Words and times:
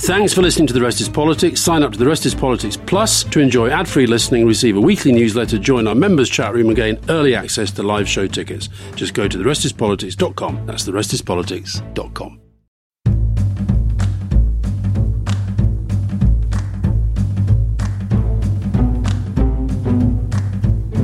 Thanks 0.00 0.34
for 0.34 0.42
listening 0.42 0.66
to 0.66 0.74
The 0.74 0.82
Rest 0.82 1.00
is 1.00 1.08
Politics. 1.08 1.58
Sign 1.58 1.82
up 1.82 1.90
to 1.92 1.98
The 1.98 2.06
Rest 2.06 2.26
is 2.26 2.34
Politics 2.34 2.76
Plus 2.76 3.24
to 3.24 3.40
enjoy 3.40 3.70
ad 3.70 3.88
free 3.88 4.06
listening, 4.06 4.46
receive 4.46 4.76
a 4.76 4.80
weekly 4.80 5.10
newsletter, 5.10 5.58
join 5.58 5.88
our 5.88 5.94
members' 5.94 6.28
chat 6.28 6.52
room, 6.52 6.66
and 6.66 6.76
gain 6.76 7.00
early 7.08 7.34
access 7.34 7.70
to 7.72 7.82
live 7.82 8.06
show 8.06 8.26
tickets. 8.26 8.68
Just 8.94 9.14
go 9.14 9.26
to 9.26 9.38
therestispolitics.com. 9.38 10.66
That's 10.66 10.86
therestispolitics.com. 10.86 12.40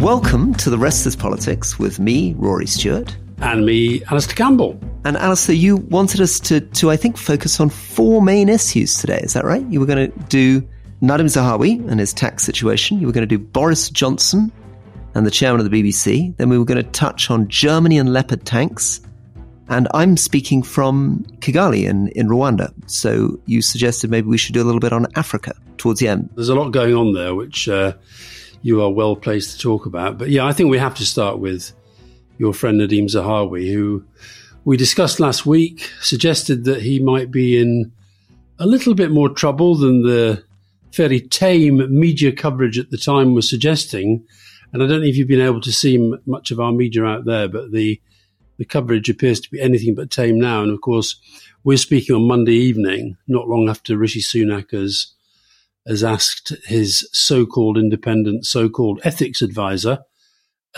Welcome 0.02 0.54
to 0.56 0.68
The 0.68 0.78
Rest 0.78 1.06
is 1.06 1.16
Politics 1.16 1.78
with 1.78 1.98
me, 1.98 2.34
Rory 2.34 2.66
Stewart. 2.66 3.16
And 3.38 3.64
me, 3.64 4.04
Alastair 4.04 4.36
Campbell. 4.36 4.78
And 5.04 5.16
Alastair, 5.16 5.56
you 5.56 5.76
wanted 5.76 6.20
us 6.20 6.38
to, 6.40 6.60
to, 6.60 6.90
I 6.90 6.96
think, 6.96 7.16
focus 7.16 7.58
on 7.58 7.70
four 7.70 8.22
main 8.22 8.48
issues 8.48 8.98
today. 8.98 9.20
Is 9.22 9.32
that 9.32 9.44
right? 9.44 9.66
You 9.66 9.80
were 9.80 9.86
going 9.86 10.10
to 10.10 10.18
do 10.26 10.60
Nadhim 11.02 11.26
Zahawi 11.26 11.88
and 11.90 11.98
his 11.98 12.12
tax 12.12 12.44
situation. 12.44 13.00
You 13.00 13.08
were 13.08 13.12
going 13.12 13.28
to 13.28 13.36
do 13.36 13.38
Boris 13.38 13.90
Johnson 13.90 14.52
and 15.14 15.26
the 15.26 15.30
chairman 15.30 15.64
of 15.64 15.68
the 15.68 15.82
BBC. 15.82 16.36
Then 16.36 16.48
we 16.48 16.58
were 16.58 16.64
going 16.64 16.82
to 16.82 16.88
touch 16.90 17.30
on 17.30 17.48
Germany 17.48 17.98
and 17.98 18.12
Leopard 18.12 18.46
tanks. 18.46 19.00
And 19.68 19.88
I'm 19.92 20.16
speaking 20.16 20.62
from 20.62 21.24
Kigali 21.40 21.84
in, 21.84 22.08
in 22.08 22.28
Rwanda. 22.28 22.72
So 22.88 23.40
you 23.46 23.60
suggested 23.60 24.10
maybe 24.10 24.28
we 24.28 24.38
should 24.38 24.54
do 24.54 24.62
a 24.62 24.64
little 24.64 24.80
bit 24.80 24.92
on 24.92 25.06
Africa 25.16 25.54
towards 25.78 25.98
the 25.98 26.06
end. 26.06 26.30
There's 26.36 26.48
a 26.48 26.54
lot 26.54 26.70
going 26.70 26.94
on 26.94 27.12
there, 27.12 27.34
which 27.34 27.68
uh, 27.68 27.94
you 28.62 28.82
are 28.82 28.90
well 28.90 29.16
placed 29.16 29.52
to 29.52 29.58
talk 29.58 29.86
about. 29.86 30.18
But 30.18 30.30
yeah, 30.30 30.46
I 30.46 30.52
think 30.52 30.70
we 30.70 30.78
have 30.78 30.94
to 30.96 31.04
start 31.04 31.40
with 31.40 31.72
your 32.38 32.54
friend 32.54 32.80
Nadhim 32.80 33.04
Zahawi, 33.04 33.72
who 33.72 34.04
we 34.64 34.76
discussed 34.76 35.20
last 35.20 35.44
week, 35.44 35.90
suggested 36.00 36.64
that 36.64 36.82
he 36.82 36.98
might 37.00 37.30
be 37.30 37.60
in 37.60 37.92
a 38.58 38.66
little 38.66 38.94
bit 38.94 39.10
more 39.10 39.28
trouble 39.28 39.74
than 39.74 40.02
the 40.02 40.44
fairly 40.92 41.20
tame 41.20 41.98
media 41.98 42.32
coverage 42.32 42.78
at 42.78 42.90
the 42.90 42.98
time 42.98 43.34
was 43.34 43.48
suggesting. 43.48 44.24
And 44.72 44.82
I 44.82 44.86
don't 44.86 45.00
know 45.00 45.06
if 45.06 45.16
you've 45.16 45.28
been 45.28 45.40
able 45.40 45.60
to 45.62 45.72
see 45.72 46.14
much 46.26 46.50
of 46.50 46.60
our 46.60 46.72
media 46.72 47.04
out 47.04 47.24
there, 47.24 47.48
but 47.48 47.72
the 47.72 48.00
the 48.58 48.64
coverage 48.66 49.08
appears 49.08 49.40
to 49.40 49.50
be 49.50 49.60
anything 49.60 49.94
but 49.94 50.10
tame 50.10 50.38
now. 50.38 50.62
And 50.62 50.70
of 50.70 50.82
course, 50.82 51.16
we're 51.64 51.78
speaking 51.78 52.14
on 52.14 52.28
Monday 52.28 52.54
evening, 52.54 53.16
not 53.26 53.48
long 53.48 53.68
after 53.68 53.96
Rishi 53.96 54.20
Sunak 54.20 54.70
has 54.70 55.12
has 55.86 56.04
asked 56.04 56.52
his 56.66 57.08
so-called 57.12 57.76
independent, 57.76 58.46
so-called 58.46 59.00
ethics 59.02 59.42
advisor, 59.42 59.98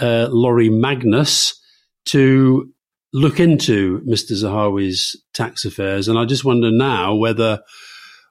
uh, 0.01 0.29
Laurie 0.31 0.71
Magnus, 0.71 1.61
to 2.07 2.73
look 3.15 3.39
into 3.39 4.01
Mr. 4.01 4.33
Zahawi's 4.33 5.17
tax 5.33 5.65
affairs. 5.65 6.09
And 6.09 6.19
I 6.19 6.27
just 6.27 6.45
wonder 6.45 6.71
now 6.71 7.15
whether 7.15 7.61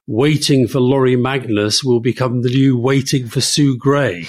waiting 0.05 0.67
for 0.67 0.81
Laurie 0.81 1.15
Magnus 1.15 1.83
will 1.83 2.01
become 2.01 2.41
the 2.41 2.49
new 2.49 2.77
waiting 2.77 3.27
for 3.27 3.39
Sue 3.39 3.77
Gray. 3.77 4.27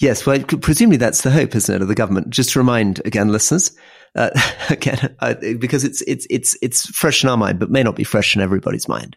Yes, 0.00 0.26
well, 0.26 0.42
presumably 0.42 0.98
that's 0.98 1.22
the 1.22 1.30
hope, 1.30 1.54
isn't 1.54 1.74
it, 1.74 1.80
of 1.80 1.88
the 1.88 1.94
government? 1.94 2.30
Just 2.30 2.50
to 2.50 2.58
remind 2.58 3.00
again, 3.06 3.28
listeners, 3.28 3.74
uh, 4.16 4.30
again, 4.68 5.16
uh, 5.20 5.34
because 5.58 5.84
it's 5.84 6.02
it's 6.02 6.26
it's 6.28 6.58
it's 6.60 6.86
fresh 6.90 7.22
in 7.22 7.30
our 7.30 7.36
mind, 7.36 7.58
but 7.58 7.70
may 7.70 7.82
not 7.82 7.96
be 7.96 8.04
fresh 8.04 8.36
in 8.36 8.42
everybody's 8.42 8.88
mind. 8.88 9.16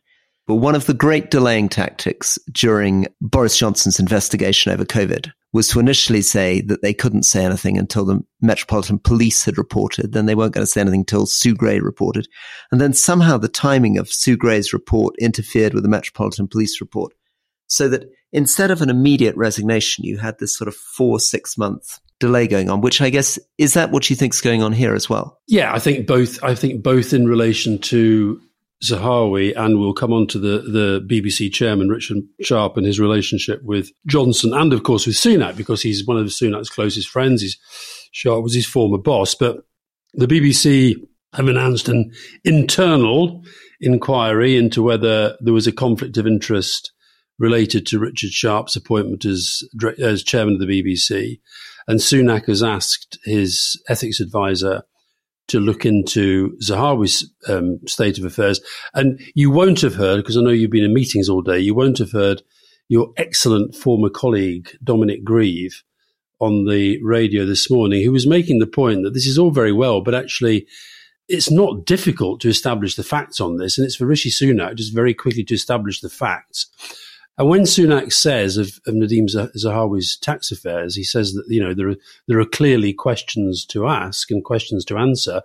But 0.50 0.56
one 0.56 0.74
of 0.74 0.88
the 0.88 0.96
great 0.96 1.30
delaying 1.30 1.70
tactics 1.70 2.40
during 2.52 3.06
Boris 3.22 3.56
Johnson's 3.56 4.00
investigation 4.00 4.72
over 4.72 4.84
COVID 4.84 5.32
was 5.54 5.68
to 5.68 5.80
initially 5.80 6.24
say 6.24 6.62
that 6.62 6.82
they 6.82 6.92
couldn't 6.92 7.22
say 7.22 7.46
anything 7.46 7.78
until 7.78 8.04
the 8.04 8.20
Metropolitan 8.42 8.98
Police 8.98 9.46
had 9.46 9.60
reported. 9.60 10.12
Then 10.12 10.26
they 10.26 10.34
weren't 10.34 10.56
going 10.56 10.64
to 10.64 10.72
say 10.72 10.82
anything 10.82 11.02
until 11.02 11.28
Sue 11.28 11.54
Gray 11.54 11.80
reported. 11.80 12.28
And 12.72 12.82
then 12.82 12.94
somehow 12.94 13.38
the 13.38 13.48
timing 13.48 14.00
of 14.00 14.12
Sue 14.12 14.36
Gray's 14.36 14.74
report 14.74 15.14
interfered 15.20 15.76
with 15.76 15.84
the 15.84 15.90
Metropolitan 15.90 16.48
Police 16.48 16.82
report. 16.82 17.14
So 17.68 17.88
that 17.88 18.10
instead 18.32 18.72
of 18.72 18.82
an 18.82 18.90
immediate 18.90 19.36
resignation, 19.36 20.04
you 20.04 20.18
had 20.18 20.40
this 20.40 20.58
sort 20.58 20.68
of 20.68 20.74
four, 20.74 21.20
six 21.20 21.60
month 21.60 22.00
delay 22.20 22.48
going 22.48 22.72
on, 22.72 22.82
which 22.82 23.02
I 23.02 23.12
guess 23.12 23.38
is 23.60 23.76
that 23.76 23.92
what 23.92 24.10
you 24.10 24.16
think 24.16 24.34
is 24.34 24.42
going 24.42 24.64
on 24.64 24.72
here 24.72 24.96
as 24.96 25.08
well? 25.08 25.40
Yeah, 25.48 25.72
I 25.72 25.78
think 25.78 26.08
both. 26.08 26.44
I 26.44 26.56
think 26.56 26.82
both 26.82 27.14
in 27.14 27.28
relation 27.28 27.78
to 27.82 28.42
Zahawi, 28.84 29.54
and 29.58 29.80
we'll 29.80 29.94
come 29.94 30.14
on 30.14 30.28
to 30.28 30.40
the, 30.40 30.60
the 30.60 31.06
BBC 31.08 31.52
chairman, 31.52 31.90
Richard 31.90 32.18
Sharp, 32.42 32.78
and 32.78 32.86
his 32.86 33.00
relationship 33.00 33.62
with 33.64 33.92
Johnson, 34.08 34.54
and 34.54 34.72
of 34.72 34.84
course 34.84 35.06
with 35.06 35.16
Sunak, 35.16 35.58
because 35.58 35.82
he's 35.82 36.06
one 36.06 36.18
of 36.18 36.28
Sunak's 36.28 36.70
closest 36.70 37.10
friends. 37.10 37.42
He's, 37.42 37.58
Sharp 38.12 38.44
was 38.44 38.56
his 38.56 38.66
former 38.66 38.98
boss. 38.98 39.36
But 39.36 39.58
the 40.14 40.28
BBC 40.28 40.96
have 41.34 41.48
announced 41.48 41.90
an 41.90 42.12
internal 42.44 43.44
inquiry 43.82 44.58
into 44.58 44.82
whether 44.82 45.38
there 45.42 45.54
was 45.54 45.68
a 45.68 45.72
conflict 45.72 46.18
of 46.18 46.26
interest 46.26 46.92
related 47.38 47.86
to 47.88 48.00
Richard 48.00 48.32
Sharp's 48.32 48.76
appointment 48.76 49.26
as, 49.26 49.64
as 50.00 50.24
chairman 50.24 50.56
of 50.56 50.60
the 50.60 50.82
BBC. 50.82 51.40
And 51.88 52.00
Sunak 52.00 52.46
has 52.46 52.62
asked 52.62 53.18
his 53.24 53.82
ethics 53.88 54.20
advisor, 54.20 54.84
to 55.50 55.60
look 55.60 55.86
into 55.86 56.58
Zahawi's 56.64 57.32
um, 57.48 57.80
state 57.86 58.18
of 58.18 58.26
affairs. 58.26 58.62
And 58.94 59.20
you 59.36 59.52
won't 59.52 59.82
have 59.82 59.96
heard, 59.96 60.18
because 60.18 60.38
I 60.38 60.42
know 60.42 60.50
you've 60.50 60.72
been 60.72 60.84
in 60.84 60.94
meetings 60.94 61.30
all 61.30 61.42
day, 61.42 61.60
you 61.60 61.76
won't 61.76 61.98
have 62.00 62.12
heard 62.12 62.42
your 62.88 63.14
excellent 63.18 63.76
former 63.76 64.10
colleague, 64.10 64.70
Dominic 64.84 65.24
Grieve, 65.24 65.84
on 66.40 66.66
the 66.66 67.00
radio 67.04 67.46
this 67.46 67.70
morning, 67.70 68.04
who 68.04 68.12
was 68.12 68.26
making 68.26 68.60
the 68.60 68.68
point 68.68 69.04
that 69.04 69.14
this 69.14 69.28
is 69.28 69.38
all 69.38 69.52
very 69.52 69.74
well, 69.74 70.02
but 70.02 70.16
actually 70.16 70.66
it's 71.28 71.52
not 71.52 71.86
difficult 71.86 72.42
to 72.42 72.50
establish 72.50 72.96
the 72.96 73.04
facts 73.04 73.40
on 73.40 73.58
this. 73.58 73.78
And 73.78 73.86
it's 73.86 73.96
for 73.96 74.08
Rishi 74.08 74.32
Sunak 74.32 74.76
just 74.76 74.96
very 74.96 75.14
quickly 75.14 75.44
to 75.44 75.54
establish 75.54 76.02
the 76.02 76.10
facts. 76.10 76.72
And 77.40 77.48
when 77.48 77.62
Sunak 77.62 78.12
says 78.12 78.58
of, 78.58 78.82
of 78.86 78.96
Nadhim 78.96 79.30
Zahawi's 79.56 80.18
tax 80.18 80.52
affairs, 80.52 80.96
he 80.96 81.06
says 81.06 81.34
that 81.34 81.46
you 81.48 81.64
know 81.64 81.74
there 81.74 81.90
are 81.90 81.96
there 82.28 82.40
are 82.40 82.46
clearly 82.46 82.92
questions 82.92 83.66
to 83.68 83.88
ask 83.88 84.30
and 84.30 84.44
questions 84.44 84.84
to 84.86 84.98
answer. 84.98 85.42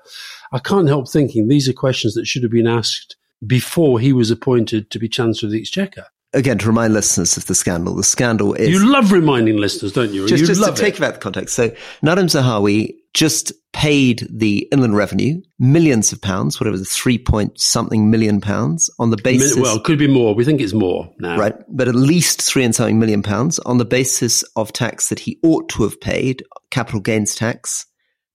I 0.53 0.59
can't 0.59 0.89
help 0.89 1.09
thinking 1.09 1.47
these 1.47 1.69
are 1.69 1.73
questions 1.73 2.15
that 2.15 2.27
should 2.27 2.43
have 2.43 2.51
been 2.51 2.67
asked 2.67 3.17
before 3.47 4.01
he 4.01 4.13
was 4.13 4.33
appointed 4.33 4.91
to 4.91 4.99
be 4.99 5.09
Chancellor 5.09 5.47
of 5.47 5.53
the 5.53 5.61
Exchequer 5.61 6.07
again, 6.35 6.59
to 6.59 6.67
remind 6.67 6.93
listeners 6.93 7.37
of 7.37 7.47
the 7.47 7.55
scandal, 7.55 7.95
the 7.95 8.05
scandal 8.05 8.55
is. 8.55 8.69
You 8.69 8.91
love 8.91 9.13
reminding 9.13 9.57
listeners, 9.57 9.93
don't 9.93 10.13
you? 10.13 10.27
Just, 10.27 10.41
you 10.41 10.47
just 10.47 10.63
to 10.63 10.81
take 10.81 10.99
about 10.99 11.15
the 11.15 11.21
context. 11.21 11.55
So, 11.55 11.71
Nadhim 12.03 12.29
Zahawi 12.29 12.95
just 13.15 13.53
paid 13.73 14.27
the 14.31 14.69
Inland 14.73 14.97
Revenue 14.97 15.41
millions 15.59 16.13
of 16.13 16.21
pounds, 16.21 16.61
whatever 16.61 16.77
the 16.77 16.85
three 16.85 17.19
point 17.19 17.59
something 17.59 18.11
million 18.11 18.41
pounds 18.41 18.91
on 18.99 19.11
the 19.11 19.17
basis. 19.17 19.57
Well, 19.57 19.77
it 19.77 19.85
could 19.85 19.99
be 19.99 20.09
more. 20.09 20.35
We 20.35 20.45
think 20.45 20.61
it's 20.61 20.73
more 20.73 21.11
now. 21.19 21.39
Right. 21.39 21.55
But 21.69 21.89
at 21.89 21.95
least 21.95 22.43
three 22.43 22.65
and 22.65 22.75
something 22.75 22.99
million 22.99 23.23
pounds 23.23 23.59
on 23.61 23.79
the 23.79 23.85
basis 23.85 24.43
of 24.57 24.73
tax 24.73 25.09
that 25.09 25.21
he 25.21 25.39
ought 25.43 25.69
to 25.71 25.85
have 25.85 26.01
paid, 26.01 26.45
capital 26.71 27.01
gains 27.01 27.35
tax, 27.35 27.87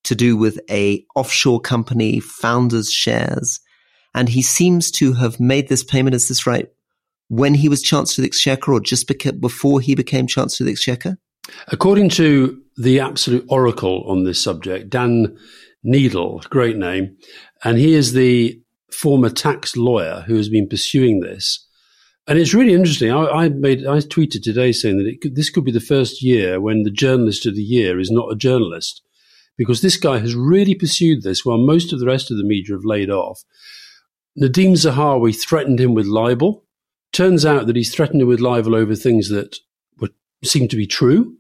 to 0.06 0.16
do 0.16 0.38
with 0.38 0.60
a 0.70 1.06
offshore 1.16 1.60
company, 1.60 2.20
founders 2.20 2.92
shares. 2.92 3.60
And 4.16 4.30
he 4.30 4.42
seems 4.42 4.92
to 4.92 5.14
have 5.14 5.40
made 5.40 5.68
this 5.68 5.84
payment, 5.84 6.16
is 6.16 6.28
this 6.28 6.48
right, 6.48 6.68
when 7.30 7.54
he 7.54 7.70
was 7.70 7.82
Chancellor 7.82 8.22
of 8.22 8.24
the 8.24 8.28
Exchequer 8.28 8.74
or 8.74 8.82
just 8.82 9.08
beca- 9.08 9.40
before 9.40 9.80
he 9.80 9.96
became 9.96 10.28
Chancellor 10.28 10.66
of 10.66 10.68
the 10.68 10.74
Exchequer? 10.74 11.18
According 11.70 12.10
to 12.10 12.62
the 12.78 13.00
absolute 13.00 13.46
oracle 13.50 14.04
on 14.08 14.24
this 14.24 14.42
subject, 14.42 14.90
Dan 14.90 15.38
Neidle, 15.84 16.42
great 16.50 16.76
name, 16.76 17.16
and 17.64 17.78
he 17.78 17.94
is 17.94 18.14
the 18.14 18.62
former 18.92 19.30
tax 19.30 19.78
lawyer 19.78 20.24
who 20.28 20.36
has 20.36 20.50
been 20.50 20.68
pursuing 20.68 21.22
this. 21.22 21.66
And 22.28 22.38
it's 22.38 22.54
really 22.54 22.74
interesting. 22.74 23.12
I, 23.12 23.26
I 23.26 23.50
made, 23.50 23.88
I 23.88 23.98
tweeted 24.00 24.44
today 24.44 24.72
saying 24.72 24.98
that 24.98 25.22
could, 25.22 25.36
this 25.36 25.50
could 25.50 25.66
be 25.66 25.72
the 25.72 25.80
first 25.80 26.22
year 26.22 26.60
when 26.60 26.84
the 26.84 26.92
journalist 26.92 27.46
of 27.46 27.56
the 27.56 27.62
year 27.62 28.00
is 28.00 28.12
not 28.12 28.32
a 28.32 28.36
journalist, 28.36 29.02
because 29.58 29.82
this 29.82 29.98
guy 29.98 30.20
has 30.20 30.36
really 30.36 30.76
pursued 30.76 31.24
this 31.24 31.44
while 31.44 31.58
most 31.58 31.92
of 31.92 32.00
the 32.00 32.06
rest 32.06 32.30
of 32.30 32.38
the 32.38 32.44
media 32.44 32.76
have 32.76 32.86
laid 32.86 33.10
off. 33.10 33.44
Nadhim 34.40 34.74
Zahawi 34.74 35.36
threatened 35.36 35.80
him 35.80 35.94
with 35.94 36.06
libel. 36.06 36.66
Turns 37.12 37.46
out 37.46 37.68
that 37.68 37.76
he's 37.76 37.94
threatened 37.94 38.26
with 38.28 38.40
libel 38.40 38.76
over 38.76 38.96
things 38.96 39.30
that 39.30 39.58
would 40.00 40.14
seem 40.44 40.68
to 40.68 40.76
be 40.76 40.88
true, 40.88 41.36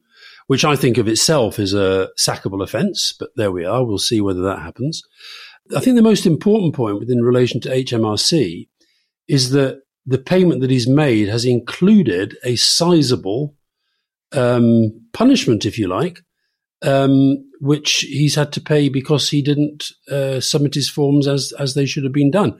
which 0.47 0.65
I 0.65 0.75
think 0.75 0.97
of 0.97 1.07
itself 1.07 1.59
is 1.59 1.73
a 1.73 2.09
sackable 2.17 2.63
offence. 2.63 3.13
But 3.17 3.29
there 3.35 3.51
we 3.51 3.65
are. 3.65 3.85
We'll 3.85 3.99
see 3.99 4.21
whether 4.21 4.41
that 4.41 4.59
happens. 4.59 5.03
I 5.75 5.79
think 5.79 5.95
the 5.95 6.01
most 6.01 6.25
important 6.25 6.73
point 6.73 6.99
within 6.99 7.21
relation 7.21 7.61
to 7.61 7.69
HMRC 7.69 8.67
is 9.27 9.51
that 9.51 9.83
the 10.05 10.17
payment 10.17 10.61
that 10.61 10.71
he's 10.71 10.87
made 10.87 11.27
has 11.27 11.45
included 11.45 12.35
a 12.43 12.55
sizable 12.55 13.55
um, 14.31 15.01
punishment, 15.13 15.65
if 15.65 15.77
you 15.77 15.87
like, 15.87 16.21
um, 16.81 17.37
which 17.59 18.05
he's 18.09 18.35
had 18.35 18.51
to 18.53 18.61
pay 18.61 18.89
because 18.89 19.29
he 19.29 19.41
didn't 19.41 19.91
uh, 20.09 20.39
submit 20.39 20.73
his 20.73 20.89
forms 20.89 21.27
as 21.27 21.53
as 21.59 21.73
they 21.73 21.85
should 21.85 22.03
have 22.03 22.13
been 22.13 22.31
done. 22.31 22.59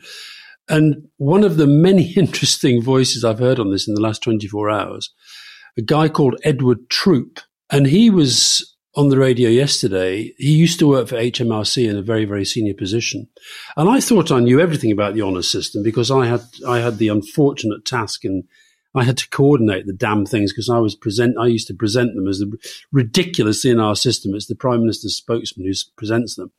And 0.70 1.10
one 1.18 1.44
of 1.44 1.58
the 1.58 1.68
many 1.68 2.12
interesting 2.16 2.82
voices 2.82 3.26
I've 3.26 3.40
heard 3.40 3.60
on 3.60 3.72
this 3.72 3.88
in 3.88 3.96
the 3.96 4.02
last 4.02 4.24
24 4.24 4.70
hours, 4.70 5.14
a 5.78 5.82
guy 5.82 6.08
called 6.08 6.40
Edward 6.44 6.90
Troop, 6.90 7.40
and 7.72 7.88
he 7.88 8.10
was 8.10 8.76
on 8.96 9.10
the 9.10 9.18
radio 9.18 9.50
yesterday. 9.50 10.34
He 10.38 10.52
used 10.52 10.80
to 10.80 10.88
work 10.88 11.08
for 11.08 11.16
HMRC 11.16 11.90
in 11.90 11.98
a 11.98 12.02
very, 12.02 12.26
very 12.26 12.46
senior 12.46 12.74
position. 12.74 13.28
And 13.78 13.90
I 13.90 14.00
thought 14.00 14.32
I 14.32 14.40
knew 14.40 14.60
everything 14.60 14.92
about 14.92 15.14
the 15.14 15.22
honour 15.22 15.44
system 15.44 15.84
because 15.84 16.10
I 16.10 16.26
had, 16.26 16.42
I 16.68 16.80
had 16.80 16.98
the 16.98 17.10
unfortunate 17.10 17.86
task 17.86 18.26
and 18.26 18.44
I 18.96 19.04
had 19.04 19.18
to 19.18 19.30
coordinate 19.30 19.86
the 19.86 19.94
damn 19.94 20.26
things 20.26 20.52
because 20.52 20.70
I 20.70 20.80
was 20.80 20.96
present, 20.96 21.38
I 21.40 21.46
used 21.46 21.68
to 21.68 21.76
present 21.76 22.16
them 22.16 22.28
as 22.28 22.40
the 22.40 22.58
ridiculous 22.92 23.64
in 23.64 23.80
our 23.80 23.96
system. 23.96 24.34
It's 24.34 24.48
the 24.48 24.56
prime 24.56 24.82
minister's 24.82 25.16
spokesman 25.16 25.68
who 25.68 25.74
presents 25.96 26.36
them. 26.36 26.52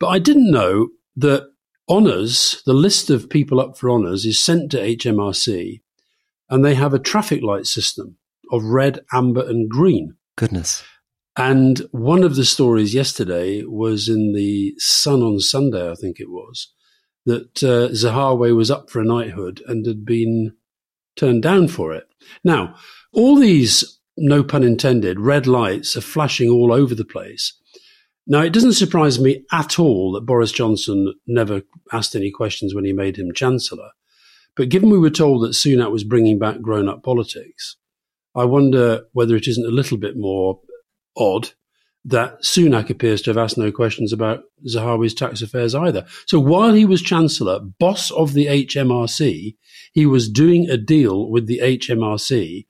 But 0.00 0.08
I 0.08 0.18
didn't 0.18 0.50
know 0.50 0.88
that 1.16 1.48
honours, 1.88 2.62
the 2.66 2.74
list 2.74 3.10
of 3.10 3.30
people 3.30 3.60
up 3.60 3.76
for 3.76 3.90
honours 3.90 4.24
is 4.24 4.44
sent 4.44 4.70
to 4.72 4.78
HMRC 4.78 5.80
and 6.48 6.64
they 6.64 6.74
have 6.74 6.94
a 6.94 6.98
traffic 6.98 7.42
light 7.42 7.66
system 7.66 8.16
of 8.52 8.64
red, 8.64 9.00
amber, 9.12 9.46
and 9.48 9.68
green. 9.68 10.16
Goodness. 10.36 10.84
And 11.36 11.80
one 11.90 12.22
of 12.22 12.36
the 12.36 12.44
stories 12.44 12.94
yesterday 12.94 13.62
was 13.64 14.08
in 14.08 14.32
the 14.32 14.74
Sun 14.78 15.22
on 15.22 15.40
Sunday, 15.40 15.90
I 15.90 15.94
think 15.94 16.18
it 16.18 16.30
was, 16.30 16.72
that 17.26 17.62
uh, 17.62 17.92
Zahawi 17.92 18.56
was 18.56 18.70
up 18.70 18.88
for 18.88 19.00
a 19.00 19.04
knighthood 19.04 19.62
and 19.66 19.84
had 19.84 20.04
been 20.04 20.54
turned 21.16 21.42
down 21.42 21.68
for 21.68 21.92
it. 21.92 22.04
Now, 22.42 22.76
all 23.12 23.36
these, 23.36 24.00
no 24.16 24.42
pun 24.42 24.62
intended, 24.62 25.20
red 25.20 25.46
lights 25.46 25.96
are 25.96 26.02
flashing 26.02 26.48
all 26.48 26.72
over 26.72 26.94
the 26.94 27.04
place. 27.04 27.52
Now, 28.26 28.40
it 28.40 28.52
doesn't 28.52 28.72
surprise 28.72 29.20
me 29.20 29.44
at 29.52 29.78
all 29.78 30.12
that 30.12 30.26
Boris 30.26 30.50
Johnson 30.50 31.14
never 31.26 31.62
asked 31.92 32.16
any 32.16 32.30
questions 32.30 32.74
when 32.74 32.84
he 32.84 32.92
made 32.92 33.16
him 33.16 33.32
Chancellor. 33.32 33.90
But 34.56 34.68
given 34.68 34.90
we 34.90 34.98
were 34.98 35.10
told 35.10 35.42
that 35.42 35.50
Sunak 35.50 35.92
was 35.92 36.02
bringing 36.02 36.38
back 36.38 36.60
grown 36.60 36.88
up 36.88 37.04
politics, 37.04 37.76
I 38.34 38.44
wonder 38.44 39.04
whether 39.12 39.36
it 39.36 39.46
isn't 39.46 39.66
a 39.66 39.70
little 39.70 39.98
bit 39.98 40.16
more 40.16 40.60
odd 41.16 41.50
that 42.04 42.40
Sunak 42.42 42.88
appears 42.88 43.20
to 43.22 43.30
have 43.30 43.38
asked 43.38 43.58
no 43.58 43.72
questions 43.72 44.12
about 44.12 44.44
Zahawi's 44.66 45.14
tax 45.14 45.42
affairs 45.42 45.74
either. 45.74 46.06
So 46.26 46.38
while 46.38 46.72
he 46.72 46.84
was 46.84 47.02
Chancellor, 47.02 47.58
boss 47.58 48.12
of 48.12 48.32
the 48.32 48.46
HMRC, 48.46 49.56
he 49.92 50.06
was 50.06 50.30
doing 50.30 50.70
a 50.70 50.76
deal 50.76 51.28
with 51.28 51.46
the 51.46 51.58
HMRC, 51.58 52.66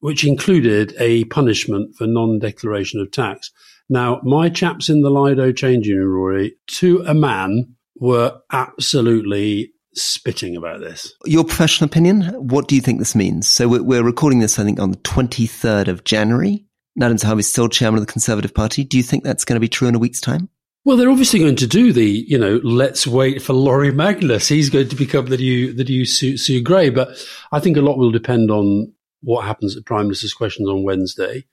which 0.00 0.24
included 0.24 0.94
a 0.98 1.24
punishment 1.24 1.96
for 1.96 2.06
non 2.06 2.38
declaration 2.38 3.00
of 3.00 3.10
tax. 3.10 3.50
Now, 3.90 4.20
my 4.22 4.48
chaps 4.48 4.88
in 4.88 5.02
the 5.02 5.10
Lido 5.10 5.50
changing 5.50 5.96
room, 5.96 6.12
Rory, 6.12 6.54
to 6.68 7.02
a 7.06 7.12
man, 7.12 7.74
were 7.96 8.40
absolutely 8.52 9.72
spitting 9.94 10.56
about 10.56 10.78
this. 10.78 11.12
Your 11.26 11.42
professional 11.44 11.86
opinion? 11.86 12.22
What 12.34 12.68
do 12.68 12.76
you 12.76 12.80
think 12.80 13.00
this 13.00 13.16
means? 13.16 13.48
So 13.48 13.66
we're, 13.68 14.04
recording 14.04 14.38
this, 14.38 14.60
I 14.60 14.64
think, 14.64 14.78
on 14.78 14.92
the 14.92 14.96
23rd 14.98 15.88
of 15.88 16.04
January. 16.04 16.64
Nadhim 16.98 17.20
Zahawi 17.20 17.40
is 17.40 17.50
still 17.50 17.68
chairman 17.68 18.00
of 18.00 18.06
the 18.06 18.12
Conservative 18.12 18.54
Party. 18.54 18.84
Do 18.84 18.96
you 18.96 19.02
think 19.02 19.24
that's 19.24 19.44
going 19.44 19.56
to 19.56 19.60
be 19.60 19.68
true 19.68 19.88
in 19.88 19.96
a 19.96 19.98
week's 19.98 20.20
time? 20.20 20.48
Well, 20.84 20.96
they're 20.96 21.10
obviously 21.10 21.40
going 21.40 21.56
to 21.56 21.66
do 21.66 21.92
the, 21.92 22.06
you 22.06 22.38
know, 22.38 22.60
let's 22.62 23.08
wait 23.08 23.42
for 23.42 23.52
Laurie 23.54 23.92
Magnus. 23.92 24.46
He's 24.46 24.70
going 24.70 24.88
to 24.88 24.96
become 24.96 25.26
the 25.26 25.36
new, 25.36 25.72
the 25.72 25.84
new 25.84 26.04
Sue, 26.04 26.36
Sue 26.36 26.62
Gray. 26.62 26.90
But 26.90 27.10
I 27.50 27.58
think 27.58 27.76
a 27.76 27.82
lot 27.82 27.98
will 27.98 28.12
depend 28.12 28.52
on 28.52 28.92
what 29.20 29.44
happens 29.44 29.76
at 29.76 29.84
Prime 29.84 30.04
Minister's 30.04 30.32
questions 30.32 30.68
on 30.68 30.84
Wednesday. 30.84 31.44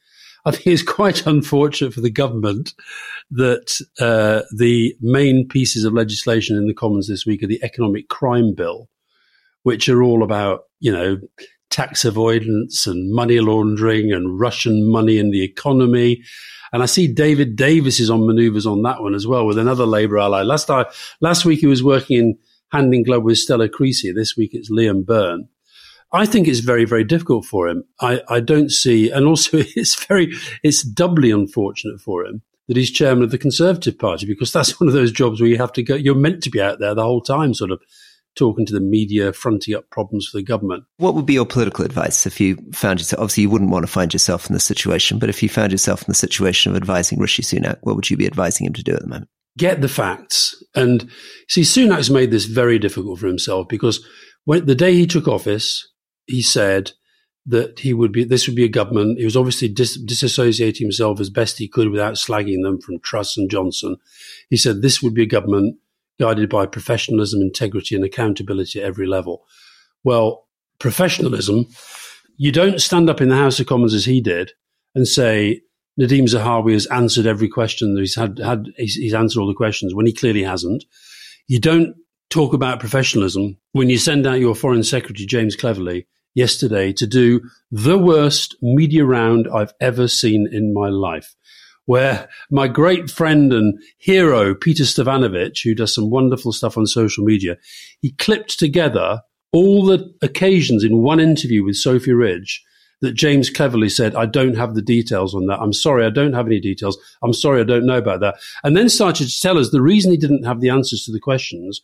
I 0.48 0.52
think 0.52 0.68
it's 0.68 0.82
quite 0.82 1.28
unfortunate 1.28 1.94
for 1.94 2.00
the 2.00 2.10
government 2.10 2.74
that 3.32 3.82
uh, 4.00 4.44
the 4.56 4.96
main 5.02 5.46
pieces 5.46 5.84
of 5.84 5.92
legislation 5.92 6.56
in 6.56 6.68
the 6.68 6.74
Commons 6.74 7.10
this 7.10 7.26
week 7.26 7.44
are 7.44 7.48
the 7.48 7.62
Economic 7.62 8.08
Crime 8.08 8.56
Bill, 8.56 8.88
which 9.64 9.90
are 9.90 10.02
all 10.02 10.24
about, 10.24 10.62
you 10.80 10.90
know, 10.90 11.20
tax 11.70 12.06
avoidance 12.06 12.88
and 12.88 13.14
money 13.14 13.42
laundering 13.42 14.14
and 14.14 14.40
Russian 14.40 14.90
money 14.90 15.18
in 15.18 15.32
the 15.32 15.44
economy. 15.44 16.24
And 16.72 16.82
I 16.82 16.86
see 16.86 17.14
David 17.14 17.58
Davis 17.58 18.00
is 18.00 18.10
on 18.10 18.26
manoeuvres 18.26 18.66
on 18.66 18.84
that 18.84 19.02
one 19.02 19.16
as 19.16 19.28
well 19.28 19.46
with 19.46 19.58
another 19.58 19.86
Labour 19.86 20.18
ally. 20.18 20.44
Last 20.44 20.68
time, 20.68 20.86
last 21.20 21.44
week 21.44 21.60
he 21.60 21.68
was 21.68 21.84
working 21.84 22.20
in 22.20 22.38
hand 22.72 22.94
in 22.94 23.04
glove 23.04 23.24
with 23.24 23.38
Stella 23.38 23.68
Creasy. 23.68 24.14
This 24.14 24.38
week 24.38 24.52
it's 24.54 24.72
Liam 24.72 25.06
Byrne. 25.06 25.50
I 26.12 26.26
think 26.26 26.48
it's 26.48 26.60
very, 26.60 26.86
very 26.86 27.04
difficult 27.04 27.46
for 27.46 27.68
him. 27.68 27.84
I, 28.00 28.22
I 28.30 28.40
don't 28.40 28.72
see, 28.72 29.10
and 29.10 29.26
also 29.26 29.58
it's 29.76 30.06
very, 30.06 30.32
it's 30.64 30.84
doubly 30.84 31.32
unfortunate 31.32 32.00
for 32.00 32.26
him 32.26 32.42
that 32.68 32.78
he's 32.78 32.92
chairman 32.92 33.24
of 33.24 33.32
the 33.32 33.38
Conservative 33.38 33.98
Party 33.98 34.26
because 34.26 34.52
that's 34.52 34.80
one 34.80 34.88
of 34.88 34.94
those 34.94 35.12
jobs 35.12 35.40
where 35.40 35.50
you 35.50 35.58
have 35.58 35.72
to 35.74 35.84
go, 35.84 35.96
you're 35.96 36.16
meant 36.16 36.44
to 36.44 36.50
be 36.50 36.62
out 36.62 36.80
there 36.80 36.94
the 36.94 37.04
whole 37.04 37.22
time, 37.22 37.54
sort 37.54 37.72
of 37.72 37.82
talking 38.36 38.66
to 38.66 38.74
the 38.74 38.80
media, 38.80 39.34
fronting 39.34 39.74
up 39.74 39.90
problems 39.90 40.28
for 40.28 40.38
the 40.38 40.44
government. 40.44 40.84
What 40.98 41.16
would 41.16 41.26
be 41.26 41.34
your 41.34 41.46
political 41.46 41.86
advice 41.86 42.26
if 42.26 42.40
you 42.40 42.58
found 42.74 43.00
yourself, 43.00 43.22
obviously 43.22 43.44
you 43.44 43.50
wouldn't 43.50 43.72
want 43.72 43.86
to 43.86 43.92
find 43.92 44.14
yourself 44.14 44.48
in 44.48 44.54
this 44.54 44.64
situation, 44.64 45.18
but 45.18 45.30
if 45.30 45.42
you 45.42 45.50
found 45.50 45.72
yourself 45.72 46.02
in 46.02 46.08
the 46.08 46.14
situation 46.14 46.72
of 46.72 46.76
advising 46.76 47.20
Rishi 47.20 47.42
Sunak, 47.42 47.78
what 47.82 47.96
would 47.96 48.10
you 48.10 48.18
be 48.18 48.28
advising 48.28 48.68
him 48.68 48.74
to 48.74 48.84
do 48.84 48.94
at 48.94 49.02
the 49.02 49.08
moment? 49.08 49.30
Get 49.58 49.82
the 49.82 49.90
facts. 49.90 50.62
And 50.76 51.10
see, 51.50 51.62
Sunak's 51.62 52.12
made 52.12 52.30
this 52.30 52.46
very 52.46 52.78
difficult 52.78 53.20
for 53.20 53.28
himself 53.28 53.68
because 53.68 54.06
when 54.46 54.66
the 54.66 54.76
day 54.76 54.94
he 54.94 55.08
took 55.08 55.28
office, 55.28 55.88
he 56.28 56.42
said 56.42 56.92
that 57.48 57.80
he 57.80 57.94
would 57.94 58.12
be, 58.12 58.26
this 58.26 58.46
would 58.46 58.56
be 58.56 58.66
a 58.66 58.70
government. 58.70 59.18
He 59.18 59.26
was 59.26 59.38
obviously 59.38 59.70
dis- 59.70 59.98
disassociating 59.98 60.80
himself 60.80 61.20
as 61.20 61.30
best 61.30 61.58
he 61.58 61.68
could 61.68 61.90
without 61.90 62.16
slagging 62.16 62.62
them 62.62 62.80
from 62.82 63.00
Truss 63.00 63.38
and 63.38 63.50
Johnson. 63.50 63.96
He 64.50 64.58
said 64.58 64.82
this 64.82 65.02
would 65.02 65.14
be 65.14 65.24
a 65.24 65.28
government 65.28 65.78
guided 66.20 66.50
by 66.50 66.66
professionalism, 66.66 67.42
integrity, 67.42 67.96
and 67.96 68.04
accountability 68.04 68.80
at 68.80 68.86
every 68.86 69.08
level. 69.08 69.46
Well, 70.04 70.48
professionalism, 70.80 71.68
you 72.36 72.52
don't 72.52 72.82
stand 72.82 73.10
up 73.10 73.22
in 73.22 73.30
the 73.30 73.36
House 73.36 73.60
of 73.60 73.68
Commons 73.68 73.94
as 73.94 74.06
he 74.06 74.20
did 74.20 74.52
and 74.94 75.08
say, 75.08 75.62
Nadhim 76.00 76.24
Zahawi 76.24 76.74
has 76.74 76.86
answered 76.88 77.26
every 77.26 77.48
question. 77.48 77.98
He's 77.98 78.16
had, 78.16 78.40
had 78.40 78.68
he's, 78.78 78.96
he's 78.96 79.14
answered 79.14 79.40
all 79.40 79.48
the 79.48 79.54
questions 79.54 79.96
when 79.96 80.06
he 80.06 80.14
clearly 80.14 80.44
hasn't. 80.44 80.84
You 81.48 81.60
don't 81.60 81.96
talk 82.30 82.54
about 82.54 82.80
professionalism 82.80 83.58
when 83.72 83.90
you 83.90 83.98
send 83.98 84.28
out 84.28 84.40
your 84.40 84.54
Foreign 84.54 84.84
Secretary, 84.84 85.26
James 85.26 85.56
Cleverly, 85.56 86.06
yesterday 86.38 86.94
to 86.94 87.08
do 87.08 87.42
the 87.72 87.98
worst 87.98 88.56
media 88.62 89.04
round 89.04 89.48
I've 89.54 89.74
ever 89.82 90.08
seen 90.08 90.48
in 90.52 90.72
my 90.72 90.88
life 90.88 91.36
where 91.86 92.30
my 92.52 92.68
great 92.68 93.10
friend 93.10 93.52
and 93.52 93.80
hero, 93.98 94.54
Peter 94.54 94.84
Stefanovic, 94.84 95.64
who 95.64 95.74
does 95.74 95.96
some 95.96 96.12
wonderful 96.12 96.52
stuff 96.52 96.78
on 96.78 96.86
social 96.86 97.24
media, 97.24 97.58
he 98.02 98.12
clipped 98.12 98.60
together 98.60 99.22
all 99.52 99.86
the 99.86 100.14
occasions 100.22 100.84
in 100.84 101.02
one 101.02 101.20
interview 101.20 101.64
with 101.64 101.78
Sophy 101.78 102.12
Ridge 102.12 102.64
that 103.02 103.14
James 103.14 103.50
Cleverly 103.50 103.90
said, 103.90 104.16
I 104.16 104.26
don't 104.26 104.58
have 104.58 104.76
the 104.76 104.82
details 104.82 105.34
on 105.34 105.48
that. 105.48 105.60
I'm 105.60 105.74
sorry, 105.74 106.06
I 106.06 106.10
don't 106.10 106.34
have 106.34 106.48
any 106.48 106.60
details. 106.60 106.98
I'm 107.24 107.34
sorry, 107.34 107.62
I 107.62 107.64
don't 107.64 107.86
know 107.86 107.98
about 107.98 108.20
that. 108.20 108.36
And 108.64 108.76
then 108.76 108.90
started 108.90 109.30
to 109.30 109.40
tell 109.40 109.58
us 109.58 109.72
the 109.72 109.82
reason 109.82 110.12
he 110.12 110.18
didn't 110.18 110.44
have 110.44 110.60
the 110.62 110.70
answers 110.70 111.06
to 111.06 111.12
the 111.12 111.20
questions 111.20 111.82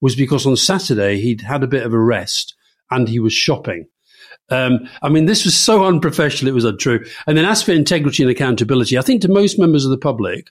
was 0.00 0.14
because 0.14 0.46
on 0.46 0.56
Saturday 0.56 1.18
he'd 1.18 1.40
had 1.40 1.64
a 1.64 1.68
bit 1.68 1.86
of 1.86 1.94
a 1.94 1.98
rest 1.98 2.54
and 2.90 3.08
he 3.08 3.18
was 3.18 3.32
shopping. 3.32 3.86
Um, 4.48 4.88
I 5.02 5.08
mean, 5.08 5.26
this 5.26 5.44
was 5.44 5.56
so 5.56 5.84
unprofessional, 5.84 6.50
it 6.50 6.54
was 6.54 6.64
untrue. 6.64 7.04
And 7.26 7.36
then 7.36 7.44
as 7.44 7.62
for 7.62 7.72
integrity 7.72 8.22
and 8.22 8.30
accountability, 8.30 8.96
I 8.96 9.02
think 9.02 9.22
to 9.22 9.28
most 9.28 9.58
members 9.58 9.84
of 9.84 9.90
the 9.90 9.98
public, 9.98 10.50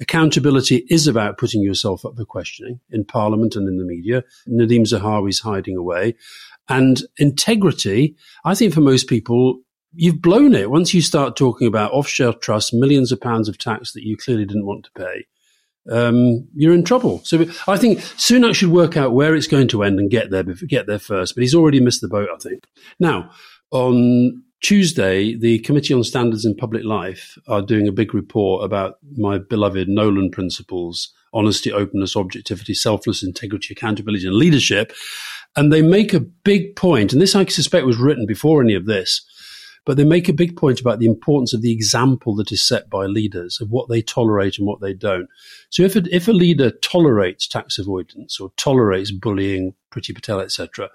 accountability 0.00 0.86
is 0.90 1.06
about 1.06 1.38
putting 1.38 1.62
yourself 1.62 2.04
up 2.04 2.16
for 2.16 2.24
questioning 2.24 2.80
in 2.90 3.04
Parliament 3.04 3.56
and 3.56 3.68
in 3.68 3.78
the 3.78 3.84
media. 3.84 4.22
Nadhim 4.48 4.82
Zahawi's 4.82 5.40
hiding 5.40 5.76
away. 5.76 6.14
And 6.68 7.02
integrity, 7.18 8.16
I 8.44 8.54
think 8.54 8.74
for 8.74 8.80
most 8.80 9.08
people, 9.08 9.60
you've 9.92 10.20
blown 10.20 10.54
it. 10.54 10.70
Once 10.70 10.92
you 10.92 11.00
start 11.00 11.36
talking 11.36 11.66
about 11.66 11.92
offshore 11.92 12.34
trusts, 12.34 12.72
millions 12.72 13.12
of 13.12 13.20
pounds 13.20 13.48
of 13.48 13.58
tax 13.58 13.92
that 13.92 14.04
you 14.04 14.16
clearly 14.16 14.44
didn't 14.44 14.66
want 14.66 14.84
to 14.84 14.90
pay, 14.92 15.26
um, 15.90 16.46
you're 16.54 16.74
in 16.74 16.84
trouble. 16.84 17.20
So 17.24 17.46
I 17.68 17.76
think 17.76 17.98
Sunak 17.98 18.54
should 18.54 18.70
work 18.70 18.96
out 18.96 19.12
where 19.12 19.34
it's 19.34 19.46
going 19.46 19.68
to 19.68 19.82
end 19.82 19.98
and 19.98 20.10
get 20.10 20.30
there, 20.30 20.42
get 20.42 20.86
there 20.86 20.98
first. 20.98 21.34
But 21.34 21.42
he's 21.42 21.54
already 21.54 21.80
missed 21.80 22.00
the 22.00 22.08
boat, 22.08 22.28
I 22.32 22.38
think. 22.38 22.64
Now, 22.98 23.30
on 23.70 24.42
Tuesday, 24.62 25.36
the 25.36 25.58
Committee 25.60 25.94
on 25.94 26.04
Standards 26.04 26.44
in 26.44 26.56
Public 26.56 26.84
Life 26.84 27.38
are 27.46 27.62
doing 27.62 27.86
a 27.86 27.92
big 27.92 28.14
report 28.14 28.64
about 28.64 28.98
my 29.16 29.38
beloved 29.38 29.88
Nolan 29.88 30.30
principles 30.30 31.12
honesty, 31.34 31.70
openness, 31.70 32.16
objectivity, 32.16 32.72
selfless 32.72 33.22
integrity, 33.22 33.74
accountability, 33.74 34.26
and 34.26 34.34
leadership. 34.34 34.92
And 35.54 35.70
they 35.70 35.82
make 35.82 36.14
a 36.14 36.20
big 36.20 36.76
point, 36.76 37.12
and 37.12 37.20
this 37.20 37.34
I 37.34 37.44
suspect 37.46 37.86
was 37.86 37.98
written 37.98 38.26
before 38.26 38.62
any 38.62 38.74
of 38.74 38.86
this 38.86 39.22
but 39.86 39.96
they 39.96 40.04
make 40.04 40.28
a 40.28 40.34
big 40.34 40.56
point 40.56 40.80
about 40.80 40.98
the 40.98 41.06
importance 41.06 41.54
of 41.54 41.62
the 41.62 41.72
example 41.72 42.34
that 42.34 42.52
is 42.52 42.62
set 42.62 42.90
by 42.90 43.06
leaders 43.06 43.60
of 43.60 43.70
what 43.70 43.88
they 43.88 44.02
tolerate 44.02 44.58
and 44.58 44.66
what 44.66 44.80
they 44.80 44.92
don't. 44.92 45.28
So 45.70 45.84
if 45.84 45.96
a, 45.96 46.02
if 46.14 46.28
a 46.28 46.32
leader 46.32 46.72
tolerates 46.72 47.46
tax 47.46 47.78
avoidance 47.78 48.38
or 48.40 48.50
tolerates 48.56 49.12
bullying, 49.12 49.74
Priti 49.90 50.14
Patel, 50.14 50.40
etc., 50.40 50.90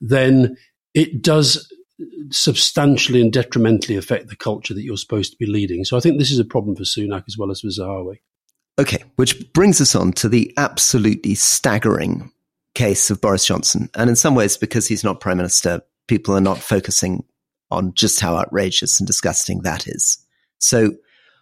then 0.00 0.56
it 0.94 1.22
does 1.22 1.70
substantially 2.30 3.20
and 3.20 3.30
detrimentally 3.30 3.96
affect 3.96 4.28
the 4.28 4.36
culture 4.36 4.72
that 4.72 4.82
you're 4.82 4.96
supposed 4.96 5.32
to 5.32 5.38
be 5.38 5.46
leading. 5.46 5.84
So 5.84 5.98
I 5.98 6.00
think 6.00 6.18
this 6.18 6.30
is 6.30 6.38
a 6.38 6.44
problem 6.44 6.74
for 6.74 6.84
Sunak 6.84 7.24
as 7.28 7.36
well 7.36 7.50
as 7.50 7.60
for 7.60 7.68
Zahawi. 7.68 8.20
Okay, 8.78 9.04
which 9.16 9.52
brings 9.52 9.82
us 9.82 9.94
on 9.94 10.12
to 10.12 10.28
the 10.30 10.54
absolutely 10.56 11.34
staggering 11.34 12.32
case 12.74 13.10
of 13.10 13.20
Boris 13.20 13.44
Johnson. 13.44 13.90
And 13.94 14.08
in 14.08 14.16
some 14.16 14.34
ways, 14.34 14.56
because 14.56 14.88
he's 14.88 15.04
not 15.04 15.20
prime 15.20 15.36
minister, 15.36 15.82
people 16.08 16.34
are 16.34 16.40
not 16.40 16.58
focusing 16.58 17.24
on 17.70 17.94
just 17.94 18.20
how 18.20 18.36
outrageous 18.36 19.00
and 19.00 19.06
disgusting 19.06 19.62
that 19.62 19.86
is. 19.86 20.18
So 20.58 20.92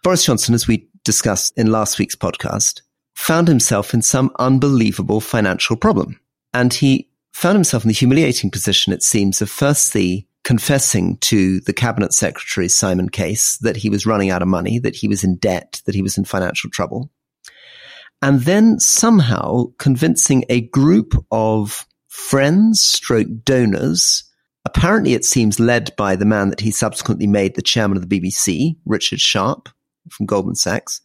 Boris 0.03 0.25
Johnson, 0.25 0.55
as 0.55 0.67
we 0.67 0.87
discussed 1.03 1.53
in 1.57 1.71
last 1.71 1.99
week's 1.99 2.15
podcast, 2.15 2.81
found 3.15 3.47
himself 3.47 3.93
in 3.93 4.01
some 4.01 4.31
unbelievable 4.39 5.19
financial 5.19 5.75
problem. 5.75 6.19
And 6.53 6.73
he 6.73 7.09
found 7.33 7.55
himself 7.55 7.83
in 7.83 7.89
the 7.89 7.93
humiliating 7.93 8.49
position, 8.49 8.93
it 8.93 9.03
seems, 9.03 9.41
of 9.41 9.49
firstly 9.49 10.27
confessing 10.43 11.17
to 11.17 11.59
the 11.61 11.73
cabinet 11.73 12.13
secretary, 12.13 12.69
Simon 12.69 13.09
Case, 13.09 13.57
that 13.57 13.75
he 13.75 13.89
was 13.89 14.05
running 14.05 14.29
out 14.29 14.41
of 14.41 14.47
money, 14.47 14.79
that 14.79 14.95
he 14.95 15.07
was 15.07 15.23
in 15.23 15.35
debt, 15.37 15.81
that 15.85 15.95
he 15.95 16.01
was 16.01 16.17
in 16.17 16.25
financial 16.25 16.69
trouble. 16.69 17.11
And 18.21 18.41
then 18.41 18.79
somehow 18.79 19.65
convincing 19.77 20.45
a 20.49 20.61
group 20.61 21.13
of 21.31 21.85
friends 22.07 22.81
stroke 22.81 23.27
donors, 23.43 24.23
apparently 24.65 25.13
it 25.13 25.25
seems 25.25 25.59
led 25.59 25.95
by 25.97 26.15
the 26.15 26.25
man 26.25 26.49
that 26.49 26.61
he 26.61 26.71
subsequently 26.71 27.27
made 27.27 27.55
the 27.55 27.61
chairman 27.61 27.97
of 27.97 28.07
the 28.07 28.19
BBC, 28.19 28.77
Richard 28.85 29.19
Sharp 29.19 29.67
from 30.09 30.25
Goldman 30.25 30.55
Sachs, 30.55 31.01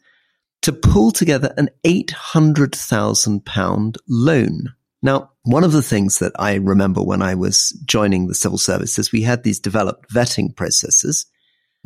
to 0.63 0.73
pull 0.73 1.11
together 1.11 1.53
an 1.57 1.71
£800,000 1.85 3.97
loan. 4.09 4.75
Now, 5.03 5.33
one 5.43 5.65
of 5.65 5.73
the 5.73 5.83
things 5.83 6.21
that 6.21 6.33
I 6.39 6.55
remember 6.55 7.03
when 7.03 7.21
I 7.21 7.35
was 7.35 7.79
joining 7.85 8.27
the 8.27 8.35
civil 8.35 8.57
service 8.57 8.99
is 8.99 9.13
we 9.13 9.23
had 9.23 9.43
these 9.43 9.61
developed 9.61 10.11
vetting 10.11 10.57
processes. 10.57 11.27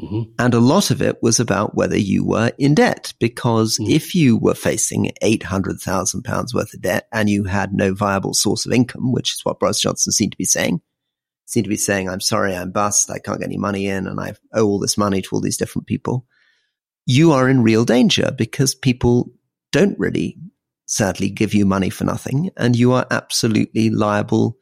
Mm-hmm. 0.00 0.30
And 0.38 0.54
a 0.54 0.60
lot 0.60 0.92
of 0.92 1.02
it 1.02 1.20
was 1.20 1.40
about 1.40 1.74
whether 1.74 1.98
you 1.98 2.24
were 2.24 2.52
in 2.56 2.76
debt, 2.76 3.12
because 3.18 3.78
mm-hmm. 3.78 3.90
if 3.90 4.14
you 4.14 4.36
were 4.36 4.54
facing 4.54 5.10
£800,000 5.20 6.54
worth 6.54 6.72
of 6.72 6.80
debt 6.80 7.08
and 7.12 7.28
you 7.28 7.42
had 7.44 7.72
no 7.72 7.94
viable 7.94 8.34
source 8.34 8.64
of 8.64 8.72
income, 8.72 9.12
which 9.12 9.34
is 9.34 9.44
what 9.44 9.58
Boris 9.58 9.80
Johnson 9.80 10.12
seemed 10.12 10.30
to 10.30 10.38
be 10.38 10.44
saying, 10.44 10.80
seemed 11.48 11.64
to 11.64 11.70
be 11.70 11.76
saying, 11.76 12.08
I'm 12.08 12.20
sorry, 12.20 12.54
I'm 12.54 12.70
bust, 12.70 13.10
I 13.10 13.18
can't 13.18 13.40
get 13.40 13.46
any 13.46 13.58
money 13.58 13.86
in, 13.86 14.06
and 14.06 14.20
I 14.20 14.34
owe 14.52 14.66
all 14.66 14.78
this 14.78 14.98
money 14.98 15.22
to 15.22 15.28
all 15.32 15.40
these 15.40 15.56
different 15.56 15.86
people 15.86 16.26
you 17.08 17.32
are 17.32 17.48
in 17.48 17.62
real 17.62 17.86
danger 17.86 18.30
because 18.36 18.74
people 18.74 19.32
don't 19.72 19.98
really 19.98 20.36
sadly 20.84 21.30
give 21.30 21.54
you 21.54 21.64
money 21.64 21.88
for 21.88 22.04
nothing 22.04 22.50
and 22.58 22.76
you 22.76 22.92
are 22.92 23.06
absolutely 23.10 23.88
liable 23.88 24.58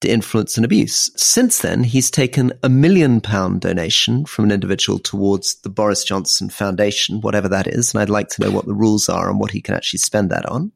to 0.00 0.08
influence 0.08 0.56
and 0.56 0.64
abuse. 0.64 1.10
Since 1.20 1.58
then, 1.58 1.82
he's 1.82 2.08
taken 2.08 2.52
a 2.62 2.68
million 2.68 3.20
pound 3.20 3.62
donation 3.62 4.26
from 4.26 4.44
an 4.44 4.52
individual 4.52 5.00
towards 5.00 5.60
the 5.62 5.70
Boris 5.70 6.04
Johnson 6.04 6.50
Foundation, 6.50 7.20
whatever 7.20 7.48
that 7.48 7.66
is. 7.66 7.92
And 7.92 8.00
I'd 8.00 8.10
like 8.10 8.28
to 8.28 8.42
know 8.42 8.52
what 8.52 8.66
the 8.66 8.76
rules 8.76 9.08
are 9.08 9.28
and 9.28 9.40
what 9.40 9.50
he 9.50 9.60
can 9.60 9.74
actually 9.74 9.98
spend 9.98 10.30
that 10.30 10.46
on. 10.46 10.70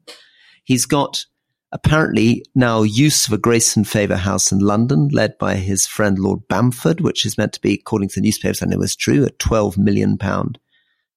He's 0.65 0.85
got 0.85 1.25
apparently 1.73 2.45
now 2.53 2.83
use 2.83 3.27
of 3.27 3.33
a 3.33 3.37
grace 3.37 3.75
and 3.75 3.87
favour 3.87 4.15
house 4.15 4.51
in 4.51 4.59
London, 4.59 5.09
led 5.09 5.37
by 5.39 5.55
his 5.55 5.85
friend 5.87 6.19
Lord 6.19 6.47
Bamford, 6.47 7.01
which 7.01 7.25
is 7.25 7.37
meant 7.37 7.53
to 7.53 7.61
be, 7.61 7.73
according 7.73 8.09
to 8.09 8.15
the 8.15 8.21
newspapers, 8.21 8.61
I 8.61 8.67
know 8.67 8.81
is 8.81 8.95
true, 8.95 9.25
a 9.25 9.31
12 9.31 9.77
million 9.77 10.17
pound 10.17 10.59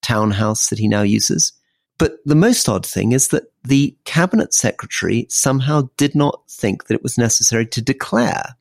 townhouse 0.03 0.71
that 0.71 0.79
he 0.79 0.89
now 0.89 1.03
uses. 1.03 1.53
But 1.99 2.19
the 2.25 2.35
most 2.35 2.69
odd 2.69 2.85
thing 2.85 3.13
is 3.13 3.29
that 3.29 3.53
the 3.65 3.97
cabinet 4.05 4.53
secretary 4.55 5.27
somehow 5.29 5.89
did 5.97 6.15
not 6.15 6.43
think 6.51 6.87
that 6.87 6.95
it 6.95 7.03
was 7.03 7.19
necessary 7.19 7.67
to 7.67 7.83
declare 7.83 8.57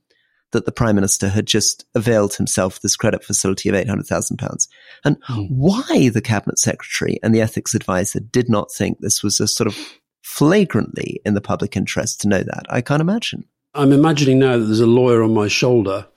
that 0.52 0.66
the 0.66 0.72
prime 0.72 0.96
minister 0.96 1.30
had 1.30 1.46
just 1.46 1.86
availed 1.96 2.36
himself 2.36 2.78
of 2.78 2.82
this 2.82 2.96
credit 2.96 3.24
facility 3.24 3.68
of 3.68 3.76
£800,000. 3.76 4.68
And 5.04 5.22
mm. 5.24 5.48
why 5.50 6.10
the 6.10 6.22
cabinet 6.22 6.60
secretary 6.60 7.20
and 7.22 7.36
the 7.36 7.42
ethics 7.42 7.74
advisor 7.74 8.20
did 8.20 8.50
not 8.50 8.72
think 8.72 9.00
this 9.00 9.22
was 9.22 9.40
a 9.40 9.48
sort 9.48 9.68
of 9.68 9.78
flagrantly 10.26 11.22
in 11.24 11.36
the 11.36 11.42
public 11.42 11.78
interest 11.78 12.20
to 12.22 12.28
know 12.28 12.42
that, 12.42 12.66
I 12.70 12.82
can't 12.82 13.02
imagine. 13.02 13.46
I'm 13.76 13.94
imagining 13.94 14.40
now 14.40 14.58
that 14.58 14.66
there's 14.66 14.80
a 14.80 14.88
lawyer 14.88 15.22
on 15.22 15.34
my 15.34 15.48
shoulder, 15.48 16.08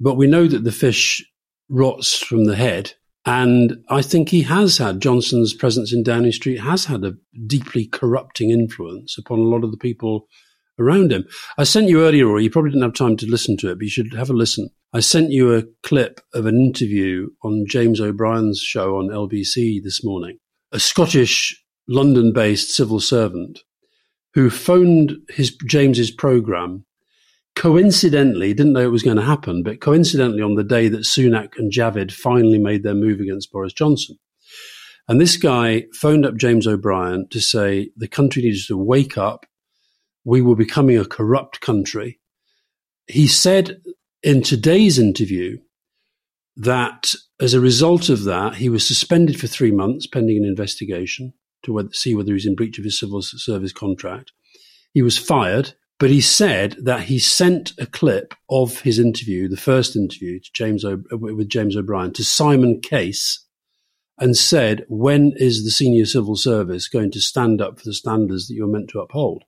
but 0.00 0.16
we 0.16 0.26
know 0.26 0.48
that 0.48 0.64
the 0.64 0.72
fish 0.72 1.24
rots 1.68 2.18
from 2.18 2.46
the 2.46 2.56
head 2.56 2.94
and 3.26 3.84
I 3.88 4.02
think 4.02 4.28
he 4.28 4.42
has 4.42 4.78
had, 4.78 5.00
Johnson's 5.00 5.52
presence 5.52 5.92
in 5.92 6.04
Downing 6.04 6.30
Street 6.30 6.60
has 6.60 6.84
had 6.84 7.04
a 7.04 7.16
deeply 7.46 7.86
corrupting 7.86 8.50
influence 8.50 9.18
upon 9.18 9.40
a 9.40 9.48
lot 9.48 9.64
of 9.64 9.72
the 9.72 9.76
people 9.76 10.28
around 10.78 11.10
him. 11.12 11.24
I 11.58 11.64
sent 11.64 11.88
you 11.88 12.04
earlier, 12.04 12.28
or 12.28 12.38
you 12.38 12.50
probably 12.50 12.70
didn't 12.70 12.84
have 12.84 12.94
time 12.94 13.16
to 13.16 13.26
listen 13.26 13.56
to 13.58 13.70
it, 13.70 13.78
but 13.78 13.82
you 13.82 13.90
should 13.90 14.14
have 14.14 14.30
a 14.30 14.32
listen. 14.32 14.70
I 14.92 15.00
sent 15.00 15.32
you 15.32 15.54
a 15.54 15.64
clip 15.82 16.20
of 16.34 16.46
an 16.46 16.56
interview 16.56 17.30
on 17.42 17.66
James 17.68 18.00
O'Brien's 18.00 18.60
show 18.60 18.96
on 18.96 19.08
LBC 19.08 19.82
this 19.82 20.04
morning. 20.04 20.38
A 20.70 20.78
Scottish 20.78 21.60
London 21.88 22.32
based 22.32 22.70
civil 22.70 23.00
servant 23.00 23.60
who 24.34 24.50
phoned 24.50 25.16
his 25.30 25.56
James's 25.66 26.10
program 26.10 26.84
coincidentally, 27.56 28.52
didn't 28.52 28.74
know 28.74 28.82
it 28.82 28.92
was 28.92 29.02
going 29.02 29.16
to 29.16 29.22
happen, 29.22 29.62
but 29.62 29.80
coincidentally 29.80 30.42
on 30.42 30.54
the 30.54 30.62
day 30.62 30.88
that 30.88 31.00
Sunak 31.00 31.56
and 31.56 31.72
Javid 31.72 32.12
finally 32.12 32.58
made 32.58 32.82
their 32.82 32.94
move 32.94 33.18
against 33.18 33.50
Boris 33.50 33.72
Johnson. 33.72 34.18
And 35.08 35.20
this 35.20 35.36
guy 35.36 35.84
phoned 35.94 36.26
up 36.26 36.36
James 36.36 36.66
O'Brien 36.66 37.28
to 37.30 37.40
say 37.40 37.90
the 37.96 38.08
country 38.08 38.42
needs 38.42 38.66
to 38.66 38.76
wake 38.76 39.16
up. 39.16 39.46
We 40.24 40.42
were 40.42 40.56
becoming 40.56 40.98
a 40.98 41.04
corrupt 41.06 41.60
country. 41.60 42.20
He 43.06 43.26
said 43.26 43.80
in 44.22 44.42
today's 44.42 44.98
interview 44.98 45.58
that 46.56 47.14
as 47.40 47.54
a 47.54 47.60
result 47.60 48.08
of 48.08 48.24
that, 48.24 48.56
he 48.56 48.68
was 48.68 48.86
suspended 48.86 49.40
for 49.40 49.46
three 49.46 49.70
months 49.70 50.06
pending 50.06 50.36
an 50.36 50.44
investigation 50.44 51.32
to 51.64 51.88
see 51.92 52.14
whether 52.14 52.28
he 52.28 52.34
was 52.34 52.46
in 52.46 52.54
breach 52.54 52.78
of 52.78 52.84
his 52.84 52.98
civil 52.98 53.22
service 53.22 53.72
contract. 53.72 54.32
He 54.92 55.02
was 55.02 55.18
fired 55.18 55.74
but 55.98 56.10
he 56.10 56.20
said 56.20 56.76
that 56.82 57.04
he 57.04 57.18
sent 57.18 57.72
a 57.78 57.86
clip 57.86 58.34
of 58.50 58.80
his 58.80 58.98
interview, 58.98 59.48
the 59.48 59.56
first 59.56 59.96
interview 59.96 60.38
to 60.40 60.50
James 60.52 60.84
o- 60.84 61.02
uh, 61.12 61.16
with 61.16 61.48
James 61.48 61.76
O'Brien, 61.76 62.12
to 62.14 62.24
Simon 62.24 62.80
Case, 62.80 63.44
and 64.18 64.36
said, 64.36 64.84
"When 64.88 65.32
is 65.36 65.64
the 65.64 65.70
senior 65.70 66.04
civil 66.04 66.36
service 66.36 66.88
going 66.88 67.10
to 67.12 67.20
stand 67.20 67.62
up 67.62 67.78
for 67.78 67.84
the 67.84 67.94
standards 67.94 68.46
that 68.46 68.54
you're 68.54 68.66
meant 68.66 68.90
to 68.90 69.00
uphold?" 69.00 69.44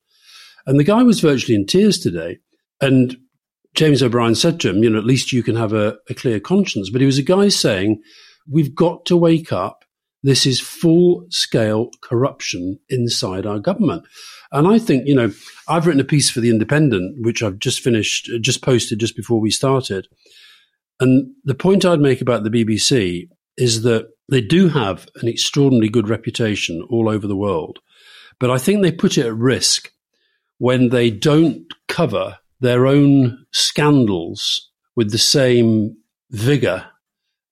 And 0.67 0.81
the 0.81 0.85
guy 0.85 1.03
was 1.03 1.21
virtually 1.21 1.55
in 1.55 1.67
tears 1.67 1.99
today. 1.99 2.39
And 2.81 3.19
James 3.75 4.03
O'Brien 4.03 4.35
said 4.35 4.59
to 4.61 4.71
him, 4.71 4.83
"You 4.83 4.89
know, 4.91 4.99
at 4.99 5.05
least 5.05 5.33
you 5.33 5.43
can 5.43 5.57
have 5.57 5.75
a, 5.75 5.99
a 6.09 6.15
clear 6.15 6.41
conscience." 6.41 6.89
But 6.89 7.03
he 7.03 7.07
was 7.07 7.19
a 7.19 7.23
guy 7.23 7.49
saying, 7.49 8.01
"We've 8.51 8.75
got 8.75 9.05
to 9.07 9.19
wake 9.19 9.53
up. 9.53 9.85
This 10.23 10.47
is 10.47 10.61
full 10.61 11.27
scale 11.31 11.91
corruption 12.01 12.79
inside 12.89 13.47
our 13.47 13.59
government." 13.59 14.05
And 14.51 14.67
I 14.67 14.79
think, 14.79 15.07
you 15.07 15.15
know, 15.15 15.33
I've 15.69 15.87
written 15.87 16.01
a 16.01 16.05
piece 16.05 16.31
for 16.31 16.41
The 16.41 16.51
Independent, 16.51 17.17
which 17.21 17.43
I've 17.43 17.59
just 17.59 17.81
finished, 17.81 18.31
uh, 18.35 18.39
just 18.39 18.63
posted 18.63 18.99
just 18.99 19.17
before 19.17 19.41
we 19.41 19.51
started. 19.51 20.09
And 21.01 21.33
the 21.45 21.55
point 21.55 21.85
I'd 21.85 22.01
make 22.01 22.21
about 22.21 22.45
the 22.45 22.51
BBC 22.51 23.29
is 23.57 23.83
that 23.83 24.09
they 24.29 24.41
do 24.41 24.69
have 24.69 25.07
an 25.17 25.29
extraordinarily 25.29 25.89
good 25.89 26.09
reputation 26.09 26.87
all 26.91 27.09
over 27.09 27.27
the 27.27 27.37
world. 27.37 27.79
But 28.39 28.51
I 28.51 28.59
think 28.59 28.83
they 28.83 28.93
put 28.93 29.19
it 29.19 29.27
at 29.27 29.35
risk 29.35 29.93
when 30.59 30.89
they 30.89 31.11
don't 31.11 31.67
cover 31.89 32.39
their 32.61 32.87
own 32.87 33.47
scandals 33.53 34.71
with 34.97 35.11
the 35.13 35.19
same 35.19 35.97
vigor 36.31 36.87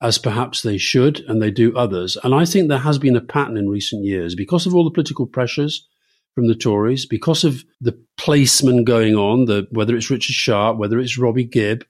as 0.03 0.19
perhaps 0.19 0.63
they 0.63 0.77
should, 0.77 1.21
and 1.21 1.41
they 1.41 1.51
do 1.51 1.77
others. 1.77 2.17
And 2.23 2.35
I 2.35 2.45
think 2.45 2.69
there 2.69 2.79
has 2.79 2.99
been 2.99 3.17
a 3.17 3.21
pattern 3.21 3.57
in 3.57 3.69
recent 3.69 4.05
years 4.05 4.35
because 4.35 4.67
of 4.67 4.75
all 4.75 4.85
the 4.85 4.91
political 4.91 5.27
pressures 5.27 5.87
from 6.35 6.49
the 6.49 6.55
Tories 6.55 7.07
because 7.07 7.45
of 7.45 7.65
the 7.81 7.99
placement 8.19 8.85
going 8.85 9.17
on, 9.17 9.47
the, 9.47 9.67
whether 9.71 9.97
it's 9.97 10.11
Richard 10.11 10.35
Sharp, 10.35 10.77
whether 10.77 11.01
it's 11.01 11.19
Robbie 11.19 11.45
Gibb. 11.45 11.85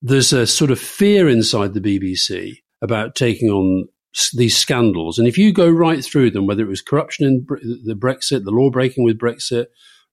There's 0.00 0.32
a 0.32 0.46
sort 0.46 0.70
of 0.70 0.78
fear 0.78 1.28
inside 1.28 1.74
the 1.74 1.80
BBC 1.80 2.58
about 2.80 3.16
taking 3.16 3.50
on 3.50 3.88
these 4.32 4.56
scandals. 4.56 5.18
And 5.18 5.26
if 5.26 5.36
you 5.36 5.52
go 5.52 5.68
right 5.68 6.04
through 6.04 6.30
them, 6.30 6.46
whether 6.46 6.62
it 6.62 6.68
was 6.68 6.82
corruption 6.82 7.26
in 7.26 7.46
the 7.84 7.96
Brexit, 7.96 8.44
the 8.44 8.52
law 8.52 8.70
breaking 8.70 9.02
with 9.02 9.18
Brexit, 9.18 9.66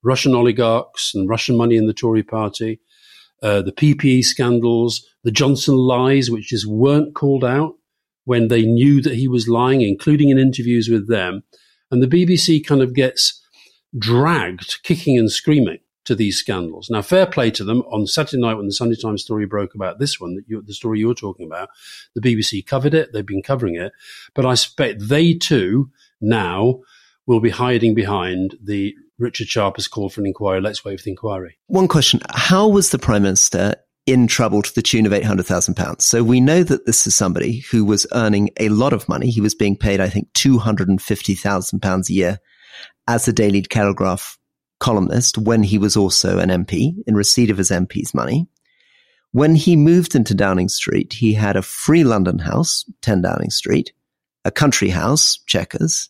Russian 0.03 0.33
oligarchs 0.33 1.13
and 1.13 1.29
Russian 1.29 1.55
money 1.55 1.75
in 1.75 1.85
the 1.85 1.93
Tory 1.93 2.23
party, 2.23 2.79
uh, 3.41 3.61
the 3.61 3.71
PPE 3.71 4.23
scandals, 4.23 5.05
the 5.23 5.31
Johnson 5.31 5.75
lies, 5.75 6.29
which 6.29 6.49
just 6.49 6.67
weren't 6.67 7.15
called 7.15 7.43
out 7.43 7.75
when 8.25 8.47
they 8.47 8.63
knew 8.63 9.01
that 9.01 9.15
he 9.15 9.27
was 9.27 9.47
lying, 9.47 9.81
including 9.81 10.29
in 10.29 10.37
interviews 10.37 10.89
with 10.89 11.09
them. 11.09 11.43
And 11.89 12.01
the 12.01 12.07
BBC 12.07 12.65
kind 12.65 12.81
of 12.81 12.93
gets 12.93 13.41
dragged 13.97 14.81
kicking 14.83 15.17
and 15.17 15.31
screaming 15.31 15.79
to 16.05 16.15
these 16.15 16.37
scandals. 16.37 16.89
Now, 16.89 17.01
fair 17.01 17.25
play 17.25 17.51
to 17.51 17.63
them. 17.63 17.81
On 17.91 18.07
Saturday 18.07 18.41
night, 18.41 18.55
when 18.55 18.65
the 18.65 18.73
Sunday 18.73 18.95
Times 18.95 19.21
story 19.21 19.45
broke 19.45 19.75
about 19.75 19.99
this 19.99 20.19
one, 20.19 20.35
that 20.35 20.45
you, 20.47 20.61
the 20.61 20.73
story 20.73 20.99
you're 20.99 21.13
talking 21.13 21.45
about, 21.45 21.69
the 22.15 22.21
BBC 22.21 22.65
covered 22.65 22.93
it. 22.93 23.13
They've 23.13 23.25
been 23.25 23.43
covering 23.43 23.75
it, 23.75 23.91
but 24.33 24.45
I 24.45 24.55
suspect 24.55 25.07
they 25.07 25.33
too 25.33 25.91
now 26.19 26.79
will 27.27 27.39
be 27.39 27.51
hiding 27.51 27.93
behind 27.93 28.55
the 28.63 28.95
Richard 29.21 29.47
Sharp 29.47 29.77
has 29.77 29.87
called 29.87 30.13
for 30.13 30.21
an 30.21 30.27
inquiry. 30.27 30.61
Let's 30.61 30.83
wait 30.83 30.99
for 30.99 31.03
the 31.03 31.11
inquiry. 31.11 31.57
One 31.67 31.87
question: 31.87 32.19
How 32.31 32.67
was 32.67 32.89
the 32.89 32.99
Prime 32.99 33.23
Minister 33.23 33.75
in 34.05 34.27
trouble 34.27 34.61
to 34.61 34.73
the 34.73 34.81
tune 34.81 35.05
of 35.05 35.13
eight 35.13 35.23
hundred 35.23 35.45
thousand 35.45 35.75
pounds? 35.75 36.03
So 36.03 36.23
we 36.23 36.41
know 36.41 36.63
that 36.63 36.85
this 36.85 37.05
is 37.07 37.15
somebody 37.15 37.59
who 37.71 37.85
was 37.85 38.07
earning 38.13 38.49
a 38.59 38.69
lot 38.69 38.93
of 38.93 39.07
money. 39.07 39.29
He 39.29 39.41
was 39.41 39.55
being 39.55 39.77
paid, 39.77 40.01
I 40.01 40.09
think, 40.09 40.33
two 40.33 40.57
hundred 40.57 40.89
and 40.89 41.01
fifty 41.01 41.35
thousand 41.35 41.81
pounds 41.81 42.09
a 42.09 42.13
year 42.13 42.39
as 43.07 43.27
a 43.27 43.33
Daily 43.33 43.61
Telegraph 43.61 44.37
columnist 44.79 45.37
when 45.37 45.63
he 45.63 45.77
was 45.77 45.95
also 45.95 46.39
an 46.39 46.49
MP 46.49 46.95
in 47.05 47.15
receipt 47.15 47.51
of 47.51 47.57
his 47.57 47.69
MP's 47.69 48.13
money. 48.13 48.47
When 49.31 49.55
he 49.55 49.77
moved 49.77 50.15
into 50.15 50.33
Downing 50.33 50.67
Street, 50.67 51.13
he 51.13 51.33
had 51.33 51.55
a 51.55 51.61
free 51.61 52.03
London 52.03 52.39
house, 52.39 52.83
10 53.01 53.21
Downing 53.21 53.49
Street, 53.49 53.93
a 54.43 54.51
country 54.51 54.89
house, 54.89 55.39
Chequers. 55.45 56.09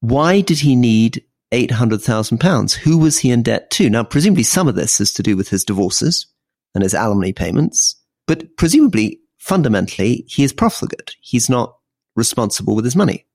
Why 0.00 0.40
did 0.40 0.60
he 0.60 0.76
need 0.76 1.24
£800,000? 1.54 2.72
Who 2.74 2.98
was 2.98 3.18
he 3.18 3.30
in 3.30 3.42
debt 3.42 3.70
to? 3.72 3.88
Now, 3.88 4.02
presumably 4.02 4.42
some 4.42 4.68
of 4.68 4.74
this 4.74 5.00
is 5.00 5.12
to 5.14 5.22
do 5.22 5.36
with 5.36 5.48
his 5.48 5.64
divorces 5.64 6.26
and 6.74 6.82
his 6.82 6.94
alimony 6.94 7.32
payments, 7.32 8.00
but 8.26 8.56
presumably, 8.56 9.20
fundamentally, 9.38 10.24
he 10.28 10.42
is 10.42 10.52
profligate. 10.52 11.14
He's 11.20 11.48
not 11.48 11.76
responsible 12.16 12.74
with 12.74 12.84
his 12.84 12.96
money. 12.96 13.26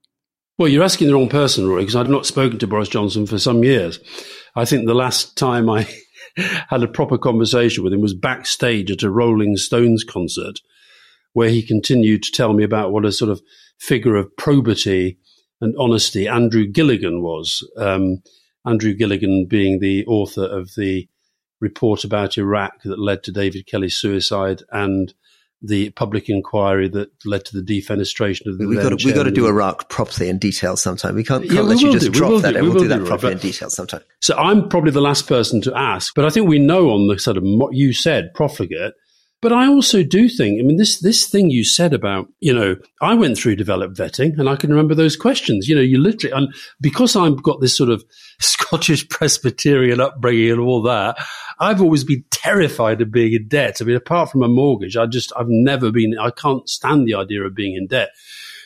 Well, 0.58 0.68
you're 0.68 0.84
asking 0.84 1.08
the 1.08 1.14
wrong 1.14 1.30
person, 1.30 1.68
Rory, 1.68 1.84
because 1.84 1.96
I've 1.96 2.10
not 2.10 2.26
spoken 2.26 2.60
to 2.60 2.68
Boris 2.68 2.90
Johnson 2.90 3.26
for 3.26 3.40
some 3.40 3.64
years. 3.64 4.00
I 4.56 4.66
think 4.66 4.86
the 4.86 4.94
last 4.94 5.38
time 5.38 5.70
I 5.70 5.88
had 6.36 6.84
a 6.84 6.88
proper 6.88 7.18
conversation 7.18 7.84
with 7.84 7.94
him 7.94 8.02
was 8.02 8.14
backstage 8.14 8.92
at 8.92 9.04
a 9.04 9.10
Rolling 9.10 9.56
Stones 9.56 10.04
concert, 10.04 10.60
where 11.32 11.50
he 11.50 11.62
continued 11.62 12.24
to 12.24 12.32
tell 12.34 12.52
me 12.52 12.66
about 12.66 12.92
what 12.92 13.06
a 13.06 13.12
sort 13.14 13.32
of 13.32 13.42
figure 13.80 14.16
of 14.16 14.36
probity 14.36 15.18
and 15.62 15.75
honesty 15.78 16.28
Andrew 16.28 16.66
Gilligan 16.66 17.22
was. 17.22 17.68
Um, 17.78 18.22
Andrew 18.66 18.94
Gilligan 18.94 19.46
being 19.48 19.80
the 19.80 20.06
author 20.06 20.44
of 20.44 20.75
the 20.75 21.08
report 21.62 22.04
about 22.04 22.38
Iraq 22.38 22.84
that 22.84 23.00
led 23.00 23.24
to 23.24 23.32
David 23.32 23.66
Kelly's 23.66 23.96
suicide 23.96 24.63
and 24.72 25.13
the 25.62 25.89
public 25.92 26.30
inquiry 26.30 26.88
that 26.88 27.12
led 27.25 27.44
to 27.46 27.62
the 27.62 27.82
defenestration 27.82 28.48
of 28.48 28.58
the. 28.58 28.68
We've 28.68 28.82
got 28.82 28.98
to, 28.98 29.06
we 29.06 29.12
got 29.12 29.24
to 29.24 29.32
do 29.32 29.46
Iraq 29.48 29.89
properly 29.89 30.30
in 30.30 30.38
detail 30.38 30.78
sometime. 30.78 31.16
We 31.16 31.24
can't, 31.24 31.44
can't 31.44 31.54
yeah, 31.54 31.62
let 31.62 31.82
you 31.82 31.92
just 31.92 32.06
do. 32.06 32.12
drop 32.12 32.42
that. 32.44 32.54
Do. 32.54 32.62
We 32.62 32.68
will 32.70 32.75
we'll 32.75 32.84
do, 32.84 32.89
that 32.89 33.06
properly 33.06 33.34
in 33.34 33.39
detail 33.39 33.70
sometime. 33.70 34.01
So 34.22 34.38
I'm 34.38 34.70
probably 34.70 34.92
the 34.92 35.01
last 35.01 35.28
person 35.28 35.62
to 35.62 35.75
ask, 35.75 36.16
but 36.16 36.24
I 36.24 36.30
think 36.30 36.48
we 36.48 36.60
know 36.60 36.92
on 36.92 37.08
the 37.08 37.20
sort 37.20 37.36
of 37.36 37.44
what 37.44 37.75
you 37.75 37.92
said, 37.92 38.34
profligate. 38.34 38.94
But 39.41 39.53
I 39.53 39.67
also 39.67 40.03
do 40.03 40.27
think, 40.27 40.60
I 40.60 40.63
mean, 40.63 40.75
this 40.75 41.00
this 41.00 41.25
thing 41.25 41.50
you 41.50 41.63
said 41.63 41.93
about, 41.93 42.27
you 42.41 42.53
know, 42.53 42.75
I 43.01 43.13
went 43.13 43.38
through 43.38 43.55
developed 43.55 43.96
vetting, 43.96 44.38
and 44.38 44.50
I 44.50 44.58
can 44.58 44.69
remember 44.69 44.96
those 44.96 45.15
questions. 45.15 45.69
You 45.69 45.75
know, 45.75 45.81
you 45.81 45.98
literally, 45.98 46.36
and 46.36 46.53
because 46.81 47.15
I've 47.15 47.41
got 47.41 47.62
this 47.62 47.75
sort 47.75 47.89
of 47.89 48.03
Scottish 48.39 49.08
Presbyterian 49.08 50.01
upbringing 50.01 50.51
and 50.51 50.60
all 50.60 50.81
that, 50.84 51.17
I've 51.60 51.81
always 51.81 52.03
been 52.03 52.25
terrified 52.31 53.01
of 53.01 53.12
being 53.12 53.34
in 53.34 53.48
debt. 53.48 53.77
I 53.79 53.86
mean, 53.86 53.96
apart 53.96 54.29
from 54.29 54.43
a 54.43 54.50
mortgage, 54.50 54.98
I 54.98 55.05
just 55.05 55.31
I've 55.38 55.48
never 55.48 55.89
been. 55.89 56.17
I 56.19 56.31
can't 56.31 56.67
stand 56.67 57.08
the 57.08 57.15
idea 57.15 57.43
of 57.43 57.55
being 57.55 57.75
in 57.75 57.88
debt. 57.88 58.10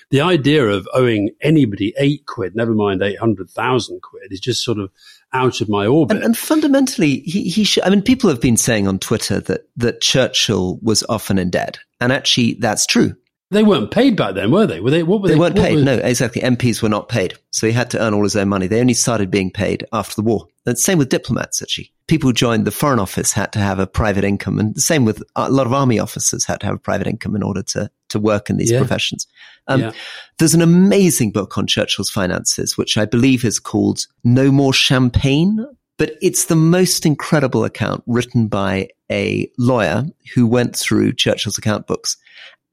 The 0.09 0.21
idea 0.21 0.65
of 0.65 0.87
owing 0.93 1.31
anybody 1.41 1.93
eight 1.97 2.25
quid, 2.25 2.55
never 2.55 2.73
mind 2.73 3.03
eight 3.03 3.19
hundred 3.19 3.51
thousand 3.51 4.01
quid, 4.01 4.31
is 4.31 4.39
just 4.39 4.63
sort 4.63 4.79
of 4.79 4.89
out 5.33 5.61
of 5.61 5.69
my 5.69 5.85
orbit. 5.85 6.17
And, 6.17 6.25
and 6.25 6.37
fundamentally, 6.37 7.19
he, 7.21 7.49
he 7.49 7.63
should, 7.63 7.83
I 7.83 7.89
mean, 7.89 8.01
people 8.01 8.29
have 8.29 8.41
been 8.41 8.57
saying 8.57 8.87
on 8.87 8.99
Twitter 8.99 9.39
that, 9.41 9.67
that 9.77 10.01
Churchill 10.01 10.79
was 10.81 11.03
often 11.09 11.37
in 11.37 11.49
debt. 11.49 11.79
And 11.99 12.11
actually, 12.11 12.55
that's 12.55 12.85
true. 12.85 13.15
They 13.51 13.63
weren't 13.63 13.91
paid 13.91 14.17
back 14.17 14.33
then, 14.33 14.51
were 14.51 14.65
they? 14.65 14.79
Were 14.79 14.89
they? 14.89 15.03
What 15.03 15.21
were 15.21 15.27
they? 15.27 15.35
They 15.35 15.39
weren't 15.39 15.55
paid. 15.55 15.83
No, 15.83 15.93
exactly. 15.93 16.41
MPs 16.41 16.81
were 16.81 16.89
not 16.89 17.07
paid, 17.07 17.35
so 17.51 17.67
he 17.67 17.73
had 17.73 17.91
to 17.91 18.01
earn 18.01 18.13
all 18.15 18.23
his 18.23 18.35
own 18.35 18.49
money. 18.49 18.65
They 18.65 18.79
only 18.81 18.95
started 18.95 19.29
being 19.29 19.51
paid 19.51 19.85
after 19.93 20.15
the 20.15 20.23
war. 20.23 20.47
And 20.65 20.77
same 20.77 20.97
with 20.97 21.09
diplomats. 21.09 21.61
Actually, 21.61 21.92
people 22.07 22.29
who 22.29 22.33
joined 22.33 22.65
the 22.65 22.71
foreign 22.71 22.99
office 22.99 23.33
had 23.33 23.51
to 23.53 23.59
have 23.59 23.79
a 23.79 23.87
private 23.87 24.23
income, 24.23 24.59
and 24.59 24.75
the 24.75 24.81
same 24.81 25.05
with 25.05 25.23
a 25.35 25.49
lot 25.49 25.67
of 25.67 25.73
army 25.73 25.99
officers 25.99 26.45
had 26.45 26.59
to 26.61 26.65
have 26.65 26.75
a 26.75 26.79
private 26.79 27.07
income 27.07 27.35
in 27.35 27.43
order 27.43 27.63
to 27.63 27.89
to 28.09 28.19
work 28.19 28.49
in 28.49 28.57
these 28.57 28.71
yeah. 28.71 28.79
professions. 28.79 29.27
Um, 29.67 29.81
yeah. 29.81 29.91
There's 30.37 30.53
an 30.53 30.61
amazing 30.61 31.31
book 31.31 31.57
on 31.57 31.67
Churchill's 31.67 32.09
finances, 32.09 32.77
which 32.77 32.97
I 32.97 33.05
believe 33.05 33.45
is 33.45 33.59
called 33.59 34.05
"No 34.23 34.51
More 34.51 34.73
Champagne." 34.73 35.65
But 35.99 36.15
it's 36.23 36.45
the 36.45 36.55
most 36.55 37.05
incredible 37.05 37.63
account 37.63 38.03
written 38.07 38.47
by 38.47 38.89
a 39.11 39.49
lawyer 39.59 40.05
who 40.33 40.47
went 40.47 40.75
through 40.75 41.13
Churchill's 41.13 41.59
account 41.59 41.85
books 41.85 42.17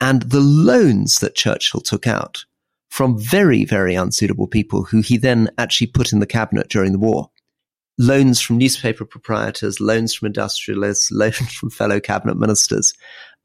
and 0.01 0.23
the 0.23 0.41
loans 0.41 1.19
that 1.19 1.35
Churchill 1.35 1.81
took 1.81 2.07
out 2.07 2.45
from 2.89 3.19
very, 3.19 3.65
very 3.65 3.95
unsuitable 3.95 4.47
people 4.47 4.85
who 4.85 5.01
he 5.01 5.17
then 5.17 5.49
actually 5.59 5.87
put 5.87 6.13
in 6.13 6.19
the 6.19 6.27
cabinet 6.27 6.69
during 6.69 6.93
the 6.93 6.99
war. 6.99 7.31
Loans 8.01 8.41
from 8.41 8.57
newspaper 8.57 9.05
proprietors, 9.05 9.79
loans 9.79 10.15
from 10.15 10.27
industrialists, 10.27 11.11
loans 11.13 11.53
from 11.53 11.69
fellow 11.69 12.01
cabinet 12.01 12.39
ministers, 12.39 12.95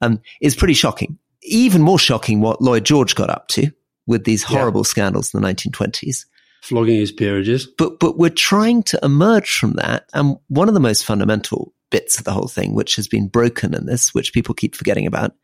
um, 0.00 0.18
is 0.40 0.56
pretty 0.56 0.72
shocking. 0.72 1.18
Even 1.42 1.82
more 1.82 1.98
shocking 1.98 2.40
what 2.40 2.62
Lloyd 2.62 2.84
George 2.84 3.14
got 3.14 3.28
up 3.28 3.48
to 3.48 3.70
with 4.06 4.24
these 4.24 4.42
horrible 4.42 4.80
yeah. 4.80 4.88
scandals 4.88 5.34
in 5.34 5.40
the 5.40 5.46
1920s. 5.46 6.24
Flogging 6.62 6.98
his 6.98 7.12
peerages. 7.12 7.66
But, 7.66 8.00
but 8.00 8.16
we're 8.16 8.30
trying 8.30 8.82
to 8.84 8.98
emerge 9.02 9.52
from 9.58 9.74
that. 9.74 10.08
And 10.14 10.36
one 10.48 10.68
of 10.68 10.74
the 10.74 10.80
most 10.80 11.04
fundamental 11.04 11.74
bits 11.90 12.18
of 12.18 12.24
the 12.24 12.32
whole 12.32 12.48
thing, 12.48 12.74
which 12.74 12.96
has 12.96 13.06
been 13.06 13.28
broken 13.28 13.74
in 13.74 13.86
this, 13.86 14.14
which 14.14 14.32
people 14.32 14.54
keep 14.54 14.74
forgetting 14.74 15.06
about, 15.06 15.34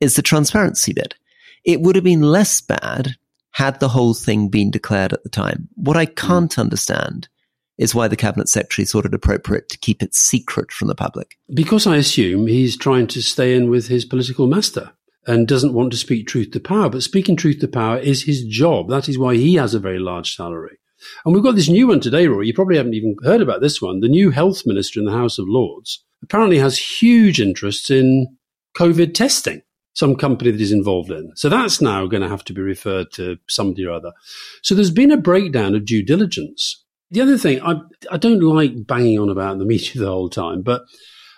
is 0.00 0.16
the 0.16 0.22
transparency 0.22 0.92
bit. 0.92 1.14
It 1.64 1.80
would 1.80 1.94
have 1.94 2.04
been 2.04 2.22
less 2.22 2.60
bad 2.60 3.16
had 3.52 3.80
the 3.80 3.88
whole 3.88 4.12
thing 4.12 4.48
been 4.48 4.70
declared 4.70 5.14
at 5.14 5.22
the 5.22 5.30
time. 5.30 5.68
What 5.76 5.96
I 5.96 6.04
can't 6.04 6.52
mm. 6.52 6.58
understand 6.58 7.28
is 7.78 7.94
why 7.94 8.08
the 8.08 8.16
cabinet 8.16 8.48
secretary 8.48 8.86
thought 8.86 9.04
it 9.04 9.14
appropriate 9.14 9.68
to 9.68 9.78
keep 9.78 10.02
it 10.02 10.14
secret 10.14 10.72
from 10.72 10.88
the 10.88 10.94
public. 10.94 11.38
Because 11.52 11.86
I 11.86 11.96
assume 11.96 12.46
he's 12.46 12.76
trying 12.76 13.06
to 13.08 13.22
stay 13.22 13.54
in 13.54 13.68
with 13.68 13.88
his 13.88 14.04
political 14.04 14.46
master 14.46 14.92
and 15.26 15.48
doesn't 15.48 15.74
want 15.74 15.90
to 15.90 15.98
speak 15.98 16.26
truth 16.26 16.52
to 16.52 16.60
power. 16.60 16.88
But 16.88 17.02
speaking 17.02 17.36
truth 17.36 17.60
to 17.60 17.68
power 17.68 17.98
is 17.98 18.24
his 18.24 18.44
job. 18.44 18.88
That 18.88 19.08
is 19.08 19.18
why 19.18 19.36
he 19.36 19.54
has 19.54 19.74
a 19.74 19.80
very 19.80 19.98
large 19.98 20.34
salary. 20.34 20.78
And 21.24 21.34
we've 21.34 21.44
got 21.44 21.56
this 21.56 21.68
new 21.68 21.88
one 21.88 22.00
today, 22.00 22.26
Roy. 22.26 22.42
You 22.42 22.54
probably 22.54 22.76
haven't 22.76 22.94
even 22.94 23.16
heard 23.22 23.40
about 23.40 23.60
this 23.60 23.82
one. 23.82 24.00
The 24.00 24.08
new 24.08 24.30
health 24.30 24.62
minister 24.64 25.00
in 25.00 25.06
the 25.06 25.12
House 25.12 25.38
of 25.38 25.46
Lords 25.48 26.04
apparently 26.22 26.58
has 26.58 26.78
huge 26.78 27.40
interests 27.40 27.90
in 27.90 28.36
COVID 28.76 29.14
testing 29.14 29.62
some 29.96 30.14
company 30.14 30.50
that 30.50 30.60
is 30.60 30.72
involved 30.72 31.10
in. 31.10 31.32
So 31.36 31.48
that's 31.48 31.80
now 31.80 32.06
going 32.06 32.22
to 32.22 32.28
have 32.28 32.44
to 32.44 32.52
be 32.52 32.60
referred 32.60 33.10
to 33.12 33.38
somebody 33.48 33.86
or 33.86 33.92
other. 33.92 34.12
So 34.62 34.74
there's 34.74 34.90
been 34.90 35.10
a 35.10 35.16
breakdown 35.16 35.74
of 35.74 35.86
due 35.86 36.04
diligence. 36.04 36.84
The 37.10 37.20
other 37.20 37.38
thing, 37.38 37.60
I, 37.62 37.80
I 38.10 38.16
don't 38.16 38.40
like 38.40 38.86
banging 38.86 39.18
on 39.18 39.28
about 39.28 39.58
the 39.58 39.64
media 39.64 39.92
the 39.94 40.06
whole 40.06 40.28
time, 40.28 40.62
but 40.62 40.82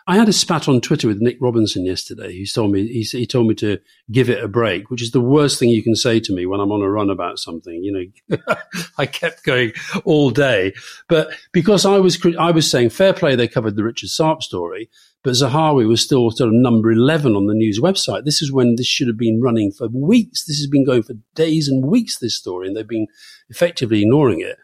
I 0.08 0.16
had 0.16 0.28
a 0.28 0.32
spat 0.32 0.68
on 0.68 0.80
Twitter 0.80 1.06
with 1.06 1.20
Nick 1.20 1.36
Robinson 1.38 1.84
yesterday. 1.84 2.32
He 2.32 2.46
told 2.46 2.72
me 2.72 2.88
he, 2.88 3.02
he, 3.02 3.26
told 3.26 3.46
me 3.46 3.54
to 3.56 3.78
give 4.10 4.30
it 4.30 4.42
a 4.42 4.48
break, 4.48 4.88
which 4.88 5.02
is 5.02 5.10
the 5.10 5.20
worst 5.20 5.58
thing 5.58 5.68
you 5.68 5.82
can 5.82 5.94
say 5.94 6.18
to 6.18 6.32
me 6.32 6.46
when 6.46 6.60
I'm 6.60 6.72
on 6.72 6.80
a 6.80 6.90
run 6.90 7.10
about 7.10 7.38
something. 7.38 7.84
You 7.84 8.10
know, 8.28 8.38
I 8.98 9.04
kept 9.04 9.44
going 9.44 9.72
all 10.06 10.30
day, 10.30 10.72
but 11.10 11.28
because 11.52 11.84
I 11.84 11.98
was 11.98 12.18
I 12.38 12.52
was 12.52 12.70
saying 12.70 12.88
fair 12.88 13.12
play, 13.12 13.36
they 13.36 13.48
covered 13.48 13.76
the 13.76 13.84
Richard 13.84 14.08
Sharp 14.08 14.42
story, 14.42 14.88
but 15.22 15.34
Zahawi 15.34 15.86
was 15.86 16.00
still 16.00 16.30
sort 16.30 16.48
of 16.48 16.54
number 16.54 16.90
11 16.90 17.36
on 17.36 17.46
the 17.46 17.52
news 17.52 17.78
website. 17.78 18.24
This 18.24 18.40
is 18.40 18.50
when 18.50 18.76
this 18.76 18.86
should 18.86 19.08
have 19.08 19.18
been 19.18 19.42
running 19.42 19.72
for 19.72 19.88
weeks. 19.88 20.46
This 20.46 20.56
has 20.56 20.68
been 20.68 20.86
going 20.86 21.02
for 21.02 21.16
days 21.34 21.68
and 21.68 21.84
weeks, 21.84 22.18
this 22.18 22.34
story, 22.34 22.66
and 22.66 22.74
they've 22.74 22.88
been 22.88 23.08
effectively 23.50 24.00
ignoring 24.00 24.40
it. 24.40 24.56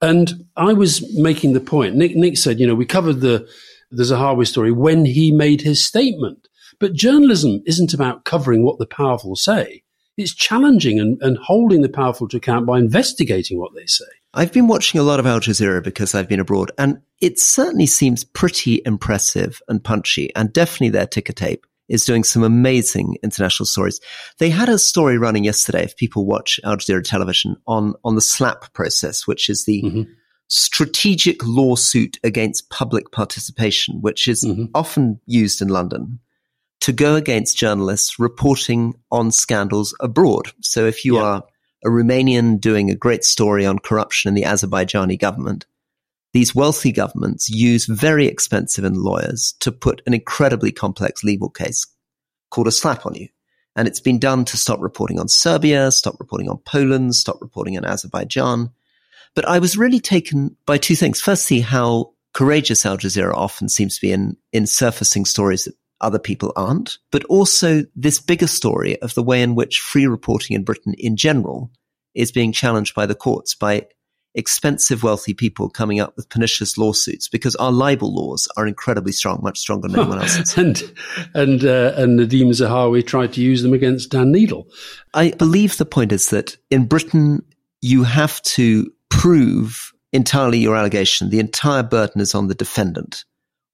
And 0.00 0.46
I 0.56 0.72
was 0.72 1.04
making 1.16 1.52
the 1.52 1.60
point. 1.60 1.96
Nick, 1.96 2.14
Nick 2.14 2.38
said, 2.38 2.60
you 2.60 2.66
know, 2.66 2.74
we 2.74 2.86
covered 2.86 3.20
the, 3.20 3.48
the 3.90 4.04
Zahawi 4.04 4.46
story 4.46 4.70
when 4.70 5.04
he 5.04 5.32
made 5.32 5.60
his 5.60 5.84
statement. 5.84 6.48
But 6.78 6.92
journalism 6.92 7.62
isn't 7.66 7.92
about 7.92 8.24
covering 8.24 8.62
what 8.62 8.78
the 8.78 8.86
powerful 8.86 9.34
say. 9.34 9.82
It's 10.16 10.34
challenging 10.34 10.98
and, 11.00 11.20
and 11.20 11.38
holding 11.38 11.82
the 11.82 11.88
powerful 11.88 12.28
to 12.28 12.36
account 12.36 12.66
by 12.66 12.78
investigating 12.78 13.58
what 13.58 13.72
they 13.74 13.86
say. 13.86 14.04
I've 14.34 14.52
been 14.52 14.68
watching 14.68 15.00
a 15.00 15.04
lot 15.04 15.20
of 15.20 15.26
Al 15.26 15.40
Jazeera 15.40 15.82
because 15.82 16.14
I've 16.14 16.28
been 16.28 16.40
abroad, 16.40 16.70
and 16.76 17.00
it 17.20 17.38
certainly 17.38 17.86
seems 17.86 18.24
pretty 18.24 18.82
impressive 18.84 19.62
and 19.68 19.82
punchy, 19.82 20.34
and 20.36 20.52
definitely 20.52 20.90
their 20.90 21.06
ticker 21.06 21.32
tape 21.32 21.64
is 21.88 22.04
doing 22.04 22.24
some 22.24 22.42
amazing 22.42 23.16
international 23.22 23.66
stories. 23.66 24.00
They 24.38 24.50
had 24.50 24.68
a 24.68 24.78
story 24.78 25.18
running 25.18 25.44
yesterday, 25.44 25.84
if 25.84 25.96
people 25.96 26.26
watch 26.26 26.60
Al 26.64 26.76
Jazeera 26.76 27.02
television, 27.02 27.56
on, 27.66 27.94
on 28.04 28.14
the 28.14 28.20
SLAPP 28.20 28.72
process, 28.72 29.26
which 29.26 29.48
is 29.48 29.64
the 29.64 29.82
mm-hmm. 29.82 30.02
strategic 30.48 31.44
lawsuit 31.44 32.18
against 32.22 32.70
public 32.70 33.10
participation, 33.12 34.00
which 34.00 34.28
is 34.28 34.44
mm-hmm. 34.44 34.66
often 34.74 35.20
used 35.26 35.62
in 35.62 35.68
London 35.68 36.20
to 36.80 36.92
go 36.92 37.16
against 37.16 37.56
journalists 37.56 38.18
reporting 38.18 38.94
on 39.10 39.32
scandals 39.32 39.94
abroad. 40.00 40.52
So 40.60 40.86
if 40.86 41.04
you 41.04 41.16
yeah. 41.16 41.22
are 41.22 41.44
a 41.84 41.88
Romanian 41.88 42.60
doing 42.60 42.90
a 42.90 42.96
great 42.96 43.24
story 43.24 43.64
on 43.64 43.78
corruption 43.78 44.28
in 44.28 44.34
the 44.34 44.42
Azerbaijani 44.42 45.18
government. 45.18 45.66
These 46.32 46.54
wealthy 46.54 46.92
governments 46.92 47.48
use 47.48 47.86
very 47.86 48.26
expensive 48.26 48.84
lawyers 48.84 49.54
to 49.60 49.72
put 49.72 50.02
an 50.06 50.14
incredibly 50.14 50.72
complex 50.72 51.24
legal 51.24 51.48
case 51.48 51.86
called 52.50 52.68
a 52.68 52.72
slap 52.72 53.06
on 53.06 53.14
you. 53.14 53.28
And 53.76 53.86
it's 53.86 54.00
been 54.00 54.18
done 54.18 54.44
to 54.46 54.56
stop 54.56 54.80
reporting 54.80 55.20
on 55.20 55.28
Serbia, 55.28 55.90
stop 55.90 56.16
reporting 56.18 56.48
on 56.48 56.58
Poland, 56.58 57.14
stop 57.14 57.38
reporting 57.40 57.76
on 57.76 57.84
Azerbaijan. 57.84 58.70
But 59.34 59.46
I 59.46 59.58
was 59.58 59.78
really 59.78 60.00
taken 60.00 60.56
by 60.66 60.78
two 60.78 60.96
things. 60.96 61.20
Firstly, 61.20 61.60
how 61.60 62.12
courageous 62.34 62.84
Al 62.84 62.98
Jazeera 62.98 63.34
often 63.34 63.68
seems 63.68 63.94
to 63.94 64.00
be 64.00 64.12
in, 64.12 64.36
in 64.52 64.66
surfacing 64.66 65.24
stories 65.24 65.64
that 65.64 65.74
other 66.00 66.18
people 66.18 66.52
aren't, 66.56 66.98
but 67.10 67.24
also 67.24 67.84
this 67.96 68.20
bigger 68.20 68.46
story 68.46 69.00
of 69.00 69.14
the 69.14 69.22
way 69.22 69.42
in 69.42 69.54
which 69.54 69.80
free 69.80 70.06
reporting 70.06 70.56
in 70.56 70.64
Britain 70.64 70.94
in 70.98 71.16
general 71.16 71.70
is 72.14 72.32
being 72.32 72.52
challenged 72.52 72.94
by 72.94 73.06
the 73.06 73.14
courts 73.14 73.54
by 73.54 73.86
expensive, 74.34 75.02
wealthy 75.02 75.34
people 75.34 75.68
coming 75.68 76.00
up 76.00 76.14
with 76.16 76.28
pernicious 76.28 76.78
lawsuits 76.78 77.28
because 77.28 77.56
our 77.56 77.72
libel 77.72 78.14
laws 78.14 78.48
are 78.56 78.66
incredibly 78.66 79.12
strong, 79.12 79.40
much 79.42 79.58
stronger 79.58 79.88
than 79.88 79.98
anyone 79.98 80.20
else's. 80.20 80.54
and 80.56 80.82
and 81.34 81.64
uh, 81.64 81.92
and 81.96 82.18
Nadhim 82.18 82.50
Zahawi 82.50 83.06
tried 83.06 83.32
to 83.34 83.42
use 83.42 83.62
them 83.62 83.72
against 83.72 84.10
Dan 84.10 84.32
Neidle. 84.32 84.66
I 85.14 85.30
believe 85.32 85.76
the 85.76 85.84
point 85.84 86.12
is 86.12 86.30
that 86.30 86.56
in 86.70 86.86
Britain, 86.86 87.44
you 87.80 88.04
have 88.04 88.40
to 88.42 88.90
prove 89.10 89.92
entirely 90.12 90.58
your 90.58 90.76
allegation. 90.76 91.30
The 91.30 91.40
entire 91.40 91.82
burden 91.82 92.20
is 92.20 92.34
on 92.34 92.48
the 92.48 92.54
defendant. 92.54 93.24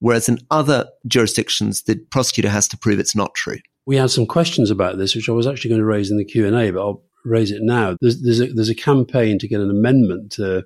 Whereas 0.01 0.29
in 0.29 0.39
other 0.51 0.87
jurisdictions, 1.07 1.83
the 1.83 1.97
prosecutor 2.11 2.51
has 2.51 2.69
to 2.69 2.77
prove 2.77 2.99
it's 2.99 3.17
not 3.17 3.35
true. 3.35 3.59
We 3.87 3.97
had 3.97 4.11
some 4.11 4.27
questions 4.27 4.71
about 4.71 4.99
this, 4.99 5.15
which 5.15 5.29
I 5.29 5.33
was 5.33 5.47
actually 5.47 5.71
going 5.71 5.81
to 5.81 5.87
raise 5.87 6.11
in 6.11 6.19
the 6.19 6.25
Q 6.25 6.47
and 6.47 6.57
A, 6.57 6.71
but 6.71 6.81
I'll 6.81 7.03
raise 7.25 7.51
it 7.51 7.63
now. 7.63 7.97
There's, 8.01 8.23
there's, 8.23 8.41
a, 8.41 8.53
there's 8.53 8.69
a 8.69 8.75
campaign 8.75 9.39
to 9.39 9.49
get 9.49 9.61
an 9.61 9.71
amendment 9.71 10.33
to 10.33 10.65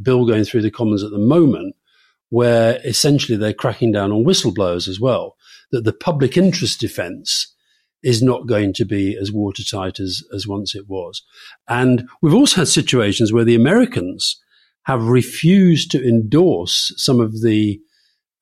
bill 0.00 0.26
going 0.26 0.44
through 0.44 0.62
the 0.62 0.70
Commons 0.70 1.02
at 1.02 1.10
the 1.10 1.18
moment, 1.18 1.74
where 2.30 2.80
essentially 2.84 3.36
they're 3.36 3.52
cracking 3.52 3.92
down 3.92 4.12
on 4.12 4.24
whistleblowers 4.24 4.88
as 4.88 5.00
well. 5.00 5.36
That 5.72 5.84
the 5.84 5.92
public 5.92 6.36
interest 6.36 6.80
defence 6.80 7.54
is 8.02 8.22
not 8.22 8.46
going 8.46 8.72
to 8.74 8.84
be 8.84 9.16
as 9.16 9.32
watertight 9.32 9.98
as, 9.98 10.22
as 10.32 10.46
once 10.46 10.74
it 10.74 10.88
was. 10.88 11.22
And 11.66 12.08
we've 12.22 12.34
also 12.34 12.60
had 12.60 12.68
situations 12.68 13.32
where 13.32 13.44
the 13.44 13.56
Americans 13.56 14.40
have 14.84 15.08
refused 15.08 15.90
to 15.90 16.06
endorse 16.06 16.92
some 16.96 17.20
of 17.20 17.42
the 17.42 17.80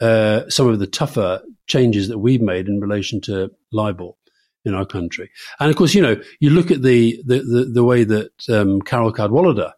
uh, 0.01 0.49
some 0.51 0.67
of 0.69 0.81
the 0.81 0.87
tougher 0.89 1.41
changes 1.67 2.09
that 2.09 2.19
we've 2.19 2.43
made 2.43 2.67
in 2.69 2.81
relation 2.81 3.21
to 3.23 3.51
libel 3.73 4.19
in 4.65 4.75
our 4.75 4.87
country. 4.87 5.31
And 5.61 5.71
of 5.71 5.77
course, 5.77 5.95
you 5.95 6.03
know, 6.03 6.21
you 6.41 6.51
look 6.51 6.71
at 6.71 6.83
the 6.83 7.23
the, 7.25 7.41
the, 7.41 7.71
the 7.75 7.85
way 7.85 8.05
that 8.05 8.31
um, 8.49 8.81
Carole 8.83 9.13
Cadwalladr, 9.13 9.73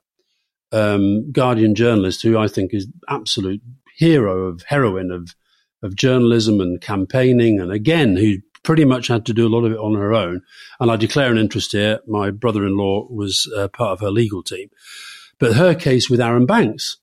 um, 0.72 1.30
Guardian 1.32 1.74
journalist, 1.74 2.22
who 2.22 2.38
I 2.38 2.48
think 2.48 2.72
is 2.72 2.86
absolute 3.08 3.62
hero 3.96 4.46
of 4.46 4.62
heroine 4.62 5.10
of 5.10 5.34
of 5.82 5.94
journalism 5.94 6.60
and 6.60 6.80
campaigning, 6.80 7.60
and 7.60 7.70
again, 7.70 8.16
who 8.16 8.36
pretty 8.62 8.84
much 8.84 9.08
had 9.08 9.26
to 9.26 9.34
do 9.34 9.46
a 9.46 9.50
lot 9.54 9.64
of 9.64 9.72
it 9.72 9.78
on 9.78 9.94
her 9.94 10.12
own. 10.12 10.42
And 10.80 10.90
I 10.90 10.96
declare 10.96 11.30
an 11.30 11.38
interest 11.38 11.72
here. 11.72 12.00
My 12.06 12.30
brother-in-law 12.30 13.08
was 13.10 13.50
uh, 13.56 13.68
part 13.68 13.92
of 13.92 14.00
her 14.00 14.10
legal 14.10 14.42
team, 14.42 14.70
but 15.38 15.54
her 15.54 15.74
case 15.74 16.08
with 16.10 16.20
Arron 16.20 16.46
Banks 16.46 16.98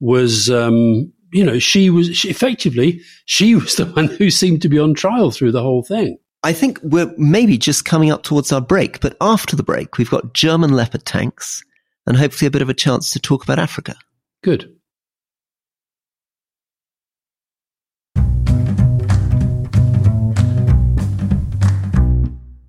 was. 0.00 0.50
Um, 0.50 1.12
you 1.32 1.42
know, 1.42 1.58
she 1.58 1.90
was 1.90 2.16
she, 2.16 2.30
effectively 2.30 3.00
she 3.24 3.56
was 3.56 3.74
the 3.74 3.86
one 3.96 4.06
who 4.06 4.30
seemed 4.30 4.62
to 4.62 4.68
be 4.68 4.78
on 4.78 4.94
trial 4.94 5.32
through 5.32 5.50
the 5.50 5.62
whole 5.62 5.82
thing. 5.82 6.16
I 6.44 6.52
think 6.52 6.78
we're 6.82 7.10
maybe 7.16 7.56
just 7.56 7.86
coming 7.86 8.10
up 8.10 8.22
towards 8.22 8.52
our 8.52 8.60
break, 8.60 9.00
but 9.00 9.16
after 9.18 9.56
the 9.56 9.62
break, 9.62 9.96
we've 9.96 10.10
got 10.10 10.34
German 10.34 10.72
Leopard 10.72 11.06
tanks 11.06 11.64
and 12.06 12.18
hopefully 12.18 12.46
a 12.46 12.50
bit 12.50 12.60
of 12.60 12.68
a 12.68 12.74
chance 12.74 13.10
to 13.12 13.18
talk 13.18 13.42
about 13.42 13.58
Africa. 13.58 13.96
Good. 14.42 14.70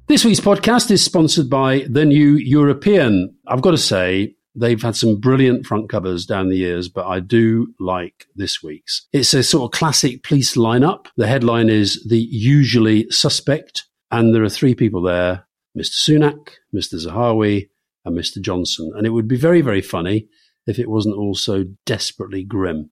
This 0.07 0.23
week's 0.23 0.39
podcast 0.39 0.89
is 0.89 1.03
sponsored 1.03 1.49
by 1.49 1.85
The 1.89 2.05
New 2.05 2.35
European. 2.35 3.35
I've 3.45 3.61
got 3.61 3.71
to 3.71 3.77
say, 3.77 4.35
They've 4.55 4.81
had 4.81 4.95
some 4.95 5.19
brilliant 5.19 5.65
front 5.65 5.89
covers 5.89 6.25
down 6.25 6.49
the 6.49 6.57
years, 6.57 6.87
but 6.87 7.05
I 7.05 7.19
do 7.19 7.73
like 7.79 8.25
this 8.35 8.63
week's. 8.63 9.07
It's 9.11 9.33
a 9.33 9.43
sort 9.43 9.65
of 9.65 9.77
classic 9.77 10.23
police 10.23 10.55
lineup. 10.55 11.07
The 11.17 11.27
headline 11.27 11.69
is 11.69 12.03
The 12.07 12.19
Usually 12.19 13.05
Suspect, 13.09 13.83
and 14.11 14.33
there 14.33 14.43
are 14.43 14.49
three 14.49 14.75
people 14.75 15.01
there 15.01 15.45
Mr. 15.77 15.95
Sunak, 15.95 16.51
Mr. 16.73 17.05
Zahawi, 17.05 17.69
and 18.05 18.17
Mr. 18.17 18.41
Johnson. 18.41 18.91
And 18.95 19.05
it 19.05 19.09
would 19.09 19.27
be 19.27 19.37
very, 19.37 19.61
very 19.61 19.81
funny 19.81 20.27
if 20.67 20.79
it 20.79 20.89
wasn't 20.89 21.17
also 21.17 21.65
desperately 21.85 22.43
grim. 22.43 22.91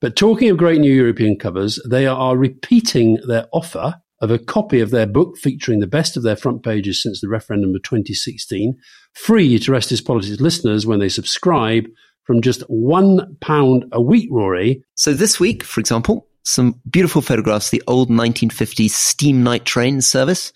But 0.00 0.16
talking 0.16 0.50
of 0.50 0.56
great 0.56 0.80
new 0.80 0.92
European 0.92 1.38
covers, 1.38 1.80
they 1.88 2.06
are 2.06 2.36
repeating 2.36 3.18
their 3.26 3.46
offer 3.52 3.94
of 4.20 4.30
a 4.30 4.38
copy 4.38 4.80
of 4.80 4.90
their 4.90 5.06
book 5.06 5.36
featuring 5.36 5.80
the 5.80 5.86
best 5.86 6.16
of 6.16 6.22
their 6.22 6.36
front 6.36 6.62
pages 6.62 7.02
since 7.02 7.20
the 7.20 7.28
referendum 7.28 7.74
of 7.74 7.82
2016, 7.82 8.76
free 9.14 9.58
to 9.58 9.72
Rest 9.72 9.92
Is 9.92 10.00
Politics 10.00 10.40
listeners 10.40 10.86
when 10.86 11.00
they 11.00 11.08
subscribe 11.08 11.84
from 12.24 12.42
just 12.42 12.62
one 12.62 13.36
pound 13.40 13.84
a 13.92 14.00
week, 14.00 14.28
Rory. 14.32 14.82
So 14.94 15.12
this 15.12 15.38
week, 15.38 15.62
for 15.62 15.80
example, 15.80 16.26
some 16.44 16.80
beautiful 16.90 17.22
photographs 17.22 17.70
the 17.70 17.82
old 17.86 18.08
1950s 18.08 18.90
steam 18.90 19.42
night 19.42 19.64
train 19.64 20.00
service 20.00 20.52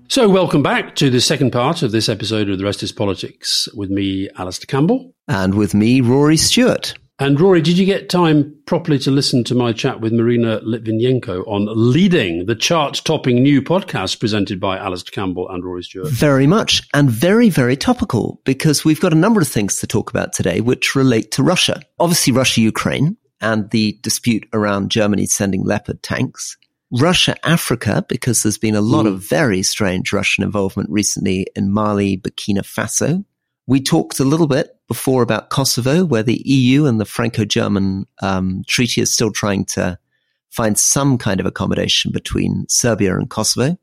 So, 0.10 0.28
welcome 0.28 0.62
back 0.62 0.95
to 0.95 1.10
the 1.10 1.22
second 1.22 1.52
part 1.52 1.82
of 1.82 1.93
this 1.93 2.10
episode 2.10 2.50
of 2.50 2.58
The 2.58 2.65
Rest 2.65 2.84
is 2.84 2.91
Politics 2.91 3.69
with 3.74 3.89
me, 3.89 4.28
Alastair 4.38 4.67
Campbell. 4.67 5.15
And 5.30 5.54
with 5.54 5.74
me, 5.74 6.02
Rory 6.02 6.36
Stewart. 6.36 6.98
And 7.21 7.38
Rory, 7.38 7.62
did 7.62 7.77
you 7.77 7.86
get 7.86 8.08
time 8.08 8.55
properly 8.65 8.97
to 8.99 9.12
listen 9.12 9.43
to 9.43 9.53
my 9.53 9.73
chat 9.73 9.99
with 9.99 10.13
Marina 10.13 10.62
Litvinenko 10.62 11.45
on 11.49 11.67
leading 11.69 12.45
the 12.45 12.55
chart-topping 12.55 13.43
new 13.43 13.62
podcast 13.62 14.21
presented 14.21 14.58
by 14.62 14.77
Alastair 14.77 15.12
Campbell 15.12 15.49
and 15.49 15.62
Rory 15.62 15.84
Stewart? 15.84 16.08
Very 16.08 16.47
much, 16.47 16.82
and 16.93 17.12
very, 17.12 17.49
very 17.49 17.75
topical 17.75 18.39
because 18.45 18.86
we've 18.86 19.01
got 19.01 19.12
a 19.12 19.17
number 19.17 19.41
of 19.41 19.49
things 19.49 19.79
to 19.79 19.88
talk 19.88 20.10
about 20.10 20.32
today 20.32 20.62
which 20.62 20.95
relate 20.95 21.32
to 21.32 21.43
Russia. 21.43 21.82
Obviously, 21.99 22.32
Russia-Ukraine 22.32 23.17
and 23.41 23.69
the 23.71 23.99
dispute 24.01 24.47
around 24.53 24.89
Germany 24.89 25.25
sending 25.25 25.65
Leopard 25.65 26.01
tanks. 26.01 26.55
Russia 26.89 27.36
Africa, 27.45 28.05
because 28.08 28.43
there's 28.43 28.58
been 28.58 28.75
a 28.75 28.82
lot 28.82 29.05
mm. 29.05 29.10
of 29.10 29.27
very 29.27 29.62
strange 29.62 30.13
Russian 30.13 30.45
involvement 30.45 30.89
recently 30.89 31.47
in 31.53 31.69
Mali, 31.69 32.15
Burkina 32.15 32.62
Faso, 32.62 33.25
we 33.69 33.79
talked 33.79 34.19
a 34.19 34.25
little 34.25 34.47
bit 34.47 34.75
before 34.88 35.21
about 35.21 35.51
Kosovo, 35.51 36.03
where 36.03 36.23
the 36.23 36.41
EU 36.43 36.88
and 36.88 36.99
the 36.99 37.05
Franco-German 37.05 38.08
um, 38.19 38.63
treaty 38.67 38.99
is 38.99 39.13
still 39.13 39.32
trying 39.32 39.63
to 39.65 39.99
find 40.49 40.75
some 40.75 41.19
kind 41.19 41.39
of 41.39 41.45
accommodation 41.45 42.12
between 42.12 42.65
Serbia 42.67 43.15
and 43.15 43.29
Kosovo. 43.29 43.77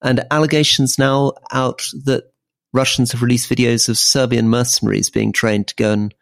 And 0.00 0.24
allegations 0.30 0.98
now 0.98 1.32
out 1.52 1.82
that 2.06 2.32
Russians 2.72 3.12
have 3.12 3.20
released 3.20 3.50
videos 3.50 3.86
of 3.90 3.98
Serbian 3.98 4.48
mercenaries 4.48 5.10
being 5.10 5.30
trained 5.30 5.68
to 5.68 5.74
go 5.74 5.92
and 5.92 6.14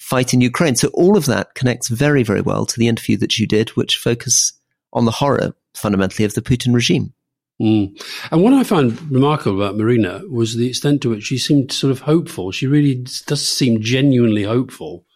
fight 0.00 0.34
in 0.34 0.40
Ukraine. 0.40 0.74
So 0.74 0.88
all 0.88 1.16
of 1.16 1.26
that 1.26 1.54
connects 1.54 1.86
very, 1.86 2.24
very 2.24 2.40
well 2.40 2.66
to 2.66 2.78
the 2.80 2.88
interview 2.88 3.16
that 3.18 3.38
you 3.38 3.46
did, 3.46 3.68
which 3.70 3.96
focus 3.96 4.52
on 4.92 5.04
the 5.04 5.12
horror 5.12 5.54
fundamentally 5.74 6.24
of 6.24 6.34
the 6.34 6.42
Putin 6.42 6.74
regime. 6.74 7.14
Mm. 7.62 8.00
And 8.32 8.42
what 8.42 8.52
I 8.52 8.64
found 8.64 9.00
remarkable 9.10 9.62
about 9.62 9.76
Marina 9.76 10.22
was 10.28 10.56
the 10.56 10.68
extent 10.68 11.02
to 11.02 11.10
which 11.10 11.24
she 11.24 11.38
seemed 11.38 11.72
sort 11.72 11.92
of 11.92 12.00
hopeful. 12.00 12.50
She 12.50 12.66
really 12.66 13.04
does 13.26 13.46
seem 13.46 13.80
genuinely 13.80 14.42
hopeful 14.42 15.06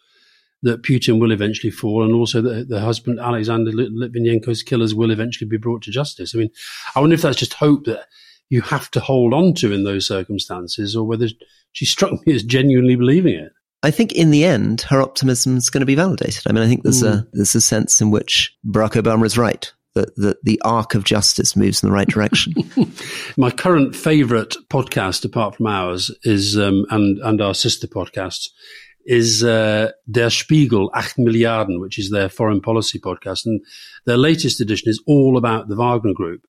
that 0.61 0.83
Putin 0.83 1.19
will 1.19 1.31
eventually 1.31 1.71
fall, 1.71 2.03
and 2.03 2.13
also 2.13 2.41
that 2.41 2.67
the 2.67 2.81
husband 2.81 3.19
Alexander 3.19 3.71
Litvinenko's 3.71 4.63
killers 4.63 4.93
will 4.93 5.11
eventually 5.11 5.47
be 5.47 5.57
brought 5.57 5.81
to 5.83 5.91
justice. 5.91 6.35
I 6.35 6.37
mean, 6.37 6.49
I 6.95 6.99
wonder 6.99 7.13
if 7.13 7.21
that's 7.21 7.37
just 7.37 7.53
hope 7.53 7.85
that 7.85 8.07
you 8.49 8.61
have 8.61 8.91
to 8.91 8.99
hold 8.99 9.33
on 9.33 9.53
to 9.55 9.71
in 9.71 9.83
those 9.83 10.07
circumstances, 10.07 10.95
or 10.95 11.05
whether 11.05 11.27
she 11.71 11.85
struck 11.85 12.25
me 12.25 12.33
as 12.33 12.43
genuinely 12.43 12.95
believing 12.95 13.35
it. 13.35 13.53
I 13.83 13.91
think 13.91 14.11
in 14.11 14.31
the 14.31 14.43
end, 14.43 14.81
her 14.89 15.01
optimism 15.01 15.55
is 15.55 15.69
going 15.69 15.79
to 15.79 15.85
be 15.85 15.95
validated. 15.95 16.43
I 16.45 16.51
mean, 16.51 16.63
I 16.63 16.67
think 16.67 16.83
there's 16.83 17.03
mm. 17.03 17.19
a 17.19 17.27
there's 17.31 17.55
a 17.55 17.61
sense 17.61 18.01
in 18.01 18.11
which 18.11 18.53
Barack 18.65 19.01
Obama 19.01 19.25
is 19.25 19.37
right 19.37 19.71
that 19.95 20.15
the, 20.15 20.37
the 20.43 20.61
arc 20.63 20.95
of 20.95 21.03
justice 21.03 21.55
moves 21.55 21.81
in 21.83 21.89
the 21.89 21.93
right 21.93 22.07
direction. 22.07 22.53
My 23.37 23.51
current 23.51 23.95
favorite 23.95 24.55
podcast, 24.69 25.25
apart 25.25 25.55
from 25.55 25.67
ours, 25.67 26.11
is 26.23 26.57
um, 26.57 26.85
and 26.89 27.19
and 27.19 27.41
our 27.41 27.53
sister 27.53 27.87
podcasts, 27.87 28.49
is 29.05 29.43
uh, 29.43 29.91
Der 30.09 30.29
Spiegel, 30.29 30.91
Acht 30.93 31.17
Milliarden, 31.17 31.79
which 31.79 31.97
is 31.97 32.11
their 32.11 32.29
foreign 32.29 32.61
policy 32.61 32.99
podcast, 32.99 33.45
and 33.45 33.61
their 34.05 34.17
latest 34.17 34.61
edition 34.61 34.89
is 34.89 35.01
all 35.07 35.37
about 35.37 35.67
the 35.67 35.75
Wagner 35.75 36.13
Group. 36.13 36.45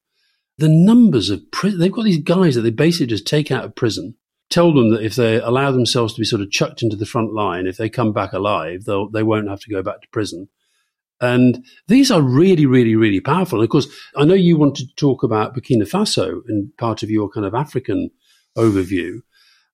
The 0.58 0.68
numbers 0.68 1.30
of 1.30 1.50
pri- 1.50 1.74
they've 1.74 1.92
got 1.92 2.04
these 2.04 2.22
guys 2.22 2.54
that 2.54 2.62
they 2.62 2.70
basically 2.70 3.06
just 3.06 3.26
take 3.26 3.50
out 3.50 3.64
of 3.64 3.74
prison, 3.74 4.16
tell 4.50 4.74
them 4.74 4.90
that 4.90 5.02
if 5.02 5.14
they 5.14 5.40
allow 5.40 5.70
themselves 5.70 6.12
to 6.14 6.20
be 6.20 6.26
sort 6.26 6.42
of 6.42 6.50
chucked 6.50 6.82
into 6.82 6.96
the 6.96 7.06
front 7.06 7.32
line, 7.32 7.66
if 7.66 7.78
they 7.78 7.88
come 7.88 8.12
back 8.12 8.34
alive, 8.34 8.84
they'll 8.84 9.08
they 9.08 9.22
won't 9.22 9.48
have 9.48 9.60
to 9.60 9.70
go 9.70 9.82
back 9.82 10.02
to 10.02 10.08
prison 10.08 10.48
And 11.20 11.64
these 11.86 12.10
are 12.10 12.22
really, 12.22 12.66
really, 12.66 12.96
really 12.96 13.20
powerful. 13.20 13.58
And 13.58 13.64
of 13.64 13.70
course, 13.70 13.88
I 14.16 14.24
know 14.24 14.34
you 14.34 14.56
wanted 14.56 14.88
to 14.88 14.94
talk 14.94 15.22
about 15.22 15.54
Burkina 15.54 15.82
Faso 15.82 16.40
in 16.48 16.72
part 16.78 17.02
of 17.02 17.10
your 17.10 17.28
kind 17.28 17.44
of 17.44 17.54
African 17.54 18.10
overview. 18.56 19.20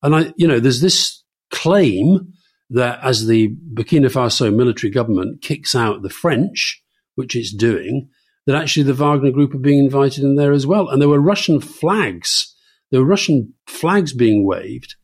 And 0.03 0.15
I, 0.15 0.33
you 0.37 0.47
know, 0.47 0.59
there's 0.59 0.81
this 0.81 1.23
claim 1.51 2.33
that 2.71 2.99
as 3.03 3.27
the 3.27 3.55
Burkina 3.75 4.11
Faso 4.11 4.55
military 4.55 4.91
government 4.91 5.41
kicks 5.41 5.75
out 5.75 6.03
the 6.03 6.11
French, 6.11 6.83
which 7.15 7.37
it's 7.37 7.55
doing, 7.55 8.09
that 8.47 8.57
actually 8.57 8.83
the 8.83 8.95
Wagner 8.95 9.31
group 9.31 9.55
are 9.55 9.59
being 9.59 9.79
invited 9.79 10.25
in 10.25 10.35
there 10.35 10.53
as 10.53 10.67
well. 10.67 10.89
And 10.89 11.01
there 11.01 11.09
were 11.09 11.21
Russian 11.21 11.61
flags, 11.61 12.55
there 12.91 13.01
were 13.01 13.07
Russian 13.07 13.55
flags 13.67 14.13
being 14.13 14.45
waved 14.45 14.97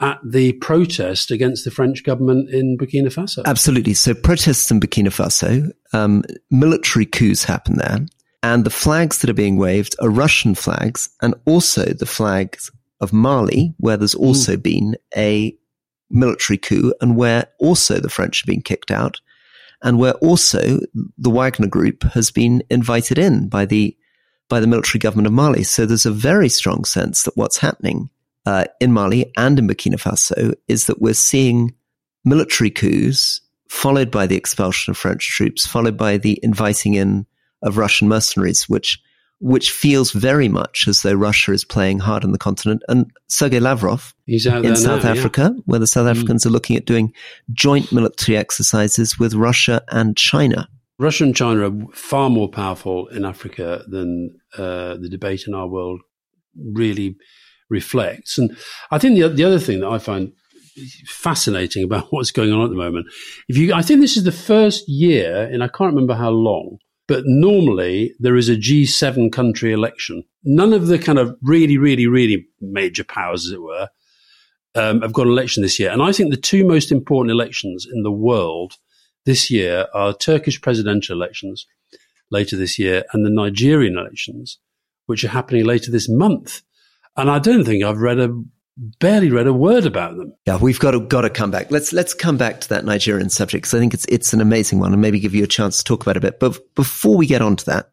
at 0.00 0.18
the 0.24 0.52
protest 0.54 1.30
against 1.30 1.64
the 1.64 1.70
French 1.70 2.04
government 2.04 2.50
in 2.50 2.78
Burkina 2.78 3.08
Faso. 3.08 3.44
Absolutely. 3.44 3.94
So 3.94 4.14
protests 4.14 4.70
in 4.70 4.80
Burkina 4.80 5.08
Faso, 5.08 5.70
um, 5.92 6.24
military 6.50 7.06
coups 7.06 7.44
happen 7.44 7.76
there, 7.76 8.06
and 8.42 8.64
the 8.64 8.70
flags 8.70 9.18
that 9.18 9.30
are 9.30 9.34
being 9.34 9.58
waved 9.58 9.94
are 10.00 10.08
Russian 10.08 10.54
flags 10.54 11.10
and 11.20 11.34
also 11.44 11.84
the 11.84 12.06
flags 12.06 12.70
of 13.00 13.12
Mali, 13.12 13.74
where 13.78 13.96
there's 13.96 14.14
hmm. 14.14 14.24
also 14.24 14.56
mm. 14.56 14.62
been 14.62 14.96
a 15.16 15.56
military 16.10 16.58
coup 16.58 16.92
and 17.00 17.16
where 17.16 17.46
also 17.58 18.00
the 18.00 18.08
French 18.08 18.42
have 18.42 18.46
been 18.46 18.62
kicked 18.62 18.90
out 18.90 19.20
and 19.82 19.98
where 19.98 20.14
also 20.14 20.80
the 21.16 21.30
Wagner 21.30 21.68
group 21.68 22.02
has 22.02 22.30
been 22.30 22.62
invited 22.68 23.18
in 23.18 23.48
by 23.48 23.64
the 23.64 23.96
by 24.48 24.58
the 24.58 24.66
military 24.66 24.98
government 24.98 25.28
of 25.28 25.32
Mali. 25.32 25.62
So 25.62 25.86
there's 25.86 26.06
a 26.06 26.10
very 26.10 26.48
strong 26.48 26.84
sense 26.84 27.22
that 27.22 27.36
what's 27.36 27.58
happening 27.58 28.10
uh, 28.46 28.64
in 28.80 28.92
Mali 28.92 29.32
and 29.36 29.58
in 29.58 29.68
Burkina 29.68 29.96
Faso 29.96 30.54
is 30.68 30.86
that 30.86 31.00
we're 31.00 31.14
seeing 31.14 31.74
military 32.24 32.70
coups 32.70 33.40
followed 33.68 34.10
by 34.10 34.26
the 34.26 34.36
expulsion 34.36 34.90
of 34.90 34.96
French 34.96 35.28
troops, 35.28 35.66
followed 35.66 35.96
by 35.96 36.16
the 36.16 36.38
inviting 36.42 36.94
in 36.94 37.26
of 37.62 37.76
Russian 37.76 38.08
mercenaries, 38.08 38.68
which 38.68 39.00
which 39.42 39.70
feels 39.70 40.12
very 40.12 40.48
much 40.48 40.86
as 40.86 41.00
though 41.00 41.14
Russia 41.14 41.52
is 41.52 41.64
playing 41.64 41.98
hard 41.98 42.24
on 42.24 42.32
the 42.32 42.38
continent. 42.38 42.82
And 42.88 43.10
Sergei 43.28 43.58
Lavrov 43.58 44.14
He's 44.26 44.46
out 44.46 44.66
in 44.66 44.76
South 44.76 45.04
now, 45.04 45.12
Africa, 45.12 45.52
yeah. 45.54 45.62
where 45.64 45.78
the 45.78 45.86
South 45.86 46.06
mm. 46.06 46.10
Africans 46.10 46.42
mm. 46.42 46.46
are 46.46 46.50
looking 46.50 46.76
at 46.76 46.84
doing 46.84 47.14
joint 47.52 47.90
military 47.90 48.36
exercises 48.36 49.18
with 49.18 49.32
Russia 49.32 49.82
and 49.90 50.16
China. 50.16 50.68
Russia 50.98 51.24
and 51.24 51.34
China 51.34 51.70
are 51.70 51.92
far 51.94 52.28
more 52.28 52.50
powerful 52.50 53.06
in 53.08 53.24
Africa 53.24 53.82
than 53.88 54.38
uh, 54.58 54.96
the 54.96 55.08
debate 55.08 55.44
in 55.46 55.54
our 55.54 55.66
world 55.66 56.02
really 56.54 57.16
reflects. 57.70 58.38
And 58.38 58.56
I 58.90 58.98
think 58.98 59.18
the, 59.18 59.28
the 59.28 59.44
other 59.44 59.58
thing 59.58 59.80
that 59.80 59.88
I 59.88 59.98
find 59.98 60.32
fascinating 61.06 61.84
about 61.84 62.06
what's 62.10 62.30
going 62.30 62.52
on 62.52 62.64
at 62.64 62.70
the 62.70 62.76
moment, 62.76 63.06
if 63.48 63.56
you, 63.56 63.72
I 63.72 63.82
think 63.82 64.00
this 64.00 64.16
is 64.16 64.24
the 64.24 64.32
first 64.32 64.88
year, 64.88 65.44
and 65.44 65.62
I 65.62 65.68
can't 65.68 65.92
remember 65.92 66.14
how 66.14 66.30
long, 66.30 66.78
but 67.08 67.24
normally 67.26 68.14
there 68.20 68.36
is 68.36 68.48
a 68.48 68.54
G7 68.54 69.32
country 69.32 69.72
election. 69.72 70.22
None 70.44 70.72
of 70.72 70.86
the 70.86 70.98
kind 70.98 71.18
of 71.18 71.36
really, 71.42 71.76
really, 71.76 72.06
really 72.06 72.46
major 72.60 73.02
powers, 73.02 73.46
as 73.46 73.52
it 73.52 73.62
were, 73.62 73.88
um, 74.74 75.02
have 75.02 75.12
got 75.12 75.26
an 75.26 75.32
election 75.32 75.62
this 75.62 75.78
year. 75.80 75.90
And 75.90 76.02
I 76.02 76.12
think 76.12 76.30
the 76.30 76.40
two 76.40 76.64
most 76.64 76.92
important 76.92 77.32
elections 77.32 77.86
in 77.92 78.02
the 78.02 78.12
world 78.12 78.74
this 79.26 79.50
year 79.50 79.86
are 79.92 80.14
Turkish 80.14 80.60
presidential 80.60 81.16
elections 81.16 81.66
later 82.30 82.56
this 82.56 82.78
year 82.78 83.04
and 83.12 83.24
the 83.24 83.30
Nigerian 83.30 83.98
elections, 83.98 84.58
which 85.06 85.24
are 85.24 85.28
happening 85.28 85.64
later 85.64 85.90
this 85.90 86.08
month. 86.08 86.62
And 87.20 87.30
I 87.30 87.38
don't 87.38 87.64
think 87.64 87.84
I've 87.84 87.98
read 87.98 88.18
a 88.18 88.42
barely 88.98 89.30
read 89.30 89.46
a 89.46 89.52
word 89.52 89.84
about 89.84 90.16
them. 90.16 90.32
Yeah, 90.46 90.56
we've 90.56 90.80
got 90.80 90.92
to 90.92 91.00
got 91.00 91.22
to 91.22 91.30
come 91.30 91.50
back. 91.50 91.70
Let's 91.70 91.92
let's 91.92 92.14
come 92.14 92.36
back 92.36 92.60
to 92.62 92.68
that 92.70 92.84
Nigerian 92.84 93.30
subject 93.30 93.64
because 93.64 93.74
I 93.74 93.78
think 93.78 93.94
it's 93.94 94.06
it's 94.06 94.32
an 94.32 94.40
amazing 94.40 94.78
one, 94.78 94.92
and 94.92 95.02
maybe 95.02 95.20
give 95.20 95.34
you 95.34 95.44
a 95.44 95.48
chance 95.48 95.78
to 95.78 95.84
talk 95.84 96.02
about 96.02 96.16
it 96.16 96.24
a 96.24 96.30
bit. 96.30 96.40
But 96.40 96.74
before 96.74 97.16
we 97.16 97.26
get 97.26 97.42
on 97.42 97.56
to 97.56 97.66
that, 97.66 97.90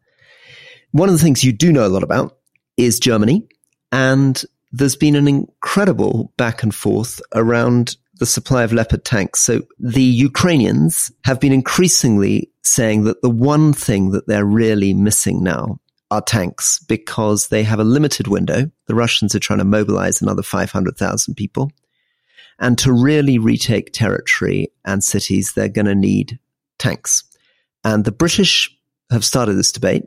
one 0.92 1.08
of 1.08 1.14
the 1.14 1.22
things 1.22 1.44
you 1.44 1.52
do 1.52 1.72
know 1.72 1.86
a 1.86 1.88
lot 1.88 2.02
about 2.02 2.38
is 2.76 2.98
Germany, 2.98 3.46
and 3.92 4.42
there's 4.72 4.96
been 4.96 5.16
an 5.16 5.28
incredible 5.28 6.32
back 6.36 6.62
and 6.62 6.74
forth 6.74 7.20
around 7.34 7.96
the 8.14 8.26
supply 8.26 8.64
of 8.64 8.72
Leopard 8.72 9.04
tanks. 9.04 9.40
So 9.40 9.62
the 9.78 10.02
Ukrainians 10.02 11.12
have 11.24 11.40
been 11.40 11.52
increasingly 11.52 12.50
saying 12.62 13.04
that 13.04 13.22
the 13.22 13.30
one 13.30 13.72
thing 13.72 14.10
that 14.10 14.26
they're 14.26 14.44
really 14.44 14.92
missing 14.92 15.42
now 15.42 15.80
are 16.10 16.22
tanks 16.22 16.78
because 16.88 17.48
they 17.48 17.62
have 17.62 17.78
a 17.78 17.84
limited 17.84 18.28
window. 18.28 18.70
The 18.86 18.94
Russians 18.94 19.34
are 19.34 19.40
trying 19.40 19.58
to 19.58 19.64
mobilize 19.64 20.22
another 20.22 20.42
500,000 20.42 21.34
people. 21.34 21.70
And 22.58 22.78
to 22.78 22.92
really 22.92 23.38
retake 23.38 23.92
territory 23.92 24.72
and 24.84 25.04
cities, 25.04 25.52
they're 25.52 25.68
going 25.68 25.86
to 25.86 25.94
need 25.94 26.38
tanks. 26.78 27.24
And 27.84 28.04
the 28.04 28.12
British 28.12 28.74
have 29.10 29.24
started 29.24 29.54
this 29.54 29.72
debate 29.72 30.04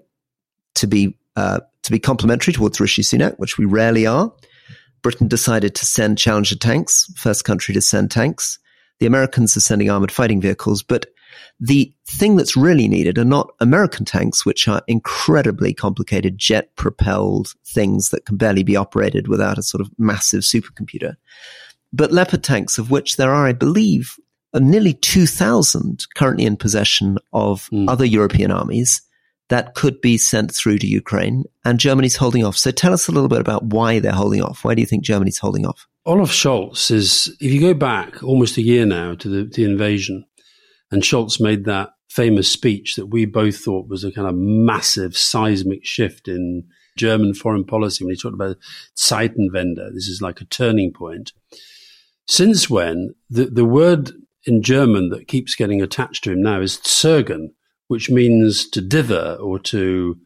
to 0.75 0.87
be, 0.87 1.17
uh, 1.35 1.61
to 1.83 1.91
be 1.91 1.99
complimentary 1.99 2.53
towards 2.53 2.79
Rishi 2.79 3.03
Sunak, 3.03 3.37
which 3.37 3.57
we 3.57 3.65
rarely 3.65 4.05
are. 4.05 4.33
Britain 5.01 5.27
decided 5.27 5.75
to 5.75 5.85
send 5.85 6.17
Challenger 6.17 6.55
tanks, 6.55 7.11
first 7.17 7.45
country 7.45 7.73
to 7.73 7.81
send 7.81 8.11
tanks. 8.11 8.59
The 8.99 9.05
Americans 9.07 9.57
are 9.57 9.61
sending 9.61 9.89
armored 9.89 10.11
fighting 10.11 10.41
vehicles, 10.41 10.83
but 10.83 11.07
the 11.60 11.94
thing 12.06 12.36
that's 12.36 12.58
really 12.58 12.88
needed 12.88 13.17
are 13.17 13.26
not 13.26 13.52
American 13.60 14.06
tanks, 14.06 14.46
which 14.46 14.67
are 14.67 14.82
incredibly 14.88 15.74
complicated 15.74 16.38
jet 16.38 16.76
propelled 16.76 17.54
things 17.65 18.10
that 18.10 18.26
can 18.26 18.38
barely 18.38 18.63
be 18.63 18.76
operated 18.76 19.28
without 19.28 19.58
a 19.58 19.63
sort 19.63 19.82
of 19.82 19.89
massive 19.98 20.41
supercomputer, 20.41 21.15
but 21.94 22.12
Leopard 22.12 22.44
tanks, 22.44 22.78
of 22.78 22.89
which 22.89 23.17
there 23.17 23.34
are, 23.34 23.46
I 23.46 23.54
believe, 23.54 24.15
nearly 24.54 24.94
2,000 24.94 26.06
currently 26.15 26.46
in 26.46 26.58
possession 26.58 27.17
of 27.34 27.70
mm. 27.72 27.89
other 27.89 28.06
European 28.06 28.52
armies 28.52 29.02
that 29.50 29.76
could 29.76 30.00
be 30.00 30.17
sent 30.17 30.54
through 30.54 30.78
to 30.78 30.88
Ukraine, 30.88 31.44
and 31.65 31.78
Germany's 31.78 32.15
holding 32.15 32.46
off. 32.46 32.56
So 32.56 32.72
tell 32.72 32.94
us 32.94 33.10
a 33.10 33.12
little 33.12 33.28
bit 33.28 33.41
about 33.41 33.65
why 33.65 34.00
they're 34.00 34.13
holding 34.13 34.41
off. 34.41 34.63
Why 34.63 34.76
do 34.76 34.82
you 34.82 34.88
think 34.88 35.04
Germany's 35.04 35.39
holding 35.39 35.65
off? 35.65 35.88
Olaf 36.06 36.32
Scholz 36.32 36.89
is, 36.89 37.36
if 37.41 37.52
you 37.52 37.60
go 37.60 37.74
back 37.74 38.24
almost 38.24 38.56
a 38.56 38.62
year 38.62 38.86
now 38.86 39.13
to 39.15 39.28
the, 39.28 39.44
the 39.44 39.65
invasion, 39.65 40.26
and 40.91 41.01
Scholz 41.01 41.39
made 41.39 41.65
that 41.65 41.91
famous 42.10 42.51
speech 42.51 42.95
that 42.97 43.08
we 43.08 43.25
both 43.25 43.58
thought 43.58 43.88
was 43.88 44.04
a 44.04 44.12
kind 44.12 44.27
of 44.27 44.36
massive 44.36 45.15
seismic 45.17 45.86
shift 45.86 46.27
in 46.27 46.65
German 46.97 47.34
foreign 47.34 47.63
policy 47.63 48.04
when 48.04 48.13
he 48.13 48.19
talked 48.19 48.36
about 48.36 48.58
Zeitenwende. 48.97 49.93
This 49.93 50.08
is 50.08 50.21
like 50.21 50.41
a 50.41 50.45
turning 50.45 50.91
point. 50.91 51.32
Since 52.27 52.69
when, 52.69 53.15
the, 53.30 53.45
the 53.45 53.65
word 53.65 54.12
in 54.45 54.62
German 54.62 55.10
that 55.10 55.27
keeps 55.27 55.56
getting 55.56 55.82
attached 55.82 56.23
to 56.25 56.32
him 56.32 56.41
now 56.41 56.60
is 56.60 56.77
Zögern, 56.77 57.51
which 57.88 58.10
means 58.10 58.69
to 58.69 58.82
dither 58.82 59.38
or 59.39 59.60
to 59.60 60.17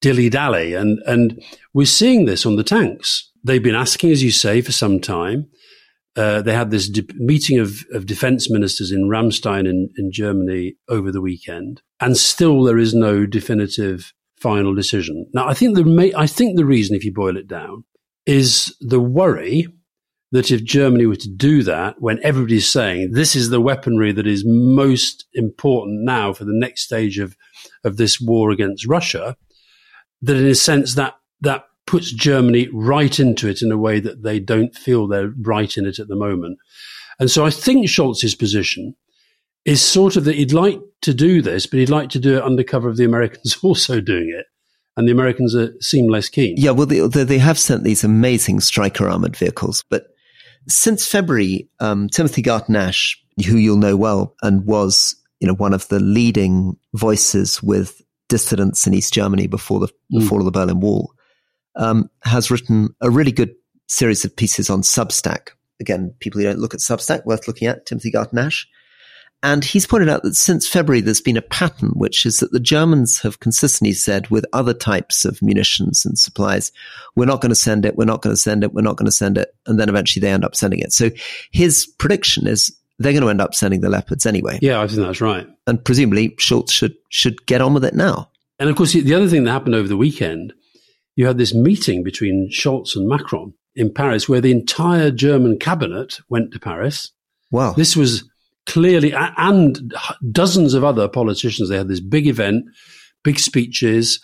dilly 0.00 0.30
dally. 0.30 0.74
And, 0.74 1.00
and 1.06 1.42
we're 1.74 1.86
seeing 1.86 2.24
this 2.24 2.46
on 2.46 2.56
the 2.56 2.64
tanks. 2.64 3.30
They've 3.44 3.62
been 3.62 3.74
asking, 3.74 4.10
as 4.10 4.22
you 4.22 4.30
say, 4.30 4.60
for 4.60 4.72
some 4.72 5.00
time. 5.00 5.48
Uh, 6.16 6.40
they 6.40 6.54
had 6.54 6.70
this 6.70 6.88
de- 6.88 7.06
meeting 7.16 7.58
of, 7.58 7.84
of 7.92 8.06
defense 8.06 8.50
ministers 8.50 8.90
in 8.90 9.08
Ramstein 9.08 9.68
in, 9.68 9.90
in 9.98 10.10
Germany 10.10 10.76
over 10.88 11.12
the 11.12 11.20
weekend, 11.20 11.82
and 12.00 12.16
still 12.16 12.62
there 12.62 12.78
is 12.78 12.94
no 12.94 13.26
definitive 13.26 14.14
final 14.40 14.74
decision. 14.74 15.26
Now, 15.34 15.46
I 15.46 15.54
think 15.54 15.76
the 15.76 15.84
ma- 15.84 16.18
I 16.18 16.26
think 16.26 16.56
the 16.56 16.64
reason, 16.64 16.96
if 16.96 17.04
you 17.04 17.12
boil 17.12 17.36
it 17.36 17.46
down, 17.46 17.84
is 18.24 18.74
the 18.80 19.00
worry 19.00 19.66
that 20.32 20.50
if 20.50 20.64
Germany 20.64 21.06
were 21.06 21.16
to 21.16 21.28
do 21.28 21.62
that, 21.62 21.96
when 22.00 22.18
everybody's 22.22 22.70
saying 22.70 23.12
this 23.12 23.36
is 23.36 23.50
the 23.50 23.60
weaponry 23.60 24.12
that 24.12 24.26
is 24.26 24.44
most 24.44 25.26
important 25.34 26.02
now 26.02 26.32
for 26.32 26.44
the 26.44 26.52
next 26.54 26.82
stage 26.82 27.18
of 27.18 27.36
of 27.84 27.96
this 27.96 28.20
war 28.20 28.50
against 28.50 28.86
Russia, 28.86 29.36
that 30.22 30.36
in 30.36 30.46
a 30.46 30.54
sense 30.54 30.94
that 30.94 31.14
that 31.42 31.64
puts 31.86 32.12
Germany 32.12 32.68
right 32.72 33.18
into 33.18 33.48
it 33.48 33.62
in 33.62 33.70
a 33.70 33.78
way 33.78 34.00
that 34.00 34.22
they 34.22 34.40
don't 34.40 34.74
feel 34.74 35.06
they're 35.06 35.32
right 35.42 35.76
in 35.76 35.86
it 35.86 35.98
at 35.98 36.08
the 36.08 36.16
moment. 36.16 36.58
And 37.18 37.30
so 37.30 37.46
I 37.46 37.50
think 37.50 37.86
Scholz's 37.86 38.34
position 38.34 38.94
is 39.64 39.82
sort 39.82 40.16
of 40.16 40.24
that 40.24 40.36
he'd 40.36 40.52
like 40.52 40.80
to 41.02 41.14
do 41.14 41.42
this, 41.42 41.66
but 41.66 41.78
he'd 41.78 41.90
like 41.90 42.10
to 42.10 42.18
do 42.18 42.36
it 42.36 42.42
under 42.42 42.62
cover 42.62 42.88
of 42.88 42.96
the 42.96 43.04
Americans 43.04 43.56
also 43.62 44.00
doing 44.00 44.32
it. 44.36 44.46
And 44.98 45.06
the 45.06 45.12
Americans 45.12 45.54
are, 45.54 45.74
seem 45.80 46.08
less 46.08 46.30
keen. 46.30 46.54
Yeah, 46.56 46.70
well, 46.70 46.86
they, 46.86 47.00
they 47.24 47.38
have 47.38 47.58
sent 47.58 47.84
these 47.84 48.02
amazing 48.02 48.60
Stryker 48.60 49.08
armored 49.08 49.36
vehicles. 49.36 49.84
But 49.90 50.06
since 50.68 51.06
February, 51.06 51.68
um, 51.80 52.08
Timothy 52.08 52.40
Garton 52.40 52.76
Ash, 52.76 53.22
who 53.46 53.56
you'll 53.56 53.76
know 53.76 53.96
well 53.96 54.34
and 54.42 54.64
was, 54.64 55.14
you 55.38 55.46
know, 55.46 55.54
one 55.54 55.74
of 55.74 55.86
the 55.88 56.00
leading 56.00 56.76
voices 56.94 57.62
with 57.62 58.00
dissidents 58.30 58.86
in 58.86 58.94
East 58.94 59.12
Germany 59.12 59.46
before 59.46 59.80
the, 59.80 59.88
the 60.08 60.20
mm. 60.20 60.28
fall 60.28 60.38
of 60.38 60.46
the 60.46 60.50
Berlin 60.50 60.80
Wall, 60.80 61.12
um, 61.76 62.10
has 62.22 62.50
written 62.50 62.94
a 63.00 63.10
really 63.10 63.32
good 63.32 63.54
series 63.88 64.24
of 64.24 64.34
pieces 64.34 64.70
on 64.70 64.82
Substack. 64.82 65.48
Again, 65.80 66.14
people 66.20 66.40
who 66.40 66.46
don't 66.46 66.58
look 66.58 66.74
at 66.74 66.80
Substack, 66.80 67.24
worth 67.26 67.46
looking 67.46 67.68
at, 67.68 67.86
Timothy 67.86 68.10
Garton 68.10 68.38
Ash. 68.38 68.66
And 69.42 69.64
he's 69.64 69.86
pointed 69.86 70.08
out 70.08 70.22
that 70.22 70.34
since 70.34 70.66
February, 70.66 71.02
there's 71.02 71.20
been 71.20 71.36
a 71.36 71.42
pattern, 71.42 71.90
which 71.90 72.24
is 72.24 72.38
that 72.38 72.52
the 72.52 72.58
Germans 72.58 73.20
have 73.20 73.40
consistently 73.40 73.92
said 73.92 74.28
with 74.28 74.46
other 74.52 74.72
types 74.72 75.24
of 75.24 75.42
munitions 75.42 76.06
and 76.06 76.18
supplies, 76.18 76.72
we're 77.14 77.26
not 77.26 77.42
going 77.42 77.50
to 77.50 77.54
send 77.54 77.84
it, 77.84 77.96
we're 77.96 78.06
not 78.06 78.22
going 78.22 78.32
to 78.34 78.40
send 78.40 78.64
it, 78.64 78.72
we're 78.72 78.80
not 78.80 78.96
going 78.96 79.06
to 79.06 79.12
send 79.12 79.36
it. 79.36 79.54
And 79.66 79.78
then 79.78 79.88
eventually 79.88 80.22
they 80.22 80.32
end 80.32 80.44
up 80.44 80.56
sending 80.56 80.80
it. 80.80 80.92
So 80.92 81.10
his 81.52 81.86
prediction 81.98 82.46
is 82.46 82.74
they're 82.98 83.12
going 83.12 83.22
to 83.22 83.28
end 83.28 83.42
up 83.42 83.54
sending 83.54 83.82
the 83.82 83.90
Leopards 83.90 84.24
anyway. 84.24 84.58
Yeah, 84.62 84.80
I 84.80 84.86
think 84.86 85.00
that's 85.00 85.20
right. 85.20 85.46
And 85.66 85.84
presumably, 85.84 86.30
Scholz 86.30 86.70
should 86.70 86.94
should 87.10 87.44
get 87.46 87.60
on 87.60 87.74
with 87.74 87.84
it 87.84 87.94
now. 87.94 88.30
And 88.58 88.70
of 88.70 88.76
course, 88.76 88.94
the 88.94 89.14
other 89.14 89.28
thing 89.28 89.44
that 89.44 89.52
happened 89.52 89.74
over 89.74 89.86
the 89.86 89.98
weekend, 89.98 90.54
you 91.16 91.26
had 91.26 91.38
this 91.38 91.54
meeting 91.54 92.02
between 92.02 92.50
Scholz 92.52 92.94
and 92.94 93.08
Macron 93.08 93.54
in 93.74 93.92
Paris, 93.92 94.28
where 94.28 94.40
the 94.40 94.52
entire 94.52 95.10
German 95.10 95.58
cabinet 95.58 96.20
went 96.28 96.52
to 96.52 96.60
Paris. 96.60 97.10
Wow. 97.50 97.72
This 97.72 97.96
was 97.96 98.28
clearly, 98.66 99.12
and 99.14 99.92
dozens 100.30 100.74
of 100.74 100.84
other 100.84 101.08
politicians. 101.08 101.68
They 101.68 101.78
had 101.78 101.88
this 101.88 102.00
big 102.00 102.26
event, 102.26 102.66
big 103.24 103.38
speeches, 103.38 104.20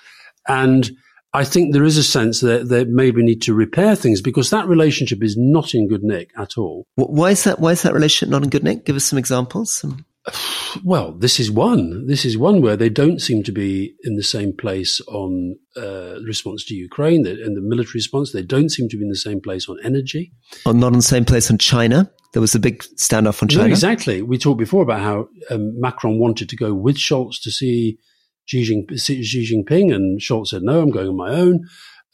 and 0.47 0.91
I 1.33 1.45
think 1.45 1.73
there 1.73 1.85
is 1.85 1.97
a 1.97 2.05
sense 2.05 2.41
that 2.41 2.69
they 2.69 2.85
maybe 2.85 3.23
need 3.23 3.41
to 3.43 3.55
repair 3.55 3.97
things 3.97 4.21
because 4.21 4.51
that 4.51 4.69
relationship 4.69 5.23
is 5.23 5.37
not 5.37 5.75
in 5.75 5.89
good 5.89 6.03
nick 6.03 6.31
at 6.37 6.59
all. 6.59 6.85
Why 6.97 7.31
is 7.31 7.45
that? 7.45 7.59
Why 7.59 7.73
is 7.73 7.83
that 7.83 7.95
relationship 7.95 8.31
not 8.31 8.43
in 8.43 8.51
good 8.51 8.65
nick? 8.65 8.85
Give 8.85 8.97
us 8.97 9.05
some 9.05 9.19
examples. 9.19 9.73
Some- 9.73 10.05
well, 10.85 11.13
this 11.13 11.39
is 11.41 11.51
one. 11.51 12.07
This 12.07 12.25
is 12.25 12.37
one 12.39 12.63
where 12.63 12.77
they 12.77 12.89
don't 12.89 13.21
seem 13.21 13.43
to 13.45 13.53
be 13.53 13.95
in 14.05 14.17
the 14.17 14.23
same 14.23 14.57
place 14.57 15.01
on 15.09 15.57
uh, 15.77 16.21
response 16.25 16.65
to 16.67 16.75
Ukraine 16.75 17.27
and 17.27 17.57
the 17.57 17.61
military 17.61 17.99
response. 17.99 18.33
They 18.33 18.43
don't 18.43 18.71
seem 18.71 18.89
to 18.89 18.97
be 18.97 19.03
in 19.03 19.09
the 19.09 19.17
same 19.17 19.41
place 19.41 19.69
on 19.69 19.79
energy. 19.85 20.33
Or 20.67 20.75
not 20.75 20.89
in 20.89 20.99
the 20.99 21.03
same 21.03 21.25
place 21.25 21.51
on 21.51 21.59
China. 21.59 22.11
There 22.33 22.41
was 22.41 22.55
a 22.55 22.59
big 22.59 22.83
standoff 22.97 23.43
on 23.43 23.49
China. 23.49 23.65
No, 23.65 23.71
exactly. 23.71 24.23
We 24.23 24.39
talked 24.39 24.59
before 24.59 24.83
about 24.83 25.01
how 25.01 25.29
um, 25.51 25.79
Macron 25.79 26.19
wanted 26.19 26.49
to 26.49 26.57
go 26.57 26.73
with 26.73 26.97
Scholz 26.97 27.43
to 27.43 27.51
see 27.51 27.99
Xi, 28.47 28.63
Jinping, 28.65 29.01
Xi 29.01 29.53
Jinping, 29.53 29.95
and 29.95 30.21
Scholz 30.21 30.49
said, 30.49 30.63
"No, 30.63 30.81
I'm 30.81 30.91
going 30.91 31.09
on 31.09 31.17
my 31.17 31.31
own." 31.31 31.61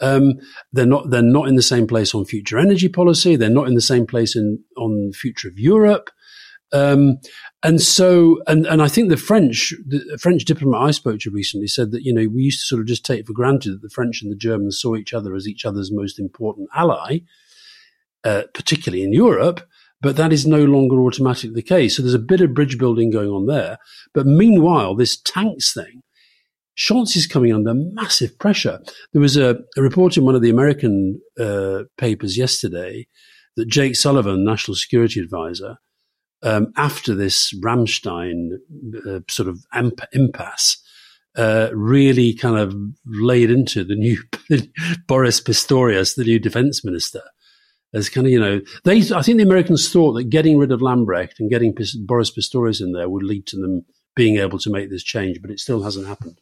Um, 0.01 0.35
they're 0.73 0.87
not. 0.87 1.11
They're 1.11 1.23
not 1.23 1.49
in 1.49 1.57
the 1.57 1.63
same 1.63 1.87
place 1.87 2.15
on 2.15 2.25
future 2.25 2.59
energy 2.59 2.89
policy. 2.89 3.37
They're 3.37 3.49
not 3.49 3.69
in 3.69 3.75
the 3.75 3.81
same 3.81 4.07
place 4.07 4.37
in 4.37 4.63
on 4.77 5.13
future 5.13 5.49
of 5.49 5.59
Europe. 5.59 6.11
Um, 6.73 7.19
and 7.63 7.81
so, 7.81 8.41
and, 8.47 8.67
and 8.67 8.83
I 8.83 8.89
think 8.89 9.09
the 9.09 9.17
French, 9.17 9.73
the 9.87 10.19
French 10.21 10.45
diplomat 10.45 10.83
I 10.83 10.91
spoke 10.91 11.21
to 11.21 11.31
recently 11.31 11.67
said 11.67 11.93
that, 11.93 12.03
you 12.03 12.13
know, 12.13 12.29
we 12.29 12.43
used 12.43 12.61
to 12.61 12.67
sort 12.67 12.81
of 12.81 12.87
just 12.87 13.05
take 13.05 13.27
for 13.27 13.33
granted 13.33 13.73
that 13.73 13.83
the 13.83 13.91
French 13.91 14.23
and 14.23 14.31
the 14.31 14.37
Germans 14.37 14.81
saw 14.81 14.95
each 14.95 15.15
other 15.15 15.35
as 15.35 15.49
each 15.49 15.65
other's 15.65 15.91
most 15.93 16.19
important 16.19 16.69
ally, 16.75 17.21
uh, 18.25 18.43
particularly 18.55 19.03
in 19.03 19.13
Europe. 19.13 19.67
But 20.01 20.17
that 20.17 20.33
is 20.33 20.47
no 20.47 20.65
longer 20.65 21.01
automatically 21.01 21.55
the 21.55 21.63
case. 21.63 21.97
So 21.97 22.03
there's 22.03 22.15
a 22.15 22.21
bit 22.21 22.41
of 22.41 22.55
bridge 22.55 22.79
building 22.79 23.11
going 23.11 23.31
on 23.31 23.47
there. 23.47 23.79
But 24.15 24.27
meanwhile, 24.27 24.95
this 24.95 25.21
tanks 25.21 25.75
thing, 25.75 26.03
Scholz 26.79 27.17
is 27.17 27.27
coming 27.27 27.53
under 27.53 27.75
massive 27.75 28.39
pressure. 28.39 28.81
There 29.13 29.21
was 29.21 29.37
a, 29.37 29.59
a 29.77 29.83
report 29.83 30.17
in 30.17 30.25
one 30.25 30.37
of 30.37 30.43
the 30.43 30.51
American 30.51 31.21
uh, 31.41 31.85
papers 31.97 32.39
yesterday 32.39 33.09
that 33.57 33.67
Jake 33.67 33.97
Sullivan, 33.97 34.45
national 34.45 34.77
security 34.77 35.19
advisor, 35.19 35.79
um, 36.43 36.73
after 36.77 37.15
this 37.15 37.53
Ramstein 37.61 38.59
uh, 39.07 39.21
sort 39.29 39.49
of 39.49 39.65
amp- 39.73 40.07
impasse, 40.13 40.83
uh, 41.37 41.69
really 41.73 42.35
kind 42.35 42.57
of 42.57 42.75
laid 43.07 43.51
into 43.51 43.85
the 43.85 43.95
new 43.95 44.19
Boris 45.07 45.41
Pistorius, 45.41 46.15
the 46.15 46.25
new 46.25 46.39
defense 46.39 46.85
minister. 46.85 47.23
As 47.95 48.11
kind 48.11 48.27
of, 48.27 48.33
you 48.33 48.41
know, 48.41 48.61
they, 48.85 48.99
I 49.15 49.23
think 49.23 49.39
the 49.39 49.45
Americans 49.45 49.91
thought 49.91 50.13
that 50.13 50.25
getting 50.25 50.59
rid 50.59 50.73
of 50.73 50.81
Lambrecht 50.81 51.39
and 51.39 51.49
getting 51.49 51.75
Pis- 51.75 51.97
Boris 51.97 52.31
Pistorius 52.31 52.83
in 52.83 52.93
there 52.93 53.09
would 53.09 53.23
lead 53.23 53.47
to 53.47 53.57
them 53.57 53.87
being 54.15 54.37
able 54.37 54.59
to 54.59 54.71
make 54.71 54.91
this 54.91 55.03
change, 55.03 55.41
but 55.41 55.51
it 55.51 55.59
still 55.59 55.83
hasn't 55.83 56.07
happened. 56.07 56.39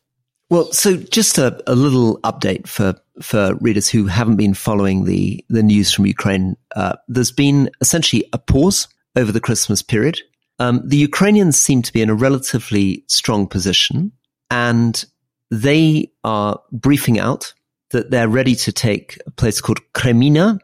Well, 0.49 0.73
so 0.73 0.97
just 0.97 1.39
a, 1.39 1.63
a 1.71 1.75
little 1.75 2.19
update 2.21 2.67
for, 2.67 2.95
for 3.21 3.55
readers 3.57 3.89
who 3.89 4.07
haven't 4.07 4.37
been 4.37 4.55
following 4.55 5.05
the, 5.05 5.45
the 5.49 5.63
news 5.63 5.93
from 5.93 6.07
Ukraine. 6.07 6.57
Uh, 6.75 6.95
there's 7.07 7.33
been 7.33 7.71
essentially 7.81 8.29
a 8.33 8.39
pause 8.39 8.89
over 9.17 9.33
the 9.33 9.41
Christmas 9.41 9.83
period. 9.83 10.21
Um, 10.59 10.83
the 10.87 10.97
Ukrainians 10.97 11.61
seem 11.61 11.83
to 11.83 11.93
be 11.93 12.03
in 12.03 12.11
a 12.11 12.15
relatively 12.15 13.05
strong 13.09 13.47
position 13.47 14.13
and 14.51 15.05
they 15.51 16.11
are 16.25 16.61
briefing 16.73 17.19
out 17.19 17.53
that 17.91 18.11
they're 18.11 18.29
ready 18.29 18.55
to 18.55 18.73
take 18.73 19.19
a 19.27 19.31
place 19.31 19.61
called 19.61 19.81
Kremina 19.95 20.59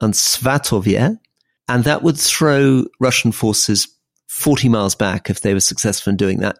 and 0.00 0.14
Svatovye, 0.14 1.18
and 1.68 1.84
that 1.84 2.02
would 2.02 2.18
throw 2.18 2.84
Russian 2.98 3.32
forces 3.32 3.88
40 4.28 4.68
miles 4.68 4.94
back 4.94 5.28
if 5.28 5.42
they 5.42 5.54
were 5.54 5.60
successful 5.60 6.10
in 6.10 6.16
doing 6.16 6.40
that, 6.40 6.58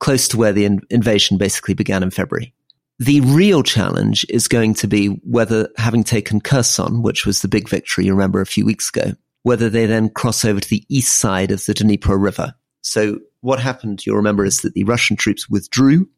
close 0.00 0.28
to 0.28 0.36
where 0.36 0.52
the 0.52 0.64
in- 0.64 0.80
invasion 0.90 1.38
basically 1.38 1.74
began 1.74 2.02
in 2.02 2.10
February. 2.10 2.54
The 3.00 3.20
real 3.20 3.62
challenge 3.62 4.24
is 4.28 4.48
going 4.48 4.74
to 4.74 4.88
be 4.88 5.06
whether 5.06 5.68
having 5.76 6.02
taken 6.02 6.40
Kherson, 6.40 7.02
which 7.02 7.26
was 7.26 7.42
the 7.42 7.48
big 7.48 7.68
victory, 7.68 8.06
you 8.06 8.12
remember 8.12 8.40
a 8.40 8.46
few 8.46 8.64
weeks 8.64 8.88
ago, 8.88 9.12
whether 9.42 9.68
they 9.68 9.86
then 9.86 10.08
cross 10.10 10.44
over 10.44 10.60
to 10.60 10.68
the 10.68 10.84
east 10.88 11.18
side 11.18 11.50
of 11.50 11.64
the 11.64 11.74
Dnipro 11.74 12.20
River. 12.20 12.54
So 12.82 13.20
what 13.40 13.60
happened, 13.60 14.04
you'll 14.04 14.16
remember, 14.16 14.44
is 14.44 14.60
that 14.60 14.74
the 14.74 14.84
Russian 14.84 15.16
troops 15.16 15.48
withdrew 15.48 16.08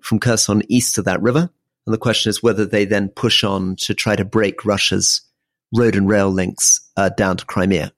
from 0.00 0.18
Kherson 0.18 0.62
east 0.68 0.98
of 0.98 1.04
that 1.04 1.22
river. 1.22 1.50
And 1.86 1.92
the 1.92 1.98
question 1.98 2.30
is 2.30 2.42
whether 2.42 2.64
they 2.64 2.84
then 2.84 3.08
push 3.08 3.44
on 3.44 3.76
to 3.80 3.94
try 3.94 4.16
to 4.16 4.24
break 4.24 4.64
Russia's 4.64 5.20
road 5.74 5.96
and 5.96 6.08
rail 6.08 6.30
links 6.30 6.80
uh, 6.96 7.08
down 7.10 7.36
to 7.38 7.46
Crimea. 7.46 7.92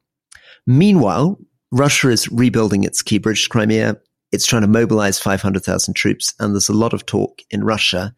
Meanwhile, 0.66 1.38
Russia 1.70 2.08
is 2.08 2.30
rebuilding 2.30 2.84
its 2.84 3.02
key 3.02 3.18
bridge 3.18 3.44
to 3.44 3.50
Crimea. 3.50 3.96
It's 4.32 4.46
trying 4.46 4.62
to 4.62 4.68
mobilize 4.68 5.18
500,000 5.18 5.94
troops. 5.94 6.34
And 6.38 6.54
there's 6.54 6.68
a 6.68 6.74
lot 6.74 6.94
of 6.94 7.04
talk 7.04 7.40
in 7.50 7.64
Russia 7.64 8.14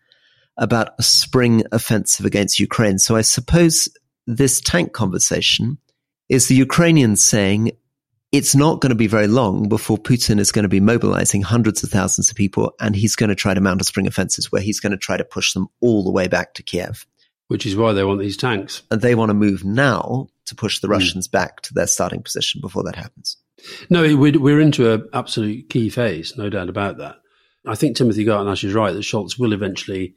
about 0.57 0.91
a 0.99 1.03
spring 1.03 1.65
offensive 1.73 2.25
against 2.25 2.61
Ukraine. 2.61 2.99
So 2.99 3.17
I 3.17 3.23
suppose 3.23 3.89
this 4.27 4.61
tank 4.61 4.93
conversation 4.93 5.79
is 6.29 6.49
the 6.49 6.55
Ukrainians 6.55 7.25
saying 7.25 7.73
it's 8.33 8.55
not 8.55 8.81
going 8.81 8.91
to 8.91 8.97
be 8.97 9.07
very 9.07 9.29
long 9.29 9.69
before 9.69 9.97
Putin 9.97 10.39
is 10.39 10.53
going 10.53 10.65
to 10.65 10.69
be 10.69 10.81
mobilizing 10.81 11.43
hundreds 11.43 11.83
of 11.83 11.91
thousands 11.91 12.29
of 12.29 12.37
people 12.37 12.75
and 12.81 12.97
he's 12.97 13.17
going 13.17 13.29
to 13.29 13.35
try 13.35 13.55
to 13.55 13.61
mount 13.61 13.81
a 13.81 13.85
spring 13.85 14.07
offensive 14.07 14.47
where 14.47 14.63
he's 14.63 14.81
going 14.81 14.93
to 14.93 14.99
try 14.99 15.17
to 15.17 15.25
push 15.25 15.53
them 15.53 15.69
all 15.81 16.05
the 16.05 16.11
way 16.11 16.29
back 16.29 16.55
to 16.55 16.63
Kiev. 16.63 17.07
Which 17.49 17.65
is 17.65 17.77
why 17.77 17.93
they 17.93 18.03
want 18.03 18.21
these 18.21 18.37
tanks. 18.37 18.83
And 18.91 19.01
they 19.01 19.15
want 19.15 19.31
to 19.31 19.35
move 19.35 19.65
now 19.65 20.27
to 20.47 20.55
push 20.55 20.81
the 20.81 20.89
Russians 20.89 21.29
mm. 21.29 21.33
back 21.33 21.61
to 21.63 21.75
their 21.75 21.87
starting 21.87 22.23
position 22.23 22.61
before 22.61 22.83
that 22.85 22.97
happens. 22.97 23.37
No, 23.89 24.17
we're 24.17 24.61
into 24.61 24.93
an 24.93 25.09
absolute 25.13 25.71
key 25.71 25.89
phase, 25.89 26.37
no 26.37 26.51
doubt 26.51 26.69
about 26.69 26.99
that. 26.99 27.17
I 27.67 27.75
think 27.75 27.97
Timothy 27.97 28.25
Garton 28.25 28.53
is 28.53 28.75
right 28.75 28.93
that 28.93 29.01
Scholz 29.01 29.39
will 29.39 29.53
eventually 29.53 30.15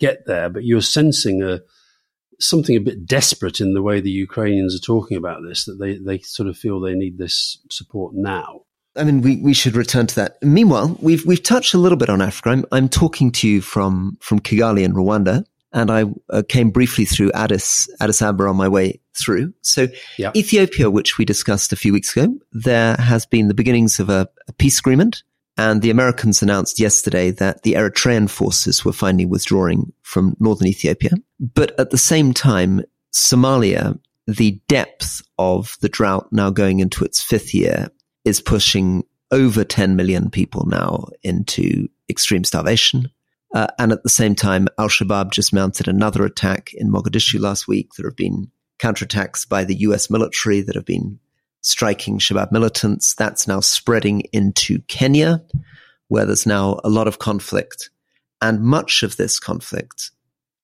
get 0.00 0.26
there, 0.26 0.48
but 0.48 0.64
you're 0.64 0.82
sensing 0.82 1.42
a 1.42 1.60
something 2.40 2.76
a 2.76 2.80
bit 2.80 3.06
desperate 3.06 3.60
in 3.60 3.74
the 3.74 3.82
way 3.82 4.00
the 4.00 4.10
Ukrainians 4.10 4.74
are 4.74 4.84
talking 4.84 5.16
about 5.16 5.42
this, 5.46 5.64
that 5.64 5.78
they, 5.78 5.98
they 5.98 6.18
sort 6.20 6.48
of 6.48 6.56
feel 6.56 6.80
they 6.80 6.94
need 6.94 7.18
this 7.18 7.58
support 7.70 8.14
now. 8.14 8.62
I 8.96 9.04
mean, 9.04 9.20
we, 9.22 9.36
we 9.36 9.54
should 9.54 9.76
return 9.76 10.06
to 10.08 10.14
that. 10.16 10.42
Meanwhile, 10.42 10.96
we've 11.00 11.24
we've 11.24 11.42
touched 11.42 11.74
a 11.74 11.78
little 11.78 11.96
bit 11.96 12.10
on 12.10 12.20
Africa. 12.20 12.50
I'm 12.50 12.64
I'm 12.72 12.88
talking 12.88 13.30
to 13.32 13.48
you 13.48 13.60
from 13.60 14.18
from 14.20 14.40
Kigali 14.40 14.82
in 14.82 14.94
Rwanda, 14.94 15.44
and 15.72 15.90
I 15.90 16.06
uh, 16.28 16.42
came 16.48 16.70
briefly 16.70 17.04
through 17.04 17.30
Addis 17.32 17.88
Addis 18.00 18.20
Ababa 18.20 18.48
on 18.48 18.56
my 18.56 18.68
way 18.68 19.00
through. 19.16 19.54
So 19.62 19.86
yep. 20.18 20.34
Ethiopia, 20.34 20.90
which 20.90 21.18
we 21.18 21.24
discussed 21.24 21.72
a 21.72 21.76
few 21.76 21.92
weeks 21.92 22.16
ago, 22.16 22.34
there 22.52 22.96
has 22.96 23.26
been 23.26 23.48
the 23.48 23.54
beginnings 23.54 24.00
of 24.00 24.08
a, 24.08 24.28
a 24.48 24.52
peace 24.54 24.80
agreement 24.80 25.22
and 25.60 25.82
the 25.82 25.90
Americans 25.90 26.40
announced 26.40 26.80
yesterday 26.80 27.30
that 27.32 27.64
the 27.64 27.74
Eritrean 27.74 28.30
forces 28.30 28.82
were 28.82 28.94
finally 28.94 29.26
withdrawing 29.26 29.92
from 30.00 30.34
northern 30.40 30.66
Ethiopia. 30.66 31.10
But 31.38 31.78
at 31.78 31.90
the 31.90 31.98
same 31.98 32.32
time, 32.32 32.80
Somalia, 33.12 33.98
the 34.26 34.58
depth 34.68 35.20
of 35.38 35.76
the 35.82 35.90
drought 35.90 36.28
now 36.32 36.48
going 36.48 36.80
into 36.80 37.04
its 37.04 37.22
fifth 37.22 37.52
year 37.52 37.90
is 38.24 38.40
pushing 38.40 39.04
over 39.30 39.62
10 39.62 39.96
million 39.96 40.30
people 40.30 40.64
now 40.64 41.08
into 41.22 41.88
extreme 42.08 42.44
starvation. 42.44 43.10
Uh, 43.54 43.66
and 43.78 43.92
at 43.92 44.02
the 44.02 44.08
same 44.08 44.34
time, 44.34 44.66
Al 44.78 44.88
Shabaab 44.88 45.30
just 45.30 45.52
mounted 45.52 45.88
another 45.88 46.24
attack 46.24 46.72
in 46.72 46.90
Mogadishu 46.90 47.38
last 47.38 47.68
week. 47.68 47.90
There 47.98 48.08
have 48.08 48.16
been 48.16 48.50
counterattacks 48.78 49.46
by 49.46 49.64
the 49.64 49.76
US 49.80 50.08
military 50.08 50.62
that 50.62 50.74
have 50.74 50.86
been 50.86 51.18
striking 51.62 52.18
Shabab 52.18 52.52
militants. 52.52 53.14
That's 53.14 53.46
now 53.46 53.60
spreading 53.60 54.22
into 54.32 54.80
Kenya, 54.88 55.42
where 56.08 56.26
there's 56.26 56.46
now 56.46 56.80
a 56.84 56.88
lot 56.88 57.08
of 57.08 57.18
conflict. 57.18 57.90
And 58.40 58.62
much 58.62 59.02
of 59.02 59.16
this 59.16 59.38
conflict 59.38 60.10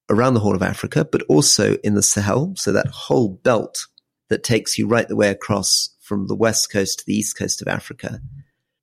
around 0.09 0.35
the 0.35 0.41
Horn 0.41 0.57
of 0.57 0.63
Africa, 0.63 1.05
but 1.05 1.23
also 1.29 1.75
in 1.85 1.95
the 1.95 2.03
Sahel. 2.03 2.55
So 2.57 2.73
that 2.73 2.89
whole 2.89 3.41
belt 3.43 3.87
that 4.29 4.45
takes 4.45 4.79
you 4.79 4.87
right 4.87 5.07
the 5.07 5.17
way 5.17 5.31
across 5.31 5.91
from 6.01 6.27
the 6.27 6.37
west 6.37 6.71
coast 6.73 7.01
to 7.01 7.05
the 7.07 7.15
east 7.15 7.37
coast 7.37 7.61
of 7.61 7.69
Africa, 7.69 8.21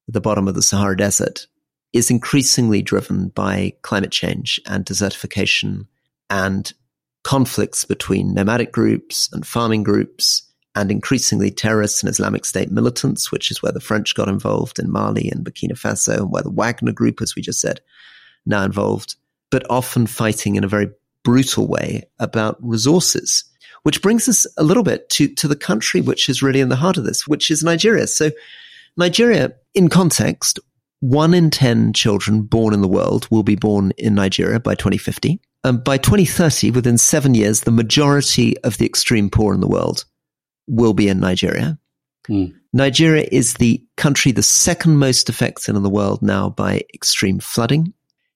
the 0.08 0.22
bottom 0.22 0.48
of 0.48 0.56
the 0.56 0.62
Sahara 0.62 0.98
Desert, 0.98 1.48
is 1.94 2.12
increasingly 2.12 2.82
driven 2.82 3.30
by 3.30 3.74
climate 3.82 4.12
change 4.12 4.60
and 4.66 4.86
desertification 4.86 5.88
and 6.30 6.74
conflicts 7.24 7.86
between 7.86 8.34
nomadic 8.34 8.72
groups 8.72 9.30
and 9.32 9.48
farming 9.48 9.84
groups 9.84 10.53
and 10.76 10.90
increasingly 10.92 11.52
terrorists 11.52 12.02
and 12.02 12.10
Islamic 12.10 12.46
State 12.46 12.72
militants, 12.72 13.32
which 13.32 13.52
is 13.52 13.62
where 13.62 13.72
the 13.72 13.80
French 13.80 14.16
got 14.16 14.28
involved 14.28 14.80
in 14.80 14.92
Mali 14.92 15.30
and 15.30 15.46
Burkina 15.46 15.74
Faso, 15.74 16.18
and 16.18 16.32
where 16.32 16.44
the 16.44 16.50
Wagner 16.50 16.92
Group, 16.92 17.22
as 17.22 17.36
we 17.36 17.42
just 17.42 17.62
said, 17.62 17.80
now 18.46 18.64
involved, 18.64 19.16
but 19.52 19.70
often 19.70 20.08
fighting 20.08 20.56
in 20.56 20.64
a 20.64 20.68
very 20.68 20.90
brutal 21.24 21.68
way 21.68 22.04
about 22.20 22.58
resources. 22.62 23.44
Which 23.84 24.02
brings 24.02 24.30
us 24.30 24.48
a 24.58 24.64
little 24.64 24.84
bit 24.84 25.10
to, 25.12 25.28
to 25.36 25.48
the 25.48 25.56
country 25.56 26.02
which 26.02 26.30
is 26.30 26.42
really 26.42 26.62
in 26.62 26.70
the 26.70 26.76
heart 26.76 26.98
of 26.98 27.04
this, 27.04 27.28
which 27.28 27.52
is 27.52 27.64
Nigeria. 27.64 28.08
So 28.08 28.32
Nigeria, 28.96 29.54
in 29.74 29.90
context, 29.90 30.60
one 31.02 31.34
in 31.34 31.50
10 31.50 31.92
children 31.92 32.44
born 32.44 32.74
in 32.74 32.82
the 32.82 32.88
world 32.88 33.28
will 33.30 33.44
be 33.44 33.56
born 33.56 33.92
in 33.98 34.16
Nigeria 34.16 34.60
by 34.60 34.74
2050. 34.76 35.42
And 35.66 35.78
um, 35.78 35.84
by 35.84 35.98
2030, 35.98 36.72
within 36.72 36.98
seven 36.98 37.36
years, 37.36 37.62
the 37.62 37.72
majority 37.72 38.58
of 38.64 38.78
the 38.78 38.86
extreme 38.86 39.30
poor 39.30 39.54
in 39.54 39.62
the 39.62 39.68
world 39.68 40.06
will 40.68 40.94
be 40.94 41.08
in 41.08 41.20
Nigeria. 41.20 41.78
Mm. 42.30 42.54
Nigeria 42.72 43.28
is 43.32 43.56
the 43.56 43.84
country 43.98 44.32
the 44.32 44.44
second 44.44 44.98
most 44.98 45.30
affected 45.30 45.76
in 45.76 45.84
the 45.84 45.90
world 45.90 46.22
now 46.22 46.50
by 46.50 46.84
extreme 46.94 47.40
flooding. 47.40 47.94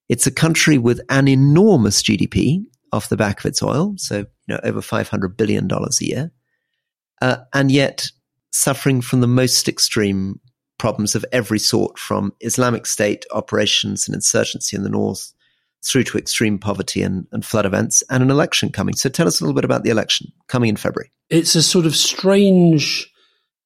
It's 0.10 0.28
a 0.28 0.32
country 0.32 0.78
with 0.78 1.02
an 1.10 1.28
enormous 1.28 2.02
GDP 2.04 2.64
off 2.92 3.10
the 3.10 3.18
back 3.18 3.40
of 3.40 3.46
its 3.46 3.62
oil, 3.62 3.94
so 3.98 4.20
you 4.20 4.26
know 4.48 4.60
over 4.64 4.82
five 4.82 5.10
hundred 5.10 5.36
billion 5.38 5.68
dollars 5.68 6.00
a 6.02 6.06
year, 6.06 6.32
uh, 7.22 7.38
and 7.54 7.72
yet 7.72 8.10
suffering 8.52 9.02
from 9.02 9.22
the 9.22 9.28
most 9.28 9.68
extreme 9.68 10.40
problems 10.78 11.16
of 11.16 11.26
every 11.32 11.60
sort, 11.60 11.98
from 11.98 12.34
Islamic 12.42 12.86
State 12.86 13.26
operations 13.32 14.08
and 14.08 14.16
insurgency 14.16 14.78
in 14.78 14.84
the 14.84 14.90
north 14.90 15.34
through 15.86 16.04
to 16.04 16.18
extreme 16.18 16.58
poverty 16.58 17.02
and, 17.02 17.28
and 17.32 17.46
flood 17.46 17.66
events, 17.66 18.04
and 18.10 18.24
an 18.24 18.32
election 18.32 18.72
coming. 18.72 18.96
So 18.96 19.10
tell 19.10 19.28
us 19.28 19.40
a 19.40 19.44
little 19.44 19.56
bit 19.56 19.66
about 19.66 19.84
the 19.84 19.90
election 19.90 20.32
coming 20.48 20.70
in 20.70 20.76
February. 20.76 21.12
It's 21.30 21.56
a 21.56 21.64
sort 21.64 21.86
of 21.86 21.96
strange 21.96 23.12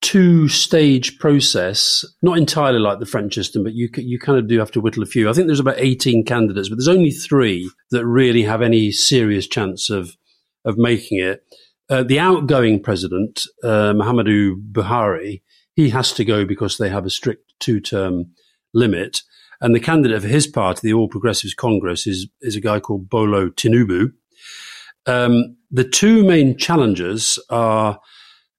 two 0.01 0.47
stage 0.47 1.19
process, 1.19 2.03
not 2.21 2.37
entirely 2.37 2.79
like 2.79 2.99
the 2.99 3.05
French 3.05 3.35
system, 3.35 3.63
but 3.63 3.73
you 3.73 3.89
you 3.95 4.19
kind 4.19 4.37
of 4.37 4.47
do 4.47 4.59
have 4.59 4.71
to 4.71 4.81
whittle 4.81 5.03
a 5.03 5.07
few. 5.07 5.29
I 5.29 5.33
think 5.33 5.47
there's 5.47 5.59
about 5.59 5.77
18 5.77 6.25
candidates, 6.25 6.69
but 6.69 6.77
there's 6.77 6.87
only 6.87 7.11
three 7.11 7.69
that 7.91 8.05
really 8.05 8.43
have 8.43 8.61
any 8.61 8.91
serious 8.91 9.47
chance 9.47 9.89
of 9.89 10.17
of 10.65 10.77
making 10.77 11.19
it. 11.19 11.43
Uh, 11.89 12.03
the 12.03 12.19
outgoing 12.19 12.81
president, 12.81 13.43
uh, 13.63 13.93
Muhammadu 13.93 14.55
Buhari, 14.71 15.41
he 15.75 15.89
has 15.89 16.13
to 16.13 16.25
go 16.25 16.45
because 16.45 16.77
they 16.77 16.89
have 16.89 17.05
a 17.05 17.09
strict 17.09 17.53
two 17.59 17.79
term 17.79 18.31
limit. 18.73 19.21
And 19.61 19.75
the 19.75 19.79
candidate 19.79 20.21
for 20.21 20.27
his 20.27 20.47
party, 20.47 20.79
the 20.83 20.93
All 20.93 21.07
Progressives 21.07 21.53
Congress, 21.53 22.07
is 22.07 22.27
is 22.41 22.55
a 22.55 22.61
guy 22.61 22.79
called 22.79 23.09
Bola 23.09 23.51
Tinubu. 23.51 24.11
Um, 25.05 25.57
the 25.69 25.83
two 25.83 26.23
main 26.23 26.57
challengers 26.57 27.39
are 27.49 27.99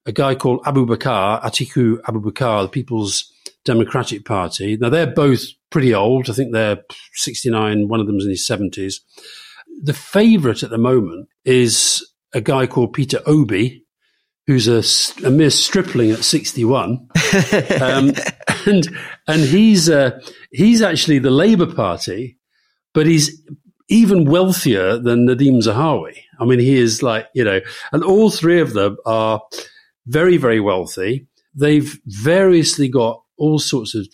a 0.07 0.12
guy 0.12 0.34
called 0.34 0.62
Abubakar, 0.64 1.42
Atiku 1.42 2.00
Abubakar, 2.03 2.64
the 2.64 2.68
People's 2.68 3.32
Democratic 3.64 4.24
Party. 4.24 4.76
Now, 4.76 4.88
they're 4.88 5.07
both 5.07 5.44
pretty 5.70 5.94
old. 5.94 6.28
I 6.28 6.32
think 6.32 6.53
they're 6.53 6.82
69, 7.14 7.88
one 7.88 8.00
of 8.00 8.07
them's 8.07 8.24
in 8.24 8.30
his 8.30 8.46
70s. 8.48 8.96
The 9.82 9.94
favourite 9.94 10.62
at 10.62 10.70
the 10.70 10.78
moment 10.78 11.28
is 11.44 12.07
a 12.34 12.40
guy 12.40 12.66
called 12.66 12.92
Peter 12.92 13.20
Obi, 13.26 13.82
who's 14.47 14.68
a, 14.68 14.82
a 15.26 15.30
mere 15.30 15.51
stripling 15.51 16.11
at 16.11 16.24
61. 16.24 17.09
um, 17.80 18.12
and 18.66 18.88
and 19.26 19.40
he's, 19.40 19.88
uh, 19.88 20.18
he's 20.51 20.82
actually 20.82 21.18
the 21.18 21.30
Labour 21.30 21.72
Party, 21.72 22.38
but 22.93 23.07
he's 23.07 23.43
even 23.88 24.24
wealthier 24.24 24.99
than 24.99 25.26
Nadhim 25.26 25.62
Zahawi. 25.62 26.16
I 26.40 26.45
mean, 26.45 26.59
he 26.59 26.78
is 26.78 27.03
like, 27.03 27.28
you 27.34 27.45
know, 27.45 27.61
and 27.93 28.03
all 28.03 28.30
three 28.30 28.61
of 28.61 28.72
them 28.72 28.97
are 29.05 29.40
very, 30.07 30.36
very 30.36 30.61
wealthy. 30.61 31.26
They've 31.55 31.99
variously 32.07 32.88
got 32.88 33.22
all 33.36 33.59
sorts 33.59 33.95
of 33.95 34.09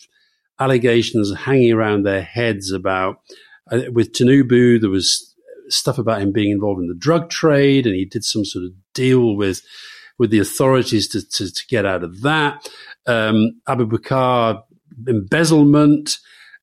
allegations 0.58 1.34
hanging 1.34 1.72
around 1.72 2.02
their 2.02 2.22
heads 2.22 2.72
about, 2.72 3.20
uh, 3.70 3.82
with 3.92 4.12
Tinubu, 4.12 4.80
there 4.80 4.90
was 4.90 5.34
stuff 5.68 5.98
about 5.98 6.22
him 6.22 6.32
being 6.32 6.50
involved 6.50 6.80
in 6.80 6.88
the 6.88 6.94
drug 6.94 7.30
trade 7.30 7.86
and 7.86 7.94
he 7.94 8.04
did 8.04 8.24
some 8.24 8.44
sort 8.44 8.64
of 8.64 8.72
deal 8.94 9.36
with, 9.36 9.62
with 10.18 10.30
the 10.30 10.38
authorities 10.38 11.08
to, 11.08 11.26
to, 11.28 11.52
to 11.52 11.66
get 11.68 11.86
out 11.86 12.02
of 12.02 12.22
that. 12.22 12.68
Um, 13.06 13.60
Abubakar 13.68 14.62
embezzlement. 15.06 16.18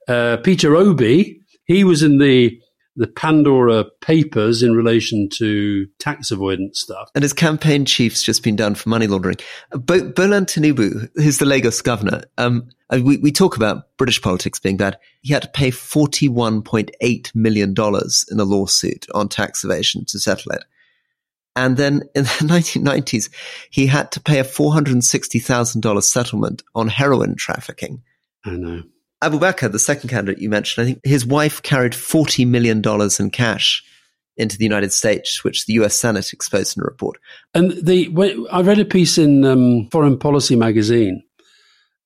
Uh, 0.07 0.37
Peter 0.37 0.75
Obi, 0.75 1.41
he 1.65 1.83
was 1.83 2.03
in 2.03 2.19
the 2.19 2.59
the 2.97 3.07
Pandora 3.07 3.85
Papers 4.01 4.63
in 4.63 4.73
relation 4.73 5.27
to 5.33 5.85
tax 5.99 6.31
avoidance 6.31 6.79
stuff. 6.79 7.09
And 7.13 7.23
his 7.23 7.33
campaign 7.33 7.85
chief's 7.85 8.23
just 8.23 8.41
been 8.41 8.55
done 8.55 8.75
for 8.75 8.87
money 8.89 9.07
laundering. 9.07 9.35
Bo- 9.71 10.11
Bola 10.11 10.41
Tinubu, 10.41 11.09
who's 11.15 11.37
the 11.37 11.45
Lagos 11.45 11.81
governor, 11.81 12.23
um, 12.37 12.69
we, 12.91 13.17
we 13.17 13.31
talk 13.31 13.57
about 13.57 13.97
British 13.97 14.21
politics 14.21 14.59
being 14.59 14.77
bad. 14.77 14.97
He 15.21 15.33
had 15.33 15.41
to 15.41 15.49
pay 15.49 15.71
$41.8 15.71 17.35
million 17.35 17.75
in 18.31 18.39
a 18.39 18.43
lawsuit 18.43 19.07
on 19.13 19.27
tax 19.27 19.63
evasion 19.63 20.05
to 20.05 20.19
settle 20.19 20.53
it. 20.53 20.63
And 21.55 21.77
then 21.77 22.03
in 22.13 22.23
the 22.23 22.29
1990s, 22.41 23.29
he 23.69 23.87
had 23.87 24.11
to 24.11 24.19
pay 24.19 24.39
a 24.39 24.43
$460,000 24.43 26.03
settlement 26.03 26.63
on 26.73 26.87
heroin 26.87 27.35
trafficking. 27.35 28.03
I 28.45 28.51
know. 28.51 28.83
Abubakar, 29.23 29.71
the 29.71 29.79
second 29.79 30.09
candidate 30.09 30.41
you 30.41 30.49
mentioned, 30.49 30.83
I 30.83 30.91
think 30.91 31.05
his 31.05 31.25
wife 31.25 31.63
carried 31.63 31.93
$40 31.93 32.47
million 32.47 32.81
in 33.19 33.31
cash 33.31 33.83
into 34.37 34.57
the 34.57 34.65
United 34.65 34.91
States, 34.91 35.43
which 35.43 35.65
the 35.65 35.73
US 35.73 35.97
Senate 35.97 36.33
exposed 36.33 36.77
in 36.77 36.83
a 36.83 36.85
report. 36.85 37.17
And 37.53 37.71
the, 37.71 38.47
I 38.51 38.61
read 38.61 38.79
a 38.79 38.85
piece 38.85 39.17
in 39.17 39.45
um, 39.45 39.87
Foreign 39.91 40.19
Policy 40.19 40.55
magazine, 40.55 41.23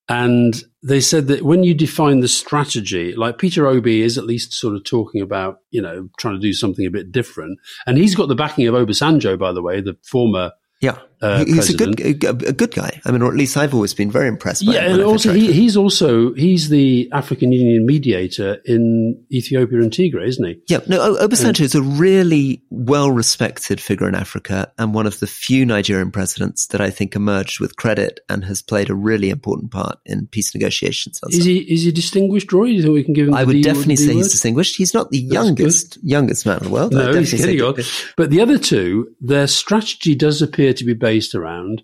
and 0.10 0.64
they 0.82 1.00
said 1.00 1.28
that 1.28 1.44
when 1.44 1.64
you 1.64 1.74
define 1.76 2.20
the 2.20 2.28
strategy, 2.28 3.14
like 3.16 3.38
Peter 3.38 3.68
Obi 3.68 4.02
is 4.02 4.18
at 4.18 4.26
least 4.26 4.54
sort 4.54 4.76
of 4.76 4.84
talking 4.84 5.22
about, 5.22 5.60
you 5.70 5.82
know, 5.82 6.10
trying 6.18 6.34
to 6.34 6.42
do 6.42 6.52
something 6.52 6.86
a 6.86 6.92
bit 6.92 7.12
different. 7.12 7.60
And 7.86 7.98
he's 7.98 8.16
got 8.16 8.28
the 8.28 8.36
backing 8.36 8.68
of 8.68 8.74
Obasanjo, 8.74 9.38
by 9.38 9.52
the 9.52 9.62
way, 9.62 9.82
the 9.82 9.98
former 10.04 10.52
yeah, 10.82 10.98
uh, 11.22 11.44
he's 11.46 11.56
president. 11.56 12.00
a 12.00 12.14
good 12.14 12.48
a, 12.48 12.54
good 12.54 12.74
guy. 12.74 13.02
I 13.06 13.12
mean, 13.12 13.22
or 13.22 13.30
at 13.30 13.36
least 13.36 13.58
I've 13.58 13.74
always 13.74 13.94
been 13.94 14.10
very 14.10 14.28
impressed. 14.28 14.66
by 14.66 14.74
Yeah, 14.74 14.92
and 14.92 15.02
also 15.02 15.34
he, 15.34 15.52
he's 15.52 15.76
also 15.76 16.34
he's 16.34 16.70
the 16.70 17.10
African 17.12 17.52
Union 17.52 17.86
mediator 17.86 18.62
in 18.66 19.22
Ethiopia 19.32 19.80
and 19.80 19.92
Tigray, 19.92 20.28
isn't 20.28 20.46
he? 20.46 20.62
Yeah, 20.68 20.80
no, 20.88 21.16
Obasanjo 21.16 21.62
is 21.62 21.76
a 21.76 21.82
really 21.82 22.64
well 22.70 23.12
respected 23.12 23.82
figure 23.82 24.08
in 24.08 24.16
Africa 24.16 24.72
and 24.78 24.94
one 24.94 25.06
of 25.06 25.20
the 25.20 25.28
few 25.28 25.66
Nigerian 25.66 26.12
presidents 26.12 26.68
that 26.68 26.80
I 26.80 26.90
think 26.90 27.16
emerged 27.16 27.60
with 27.60 27.76
credit 27.76 28.22
and 28.30 28.46
has 28.46 28.62
played 28.62 28.90
a 28.90 28.96
really 28.96 29.30
important 29.30 29.72
part 29.72 30.00
in 30.06 30.28
peace 30.28 30.54
negotiations. 30.56 31.20
Is 31.30 31.44
he 31.44 31.60
is 31.60 31.84
he 31.84 31.92
distinguished, 31.92 32.52
Rory? 32.54 32.70
Do 32.70 32.76
you 32.76 32.82
think 32.84 32.94
we 32.94 33.04
can 33.04 33.14
give 33.14 33.28
him? 33.28 33.34
I 33.34 33.44
would 33.44 33.54
D 33.54 33.62
definitely 33.62 33.98
say 33.98 34.14
he's 34.14 34.32
distinguished. 34.32 34.78
He's 34.78 34.94
not 34.94 35.12
the 35.12 35.22
That's 35.22 35.34
youngest 35.34 35.96
good. 35.96 36.10
youngest 36.10 36.46
man 36.46 36.60
in 36.60 36.64
the 36.64 36.70
world. 36.70 36.94
No, 36.94 37.14
he's 37.14 37.34
getting 37.34 37.62
on. 37.62 37.76
But 38.16 38.30
the 38.30 38.40
other 38.40 38.58
two, 38.58 39.14
their 39.20 39.48
strategy 39.48 40.16
does 40.16 40.42
appear 40.42 40.74
to 40.74 40.86
be 40.86 40.94
based 40.94 41.09
around 41.36 41.84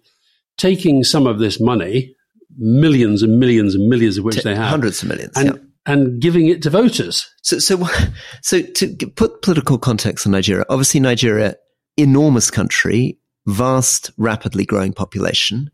taking 0.58 1.04
some 1.04 1.28
of 1.28 1.40
this 1.40 1.60
money, 1.60 2.16
millions 2.58 3.22
and 3.22 3.40
millions 3.40 3.76
and 3.76 3.88
millions 3.88 4.18
of 4.18 4.24
which 4.24 4.44
they 4.44 4.56
have, 4.56 4.70
hundreds 4.70 5.02
of 5.02 5.10
millions, 5.10 5.36
and, 5.36 5.48
yeah. 5.48 5.54
and 5.86 6.22
giving 6.22 6.48
it 6.48 6.62
to 6.62 6.70
voters. 6.70 7.30
So, 7.42 7.60
so, 7.60 7.88
so 8.42 8.62
to 8.62 8.96
put 9.16 9.42
political 9.42 9.78
context 9.78 10.26
on 10.26 10.32
Nigeria, 10.32 10.66
obviously 10.70 11.00
Nigeria, 11.00 11.56
enormous 11.98 12.52
country, 12.52 13.20
vast, 13.46 14.12
rapidly 14.18 14.66
growing 14.66 14.94
population, 14.94 15.70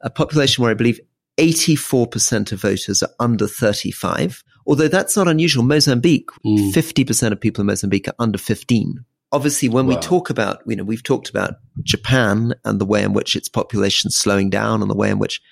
a 0.00 0.10
population 0.10 0.62
where 0.62 0.70
I 0.70 0.74
believe 0.74 1.00
84% 1.38 2.52
of 2.52 2.60
voters 2.60 3.02
are 3.02 3.10
under 3.18 3.46
35. 3.46 4.44
Although 4.66 4.88
that's 4.88 5.16
not 5.16 5.28
unusual. 5.28 5.64
Mozambique, 5.64 6.28
mm. 6.46 6.72
50% 6.72 7.32
of 7.32 7.40
people 7.40 7.62
in 7.62 7.66
Mozambique 7.66 8.08
are 8.08 8.14
under 8.18 8.38
15 8.38 9.04
obviously 9.34 9.68
when 9.68 9.86
wow. 9.86 9.96
we 9.96 10.00
talk 10.00 10.30
about 10.30 10.60
you 10.64 10.76
know 10.76 10.84
we've 10.84 11.02
talked 11.02 11.28
about 11.28 11.56
japan 11.82 12.54
and 12.64 12.80
the 12.80 12.86
way 12.86 13.02
in 13.02 13.12
which 13.12 13.34
its 13.34 13.48
population 13.48 14.08
is 14.08 14.16
slowing 14.16 14.48
down 14.48 14.80
and 14.80 14.90
the 14.90 14.96
way 14.96 15.10
in 15.10 15.18
which 15.18 15.42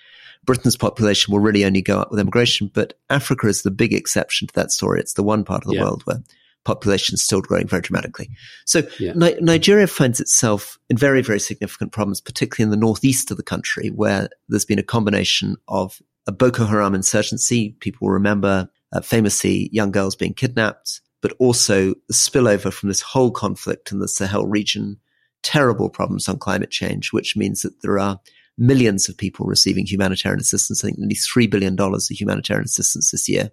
britain's 0.45 0.77
population 0.77 1.33
will 1.33 1.41
really 1.41 1.65
only 1.65 1.83
go 1.83 1.99
up 1.99 2.11
with 2.11 2.21
immigration 2.21 2.71
but 2.73 2.95
africa 3.11 3.49
is 3.49 3.63
the 3.63 3.71
big 3.71 3.93
exception 3.93 4.47
to 4.47 4.55
that 4.55 4.71
story 4.71 5.01
it's 5.01 5.15
the 5.15 5.23
one 5.23 5.45
part 5.45 5.65
of 5.65 5.69
the 5.69 5.77
yeah. 5.77 5.83
world 5.83 6.03
where 6.05 6.23
population 6.65 7.15
is 7.15 7.25
still 7.25 7.41
growing 7.41 7.67
very 7.67 7.83
dramatically 7.83 8.31
so 8.65 8.83
yeah. 9.01 9.13
Ni- 9.17 9.37
nigeria 9.41 9.89
finds 9.89 10.21
itself 10.21 10.79
in 10.89 10.97
very 10.97 11.21
very 11.21 11.41
significant 11.41 11.91
problems 11.91 12.21
particularly 12.21 12.65
in 12.67 12.71
the 12.71 12.87
northeast 12.87 13.33
of 13.33 13.37
the 13.37 13.43
country 13.43 13.89
where 13.89 14.29
there's 14.49 14.65
been 14.65 14.79
a 14.79 14.85
combination 14.85 15.57
of 15.67 16.01
a 16.29 16.33
boko 16.33 16.67
haram 16.67 16.95
insurgency 16.95 17.75
people 17.81 18.11
remember 18.11 18.69
uh, 18.93 19.01
famously 19.01 19.69
young 19.73 19.91
girls 19.91 20.15
being 20.15 20.35
kidnapped 20.35 21.01
but 21.23 21.33
also 21.39 21.95
the 22.09 22.15
spillover 22.15 22.73
from 22.73 22.91
this 22.91 23.01
whole 23.01 23.31
conflict 23.31 23.93
in 23.93 24.01
the 24.01 24.09
Sahel 24.09 24.47
region, 24.47 24.99
terrible 25.43 25.89
problems 25.89 26.29
on 26.29 26.39
climate 26.39 26.71
change, 26.71 27.13
which 27.13 27.37
means 27.37 27.63
that 27.63 27.81
there 27.81 27.99
are 27.99 28.21
millions 28.59 29.09
of 29.09 29.17
people 29.17 29.47
receiving 29.47 29.87
humanitarian 29.87 30.41
assistance. 30.41 30.85
I 30.85 30.89
think 30.89 30.99
nearly 30.99 31.15
$3 31.15 31.49
billion 31.49 31.81
of 31.81 32.03
humanitarian 32.11 32.65
assistance 32.65 33.11
this 33.11 33.29
year 33.29 33.51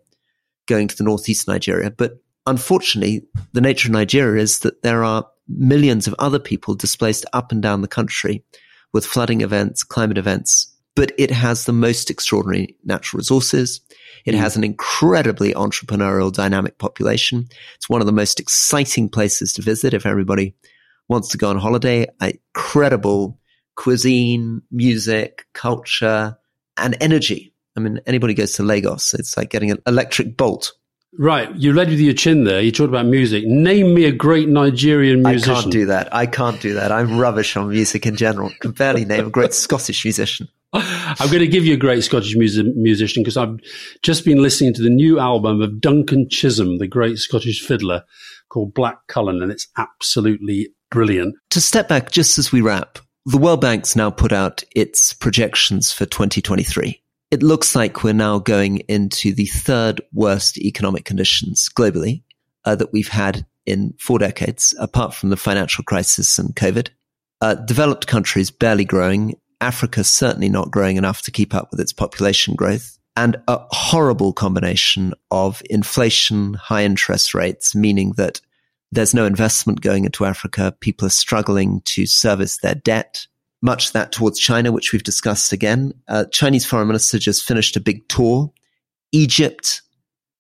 going 0.67 0.88
to 0.88 0.95
the 0.97 1.03
northeast 1.03 1.47
Nigeria. 1.47 1.89
But 1.91 2.22
unfortunately, 2.45 3.24
the 3.53 3.61
nature 3.61 3.88
of 3.88 3.93
Nigeria 3.93 4.41
is 4.41 4.59
that 4.59 4.82
there 4.84 5.03
are 5.03 5.28
millions 5.47 6.07
of 6.07 6.15
other 6.20 6.39
people 6.39 6.76
displaced 6.76 7.26
up 7.34 7.51
and 7.51 7.61
down 7.61 7.82
the 7.82 7.88
country 7.88 8.43
with 8.93 9.05
flooding 9.05 9.41
events, 9.41 9.84
climate 9.84 10.17
events, 10.17 10.76
but 11.00 11.14
it 11.18 11.32
has 11.32 11.64
the 11.64 11.72
most 11.72 12.10
extraordinary 12.10 12.76
natural 12.84 13.20
resources. 13.20 13.80
It 14.26 14.36
mm. 14.36 14.38
has 14.38 14.58
an 14.58 14.66
incredibly 14.66 15.54
entrepreneurial 15.54 16.30
dynamic 16.30 16.78
population. 16.78 17.47
It's 17.76 17.88
one 17.88 18.02
of 18.02 18.06
the 18.06 18.12
most 18.12 18.38
exciting 18.38 19.08
places 19.08 19.54
to 19.54 19.62
visit 19.62 19.93
if 19.93 20.06
everybody 20.06 20.56
wants 21.08 21.30
to 21.30 21.38
go 21.38 21.52
on 21.52 21.58
holiday. 21.58 22.06
Incredible 22.20 23.39
cuisine, 23.78 24.62
music, 24.72 25.45
culture, 25.54 26.38
and 26.76 26.97
energy. 27.00 27.54
I 27.78 27.80
mean, 27.80 28.02
anybody 28.06 28.34
goes 28.34 28.52
to 28.56 28.64
Lagos, 28.64 29.14
it's 29.14 29.38
like 29.38 29.52
getting 29.52 29.72
an 29.72 29.82
electric 29.88 30.36
bolt. 30.36 30.74
Right, 31.18 31.50
you 31.56 31.72
led 31.72 31.88
with 31.88 32.02
your 32.02 32.14
chin 32.14 32.43
there. 32.43 32.60
You 32.60 32.74
talked 32.74 32.89
about 32.89 33.06
music. 33.06 33.45
Name 33.45 33.93
me 33.93 34.04
a 34.04 34.12
great 34.12 34.50
Nigerian 34.50 35.24
musician. 35.24 35.54
I 35.54 35.62
can't 35.62 35.72
do 35.72 35.86
that. 35.86 36.14
I 36.14 36.26
can't 36.26 36.60
do 36.60 36.74
that. 36.74 36.91
I'm 36.91 37.18
rubbish 37.18 37.56
on 37.56 37.70
music 37.70 38.06
in 38.06 38.18
general. 38.18 38.52
Can 38.60 38.72
barely 38.72 39.06
name 39.06 39.28
a 39.28 39.30
great 39.30 39.54
Scottish 39.54 40.04
musician. 40.04 40.50
I'm 40.74 41.28
going 41.28 41.39
to 41.39 41.47
give 41.47 41.65
you 41.65 41.74
a 41.74 41.78
great 41.78 42.03
Scottish 42.03 42.36
music, 42.36 42.67
musician 42.76 43.24
because 43.24 43.38
I've 43.38 43.59
just 44.03 44.24
been 44.24 44.41
listening 44.41 44.74
to 44.76 44.84
the 44.84 44.89
new 44.89 45.20
album 45.20 45.61
of 45.61 45.82
Duncan 45.82 46.30
Chisholm, 46.30 46.78
the 46.78 46.88
great 46.88 47.17
Scottish 47.17 47.65
fiddler, 47.65 48.03
called 48.49 48.74
Black 48.74 49.07
Cuillin, 49.07 49.41
and 49.41 49.51
it's 49.51 49.67
absolutely 49.78 50.70
brilliant. 50.91 51.36
To 51.51 51.61
step 51.61 51.88
back 51.88 52.11
just 52.11 52.38
as 52.38 52.51
we 52.51 52.61
wrap, 52.61 52.99
the 53.26 53.38
World 53.38 53.61
Bank's 53.61 53.95
now 53.95 54.11
put 54.11 54.32
out 54.32 54.63
its 54.76 55.13
projections 55.13 55.91
for 55.91 56.05
2023. 56.05 57.01
It 57.32 57.43
looks 57.43 57.76
like 57.76 58.03
we're 58.03 58.13
now 58.13 58.39
going 58.39 58.78
into 58.88 59.34
the 59.34 59.45
third 59.45 60.01
worst 60.13 60.57
economic 60.57 61.05
conditions 61.05 61.70
globally 61.76 62.24
uh, 62.65 62.76
that 62.76 62.91
we've 62.91 63.07
had 63.07 63.45
in 63.65 63.93
four 63.99 64.17
decades, 64.17 64.74
apart 64.80 65.13
from 65.13 65.30
the 65.30 65.38
financial 65.38 65.84
crisis 65.84 66.39
and 66.39 66.55
COVID. 66.55 66.89
Uh, 67.41 67.55
developed 67.55 68.07
countries 68.07 68.51
barely 68.51 68.84
growing, 68.84 69.36
Africa 69.62 70.03
certainly 70.03 70.49
not 70.49 70.72
growing 70.72 70.97
enough 70.97 71.22
to 71.24 71.32
keep 71.32 71.53
up 71.53 71.70
with 71.72 71.80
its 71.80 71.93
population 71.93 72.55
growth, 72.55 72.97
and 73.16 73.36
a 73.47 73.60
horrible 73.72 74.34
combination 74.34 75.14
of 75.32 75.62
inflation, 75.70 76.53
high 76.53 76.84
interest 76.84 77.34
rates, 77.34 77.76
meaning 77.76 78.14
that 78.18 78.39
there's 78.91 79.14
no 79.14 79.26
investment 79.26 79.82
going 79.82 80.05
into 80.05 80.26
Africa. 80.26 80.76
People 80.80 81.07
are 81.07 81.12
struggling 81.12 81.82
to 81.86 82.05
service 82.05 82.57
their 82.57 82.76
debt. 82.76 83.28
Much 83.62 83.91
that 83.91 84.12
towards 84.12 84.39
China, 84.39 84.72
which 84.72 84.93
we've 84.93 85.03
discussed 85.03 85.51
again. 85.51 85.93
Uh, 86.07 86.26
Chinese 86.32 86.66
foreign 86.66 86.88
minister 86.88 87.20
just 87.20 87.43
finished 87.43 87.76
a 87.76 87.82
big 87.82 88.07
tour. 88.07 88.51
Egypt, 89.12 89.82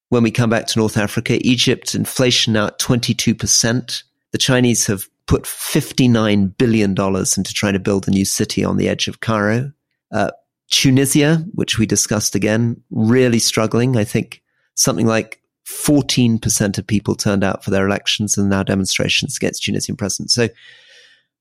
when 0.07 0.23
we 0.23 0.31
come 0.31 0.49
back 0.49 0.67
to 0.67 0.79
North 0.79 0.95
Africa, 0.97 1.37
Egypt 1.45 1.95
inflation 1.95 2.53
now 2.53 2.67
at 2.67 2.79
22%. 2.79 4.03
The 4.31 4.37
Chinese 4.37 4.87
have 4.87 5.09
put 5.29 5.43
$59 5.43 6.57
billion 6.57 6.89
into 6.89 7.53
trying 7.53 7.73
to 7.73 7.79
build 7.79 8.07
a 8.07 8.11
new 8.11 8.25
city 8.25 8.63
on 8.63 8.77
the 8.77 8.89
edge 8.89 9.07
of 9.07 9.19
Cairo. 9.19 9.71
Uh, 10.11 10.31
Tunisia, 10.71 11.45
which 11.53 11.77
we 11.77 11.85
discussed 11.85 12.33
again, 12.33 12.81
really 12.89 13.37
struggling. 13.37 13.95
I 13.95 14.05
think 14.05 14.41
something 14.73 15.05
like 15.05 15.39
14% 15.67 16.79
of 16.79 16.87
people 16.87 17.13
turned 17.13 17.43
out 17.43 17.63
for 17.63 17.69
their 17.69 17.85
elections 17.85 18.39
and 18.39 18.49
now 18.49 18.63
demonstrations 18.63 19.37
against 19.37 19.63
Tunisian 19.63 19.95
president. 19.95 20.31
So 20.31 20.49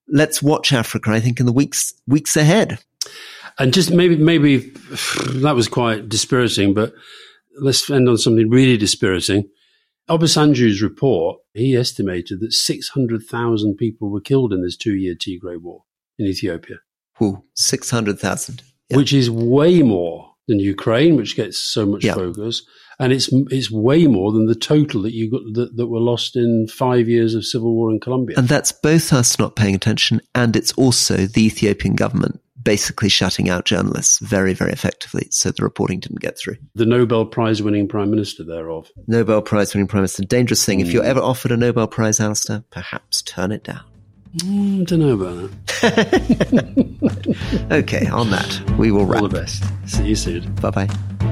let's 0.07 0.39
watch 0.39 0.71
Africa, 0.71 1.09
I 1.09 1.19
think, 1.19 1.39
in 1.39 1.47
the 1.47 1.51
weeks, 1.51 1.95
weeks 2.05 2.37
ahead. 2.37 2.77
And 3.57 3.73
just 3.73 3.89
maybe, 3.89 4.17
maybe 4.17 4.57
that 5.31 5.55
was 5.55 5.67
quite 5.67 6.07
dispiriting, 6.07 6.75
but 6.75 6.93
let's 7.59 7.89
end 7.89 8.07
on 8.07 8.19
something 8.19 8.51
really 8.51 8.77
dispiriting. 8.77 9.49
Obasanjo's 10.09 10.81
report, 10.81 11.39
he 11.53 11.75
estimated 11.75 12.39
that 12.39 12.53
600,000 12.53 13.75
people 13.75 14.09
were 14.09 14.21
killed 14.21 14.53
in 14.53 14.63
this 14.63 14.75
two 14.75 14.95
year 14.95 15.15
Tigray 15.15 15.61
war 15.61 15.83
in 16.17 16.25
Ethiopia. 16.25 16.77
Ooh, 17.21 17.43
600,000. 17.55 18.63
Yeah. 18.89 18.97
Which 18.97 19.13
is 19.13 19.29
way 19.29 19.83
more 19.83 20.33
than 20.47 20.59
Ukraine, 20.59 21.15
which 21.15 21.35
gets 21.35 21.59
so 21.59 21.85
much 21.85 22.03
yeah. 22.03 22.15
focus 22.15 22.63
and 22.99 23.13
it's 23.13 23.29
it's 23.31 23.71
way 23.71 24.07
more 24.07 24.31
than 24.31 24.45
the 24.45 24.55
total 24.55 25.01
that 25.03 25.13
you 25.13 25.31
got 25.31 25.41
that, 25.53 25.77
that 25.77 25.87
were 25.87 25.99
lost 25.99 26.35
in 26.35 26.67
five 26.67 27.07
years 27.07 27.33
of 27.35 27.45
civil 27.45 27.73
war 27.73 27.91
in 27.91 27.99
Colombia. 27.99 28.37
And 28.37 28.47
that's 28.47 28.71
both 28.71 29.13
us 29.13 29.39
not 29.39 29.55
paying 29.55 29.75
attention, 29.75 30.21
and 30.35 30.55
it's 30.55 30.73
also 30.73 31.25
the 31.25 31.45
Ethiopian 31.45 31.95
government 31.95 32.41
basically 32.61 33.09
shutting 33.09 33.49
out 33.49 33.65
journalists 33.65 34.19
very, 34.19 34.53
very 34.53 34.71
effectively. 34.71 35.27
So 35.31 35.49
the 35.51 35.63
reporting 35.63 35.99
didn't 36.01 36.19
get 36.19 36.37
through. 36.37 36.57
The 36.75 36.85
Nobel 36.85 37.25
Prize 37.25 37.61
winning 37.61 37.87
prime 37.87 38.09
minister 38.09 38.43
thereof. 38.43 38.91
Nobel 39.07 39.41
Prize 39.41 39.73
winning 39.73 39.87
prime 39.87 40.01
minister. 40.01 40.23
Dangerous 40.23 40.65
thing. 40.65 40.79
Mm. 40.79 40.81
If 40.83 40.91
you're 40.91 41.03
hmm. 41.03 41.09
ever 41.09 41.21
offered 41.21 41.51
a 41.51 41.57
Nobel 41.57 41.87
Prize, 41.87 42.19
Alastair, 42.19 42.63
perhaps 42.69 43.21
turn 43.21 43.51
it 43.51 43.63
down. 43.63 43.81
Mm, 44.37 44.85
don't 44.85 44.99
know 44.99 45.13
about 45.13 45.49
that. 45.81 47.67
okay, 47.71 48.05
on 48.07 48.29
that, 48.29 48.77
we 48.77 48.91
will 48.91 49.05
wrap. 49.05 49.23
All 49.23 49.27
the 49.27 49.39
best. 49.39 49.63
See 49.87 50.09
you 50.09 50.15
soon. 50.15 50.53
Bye 50.55 50.69
bye. 50.69 51.28